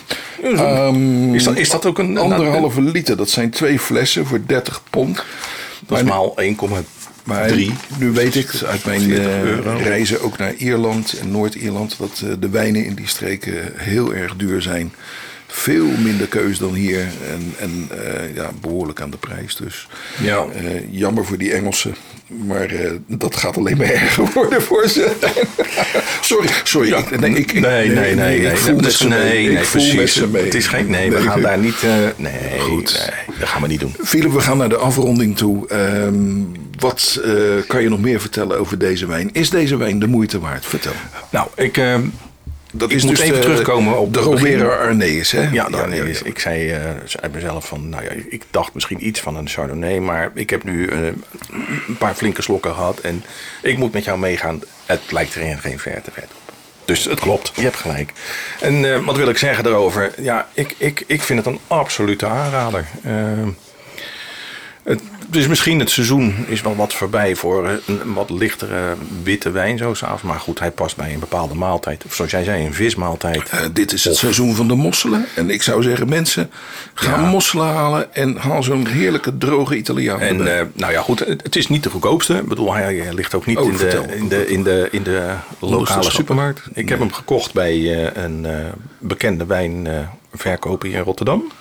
is, 1.35 1.45
dat, 1.45 1.57
is 1.57 1.71
dat 1.71 1.87
ook 1.87 1.99
een... 1.99 2.19
Anderhalve 2.19 2.81
liter, 2.83 3.17
dat 3.17 3.31
zijn 3.31 3.51
twee 3.51 3.79
flessen 3.79 4.27
voor 4.27 4.41
30 4.47 4.83
pond. 4.91 5.25
Dat 5.87 5.99
is 5.99 6.05
maal 6.05 6.37
1,3. 6.41 7.01
Maar 7.25 7.53
nu 7.99 8.11
weet 8.11 8.35
ik 8.35 8.63
uit 8.67 8.85
mijn 8.85 9.01
40 9.01 9.65
eh, 9.65 9.83
reizen 9.83 10.23
ook 10.23 10.39
naar 10.39 10.55
Ierland 10.55 11.13
en 11.13 11.31
Noord-Ierland 11.31 11.99
dat 11.99 12.23
eh, 12.25 12.33
de 12.39 12.49
wijnen 12.49 12.85
in 12.85 12.95
die 12.95 13.09
streken 13.09 13.73
heel 13.77 14.15
erg 14.15 14.37
duur 14.37 14.63
zijn. 14.63 14.93
Veel 15.53 15.87
minder 15.87 16.27
keus 16.27 16.59
dan 16.59 16.75
hier 16.75 17.01
en, 17.01 17.55
en 17.59 17.89
eh, 18.05 18.35
ja, 18.35 18.51
behoorlijk 18.61 19.01
aan 19.01 19.11
de 19.11 19.17
prijs. 19.17 19.57
Dus 19.57 19.87
Ja. 20.23 20.45
eh, 20.55 20.65
jammer 20.91 21.25
voor 21.27 21.39
die 21.39 21.53
Engelsen. 21.53 21.95
Maar 22.47 22.67
eh, 22.67 22.91
dat 23.07 23.37
gaat 23.37 23.57
alleen 23.57 23.77
maar 23.77 23.87
erger 23.91 24.31
worden 24.35 24.63
voor 24.63 24.89
ze. 24.89 25.13
sorry, 26.21 26.49
sorry. 26.65 26.93
ik, 26.93 27.21
nee, 27.21 27.35
ik, 27.35 27.53
nee, 27.53 27.89
nee, 27.89 28.15
nee. 28.15 28.41
ik 28.41 28.57
voel 28.57 28.77
met 28.77 28.93
ze 28.93 29.09
mee. 29.09 29.49
nee, 29.49 29.65
precies. 29.67 30.15
Het 30.33 30.55
is 30.55 30.67
geen... 30.67 30.91
Nee, 30.91 31.11
we 31.11 31.17
Nee. 31.19 31.27
gaan 31.29 31.41
daar 31.43 31.59
niet... 31.59 31.83
nee, 32.17 32.59
Goed. 32.59 33.11
nee, 33.29 33.37
dat 33.39 33.49
gaan 33.49 33.63
we 33.63 33.69
niet 33.69 33.81
doen. 33.81 33.95
Philip, 34.05 34.33
we 34.33 34.41
gaan 34.41 34.57
naar 34.57 34.69
de 34.69 34.77
afronding 34.77 35.37
toe. 35.37 35.69
Ehm, 35.69 36.43
wat 36.79 37.21
kan 37.67 37.83
je 37.83 37.89
nog 37.89 38.01
meer 38.01 38.21
vertellen 38.21 38.59
over 38.59 38.79
deze 38.79 39.07
wijn? 39.07 39.29
Is 39.33 39.51
deze 39.51 39.77
wijn 39.77 39.99
de 39.99 40.07
moeite 40.07 40.41
waard? 40.41 40.67
Vertel. 40.67 40.93
Nou, 41.31 41.49
ik... 41.57 41.81
Dat 42.73 42.91
Ik 42.91 42.97
is 42.97 43.05
moet 43.05 43.17
dus 43.17 43.25
even 43.25 43.37
de, 43.37 43.41
terugkomen 43.41 43.99
op 43.99 44.15
de. 44.15 44.21
Robera 44.21 44.77
Arnees, 44.77 45.31
hè? 45.31 45.49
Ja, 45.53 45.85
is. 45.87 46.23
Ik 46.23 46.39
zei 46.39 46.71
eh, 46.71 46.81
zei 47.05 47.33
mezelf 47.33 47.67
van, 47.67 47.89
nou 47.89 48.05
ja, 48.05 48.11
ik 48.29 48.45
dacht 48.51 48.75
misschien 48.75 49.07
iets 49.07 49.21
van 49.21 49.37
een 49.37 49.49
Chardonnay, 49.49 49.99
maar 49.99 50.31
ik 50.35 50.51
heb 50.51 50.65
nu 50.65 50.87
eh, 50.87 50.99
een 51.89 51.97
paar 51.99 52.15
flinke 52.15 52.43
slokken 52.43 52.75
gehad 52.75 53.01
en 53.01 53.25
ik 53.63 53.79
moet 53.79 53.93
met 53.93 54.05
jou 54.05 54.19
meegaan. 54.19 54.61
Het 54.87 55.01
lijkt 55.11 55.35
er 55.35 55.59
geen 55.59 55.79
verte 55.79 56.11
vet 56.11 56.25
op. 56.25 56.53
Dus 56.85 57.05
het 57.05 57.21
klopt, 57.21 57.53
je 57.55 57.63
hebt 57.63 57.77
gelijk. 57.77 58.13
En 58.61 58.93
eh, 58.93 59.05
wat 59.05 59.17
wil 59.17 59.29
ik 59.29 59.39
zeggen 59.39 59.65
daarover? 59.65 60.13
Ja, 60.17 60.49
ik, 60.53 60.75
ik, 60.79 61.05
ik 61.07 61.23
vind 61.23 61.39
het 61.39 61.55
een 61.55 61.61
absolute 61.67 62.27
aanrader. 62.27 62.87
Eh, 64.83 64.93
het, 64.93 65.03
dus 65.29 65.47
misschien 65.47 65.79
het 65.79 65.91
seizoen 65.91 66.35
is 66.47 66.61
wel 66.63 66.77
wat 66.77 66.95
voorbij 66.95 67.35
voor 67.37 67.69
een, 67.69 67.81
een 67.87 68.13
wat 68.15 68.31
lichtere 68.31 68.95
witte 69.23 69.51
wijn 69.51 69.79
zo 69.79 69.95
s'avonds. 69.95 70.23
Maar 70.23 70.41
goed, 70.41 70.59
hij 70.59 70.71
past 70.71 70.97
bij 70.97 71.13
een 71.13 71.19
bepaalde 71.21 71.55
maaltijd. 71.55 72.05
Of 72.07 72.15
zoals 72.15 72.31
jij 72.31 72.45
zei, 72.45 72.67
een 72.67 72.75
vismaaltijd. 72.75 73.49
Eh, 73.51 73.61
dit 73.73 73.93
is 73.93 74.05
het 74.05 74.17
seizoen 74.17 74.55
van 74.55 74.69
de 74.69 74.75
mosselen. 74.75 75.25
En 75.35 75.51
ik 75.51 75.63
zou 75.63 75.83
zeggen, 75.83 76.09
mensen, 76.09 76.51
ga 76.95 77.11
Ja. 77.11 77.17
mosselen 77.27 77.67
halen 77.67 78.15
en 78.15 78.37
haal 78.37 78.63
zo'n 78.63 78.87
heerlijke 78.87 79.39
droge 79.39 79.77
Italiaan 79.77 80.21
En 80.21 80.59
eh, 80.59 80.65
nou 80.73 80.93
ja, 80.93 81.01
goed, 81.01 81.19
het, 81.19 81.43
het 81.43 81.57
is 81.57 81.69
niet 81.69 81.83
de 81.83 81.91
goedkoopste. 81.91 82.35
Ik 82.35 82.49
bedoel, 82.49 82.75
hij 82.75 83.01
eh, 83.01 83.13
ligt 83.13 83.35
ook 83.35 83.47
niet 83.47 83.59
Oh, 83.59 83.65
in, 83.65 83.77
de, 83.77 84.05
in, 84.17 84.29
de, 84.29 84.47
in, 84.49 84.63
de, 84.63 84.89
in 84.91 85.03
de 85.03 85.33
lokale 85.59 86.11
supermarkt. 86.11 86.63
Ik 86.75 86.89
heb 86.89 86.99
hem 86.99 87.13
gekocht 87.13 87.53
bij 87.53 87.73
eh, 87.73 88.23
een 88.25 88.47
eh, 88.47 88.55
bekende 88.99 89.47
wijnverkoper 89.47 90.89
hier 90.89 90.99
in 90.99 91.05
Rotterdam. 91.05 91.53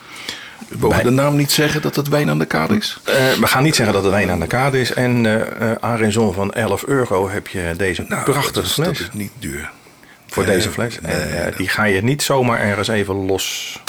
We 0.68 0.78
mogen 0.80 0.96
bij- 0.96 1.04
de 1.04 1.10
naam 1.10 1.36
niet 1.36 1.52
zeggen 1.52 1.82
dat 1.82 1.96
het 1.96 2.08
wijn 2.08 2.30
aan 2.30 2.40
de 2.40 2.46
kade 2.46 2.76
is. 2.76 3.00
Eh, 3.04 3.14
we 3.40 3.48
gaan 3.48 3.64
niet 3.64 3.76
zeggen 3.76 3.94
dat 3.96 4.04
het 4.04 4.12
wijn 4.14 4.30
aan 4.30 4.40
de 4.40 4.48
kade 4.48 4.80
is. 4.80 4.94
En 4.94 5.26
eh 5.26 5.72
eh, 5.72 5.78
aan 5.80 5.98
van 6.32 6.54
11 6.54 6.84
euro 6.86 7.30
heb 7.30 7.48
je 7.48 7.74
deze 7.78 8.04
prachtige 8.04 8.52
dat 8.54 8.64
is, 8.64 8.72
fles. 8.74 8.86
dat 8.88 9.00
is 9.00 9.10
niet 9.14 9.32
duur. 9.40 9.72
Voor 10.30 10.46
Nee, 10.46 10.56
deze 10.56 10.70
fles. 10.70 11.00
En, 11.00 11.18
nee, 11.18 11.40
eh, 11.40 11.58
die 11.58 11.68
ga 11.68 11.84
je 11.84 12.02
niet 12.04 12.22
zomaar 12.22 12.60
ergens 12.60 12.88
even 12.88 13.16
los 13.16 13.80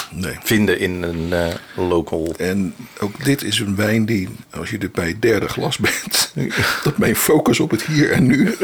vinden 0.42 0.78
in 0.78 1.02
een 1.02 1.32
eh, 1.32 1.54
local. 1.74 2.34
En 2.38 2.74
ook 3.00 3.24
dit 3.24 3.42
is 3.42 3.58
een 3.58 3.76
wijn 3.76 4.04
die, 4.06 4.28
als 4.50 4.70
je 4.70 4.78
er 4.78 4.90
bij 4.90 5.06
het 5.06 5.22
derde 5.22 5.48
glas 5.48 5.78
bent, 5.78 6.32
dat 6.84 6.98
mijn 6.98 7.16
focus 7.16 7.60
op 7.60 7.70
het 7.70 7.82
hier 7.82 8.12
en 8.12 8.26
nu 8.26 8.54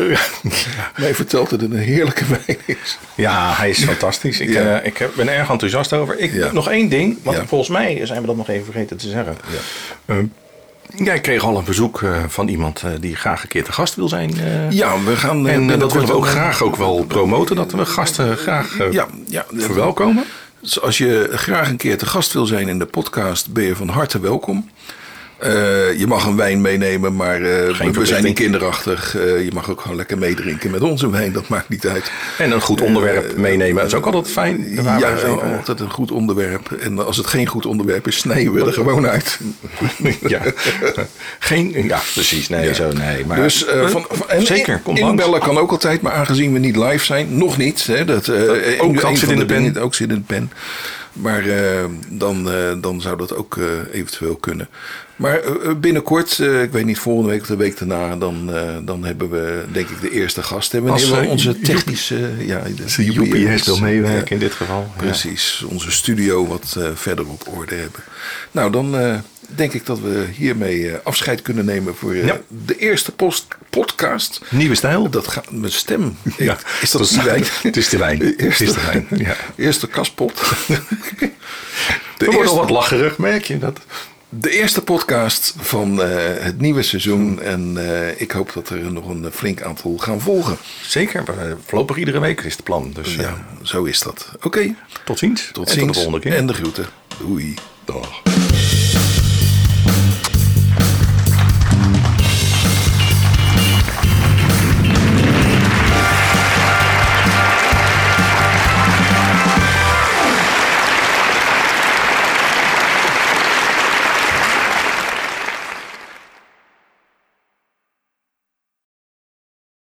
mij 0.96 1.14
vertelt 1.14 1.50
dat 1.50 1.60
het 1.60 1.70
een 1.70 1.76
heerlijke 1.78 2.24
wijn 2.26 2.58
is. 2.64 2.98
Ja, 3.14 3.54
hij 3.54 3.70
is 3.70 3.84
fantastisch. 3.84 4.40
Ik, 4.40 4.48
Ja. 4.48 4.80
eh, 4.80 4.86
ik 4.86 5.08
ben 5.16 5.28
erg 5.28 5.50
enthousiast 5.50 5.92
over. 5.92 6.18
Ik, 6.18 6.32
Ja. 6.32 6.52
Nog 6.52 6.68
één 6.70 6.88
ding, 6.88 7.18
want 7.22 7.36
Ja. 7.36 7.46
volgens 7.46 7.70
mij 7.70 8.06
zijn 8.06 8.20
we 8.20 8.26
dat 8.26 8.36
nog 8.36 8.48
even 8.48 8.64
vergeten 8.64 8.96
te 8.96 9.08
zeggen. 9.08 9.36
Ehm, 10.06 10.24
Ja, 10.94 11.12
ik 11.12 11.22
kreeg 11.22 11.42
al 11.44 11.58
een 11.58 11.64
bezoek 11.64 12.02
eh, 12.02 12.24
van 12.28 12.48
iemand 12.48 12.82
eh, 12.82 12.90
die 13.00 13.16
graag 13.16 13.42
een 13.42 13.48
keer 13.48 13.64
te 13.64 13.72
gast 13.72 13.94
wil 13.94 14.08
zijn. 14.08 14.40
eh. 14.40 14.70
Ja, 14.70 15.02
we 15.04 15.16
gaan... 15.16 15.48
en 15.48 15.78
dat 15.78 15.92
willen 15.92 16.08
we 16.08 16.14
ook 16.14 16.26
graag 16.26 16.62
ook 16.62 16.76
wel 16.76 17.04
promoten, 17.04 17.56
dat 17.56 17.72
we 17.72 17.84
gasten 17.86 18.36
graag 18.36 18.76
Ja, 18.90 19.06
ja. 19.26 19.46
verwelkomen. 19.54 20.24
Dus 20.60 20.80
als 20.80 20.98
je 20.98 21.28
graag 21.32 21.68
een 21.68 21.76
keer 21.76 21.98
te 21.98 22.06
gast 22.06 22.32
wil 22.32 22.46
zijn 22.46 22.68
in 22.68 22.78
de 22.78 22.86
podcast, 22.86 23.52
ben 23.52 23.64
je 23.64 23.76
van 23.76 23.88
harte 23.88 24.20
welkom. 24.20 24.70
Eh, 25.38 25.98
je 25.98 26.04
mag 26.06 26.26
een 26.26 26.36
wijn 26.36 26.60
meenemen, 26.60 27.16
maar 27.16 27.34
eh, 27.34 27.40
we- 27.78 27.90
we 27.92 28.06
zijn 28.06 28.24
niet 28.24 28.34
kinderachtig. 28.34 29.16
Eh, 29.16 29.44
je 29.44 29.50
mag 29.54 29.70
ook 29.70 29.80
gewoon 29.80 29.96
lekker 29.96 30.18
meedrinken 30.18 30.70
met 30.70 30.80
onze 30.82 31.10
wijn, 31.10 31.32
dat 31.32 31.48
maakt 31.48 31.68
niet 31.68 31.86
uit. 31.86 32.10
En 32.38 32.50
een 32.50 32.60
goed 32.60 32.80
onderwerp 32.80 33.36
meenemen, 33.36 33.74
dat 33.76 33.86
is 33.86 33.94
ook 33.94 34.06
altijd 34.06 34.28
fijn. 34.28 34.66
Ja, 34.70 35.14
even- 35.14 35.56
altijd 35.56 35.80
een 35.80 35.90
goed 35.90 36.10
onderwerp. 36.10 36.70
En 36.72 37.06
als 37.06 37.16
het 37.16 37.26
geen 37.26 37.46
goed 37.46 37.66
onderwerp 37.66 38.06
is, 38.06 38.16
snijden 38.16 38.52
we 38.52 38.64
er 38.66 38.72
gewoon 38.72 39.06
uit. 39.06 39.38
ja. 40.26 40.40
Geen, 41.38 41.84
ja, 41.86 42.00
precies. 42.14 42.48
Nee, 42.48 42.74
zo 42.74 42.92
nee. 42.92 43.24
Maar, 43.26 43.36
Dus 43.42 43.64
van, 43.86 44.06
van- 44.10 44.46
Zeker, 44.46 44.78
kom 44.78 44.96
inbellen 44.96 45.40
kan 45.40 45.58
ook 45.58 45.70
altijd, 45.70 46.00
maar 46.00 46.12
aangezien 46.12 46.52
we 46.52 46.58
niet 46.58 46.76
live 46.76 47.04
zijn, 47.04 47.38
nog 47.38 47.56
niet. 47.56 47.86
Hè, 47.86 48.04
dat, 48.04 48.30
ook 48.78 49.16
zit 49.16 49.30
in 49.30 49.38
de 49.38 49.44
pen. 49.44 49.62
dingen- 49.62 49.82
Ook 49.82 49.94
zit 49.94 50.08
in 50.08 50.14
de 50.14 50.20
pen. 50.20 50.50
Maar 51.20 51.46
eh, 51.48 51.84
dan, 52.08 52.50
eh, 52.50 52.72
dan 52.80 53.00
zou 53.00 53.16
dat 53.16 53.34
ook 53.34 53.56
eh, 53.56 53.64
eventueel 53.92 54.36
kunnen. 54.36 54.68
Maar 55.16 55.40
binnenkort, 55.80 56.38
ik 56.38 56.70
weet 56.70 56.84
niet, 56.84 56.98
volgende 56.98 57.30
week 57.30 57.40
of 57.40 57.46
de 57.46 57.56
week 57.56 57.78
daarna, 57.78 58.16
dan, 58.16 58.50
dan 58.84 59.04
hebben 59.04 59.30
we 59.30 59.64
denk 59.72 59.88
ik 59.88 60.00
de 60.00 60.10
eerste 60.10 60.42
gast. 60.42 60.72
Hebben 60.72 60.90
Als, 60.90 61.10
we 61.10 61.26
onze 61.26 61.60
technische... 61.60 62.30
ja, 62.38 62.62
de 62.96 63.04
UPS 63.04 63.66
wil 63.66 63.78
meewerken 63.78 64.30
in 64.32 64.38
dit 64.38 64.52
geval. 64.52 64.92
Precies, 64.96 65.64
onze 65.68 65.90
studio 65.90 66.46
wat 66.46 66.76
verder 66.94 67.28
op 67.28 67.48
orde 67.56 67.74
hebben. 67.74 68.00
Nou, 68.50 68.70
dan 68.70 68.94
denk 69.48 69.72
ik 69.72 69.86
dat 69.86 70.00
we 70.00 70.26
hiermee 70.36 70.90
eh, 70.90 70.98
afscheid 71.02 71.42
kunnen 71.42 71.64
nemen 71.64 71.96
voor 71.96 72.12
eh, 72.12 72.26
Ja. 72.26 72.40
de 72.66 72.76
eerste 72.78 73.12
post 73.12 73.46
podcast. 73.70 74.40
Nieuwe 74.50 74.74
stijl. 74.74 75.10
Dat 75.10 75.28
gaat 75.28 75.50
met 75.50 75.72
stem. 75.72 76.16
Ja, 76.36 76.58
is 76.80 76.90
dat 76.90 77.00
dat 77.00 77.22
wijn? 77.24 77.44
Het 77.62 77.76
is 77.76 77.88
de 77.88 77.96
wijn. 77.98 78.18
Het 78.26 78.40
Eerste, 78.42 78.64
is 78.64 78.72
de 78.72 78.80
wijn. 78.80 79.06
Ja. 79.10 79.36
eerste 79.56 79.86
kaspot. 79.88 80.42
De 82.16 82.26
eerste, 82.26 82.48
al 82.48 82.56
wat 82.56 82.70
lacherig, 82.70 83.18
merk 83.18 83.44
je 83.44 83.58
dat? 83.58 83.80
de 84.28 84.50
eerste 84.50 84.82
podcast 84.82 85.54
van 85.58 86.02
eh, 86.02 86.08
het 86.44 86.60
nieuwe 86.60 86.82
seizoen. 86.82 87.42
En 87.42 87.76
ik 88.16 88.30
hoop 88.30 88.52
dat 88.52 88.68
er 88.68 88.92
nog 88.92 89.08
een 89.08 89.26
flink 89.32 89.62
aantal 89.62 89.96
gaan 89.96 90.20
volgen. 90.20 90.56
Zeker, 90.86 91.24
voorlopig 91.66 91.96
iedere 91.96 92.18
week 92.20 92.40
is 92.40 92.52
het 92.52 92.64
plan. 92.64 92.90
Dus 92.94 93.14
Ja, 93.14 93.46
zo 93.62 93.84
is 93.84 94.00
dat. 94.00 94.30
Oké, 94.42 94.74
tot 95.04 95.18
ziens. 95.18 95.48
tot 95.52 95.66
En 95.68 95.72
ziens. 95.74 95.86
Tot 95.86 95.94
de 95.94 96.00
volgende 96.02 96.20
keer. 96.28 96.36
En 96.38 96.46
de 96.46 96.54
groeten. 96.54 96.86
Doei. 97.18 97.54
Dag. 97.84 98.22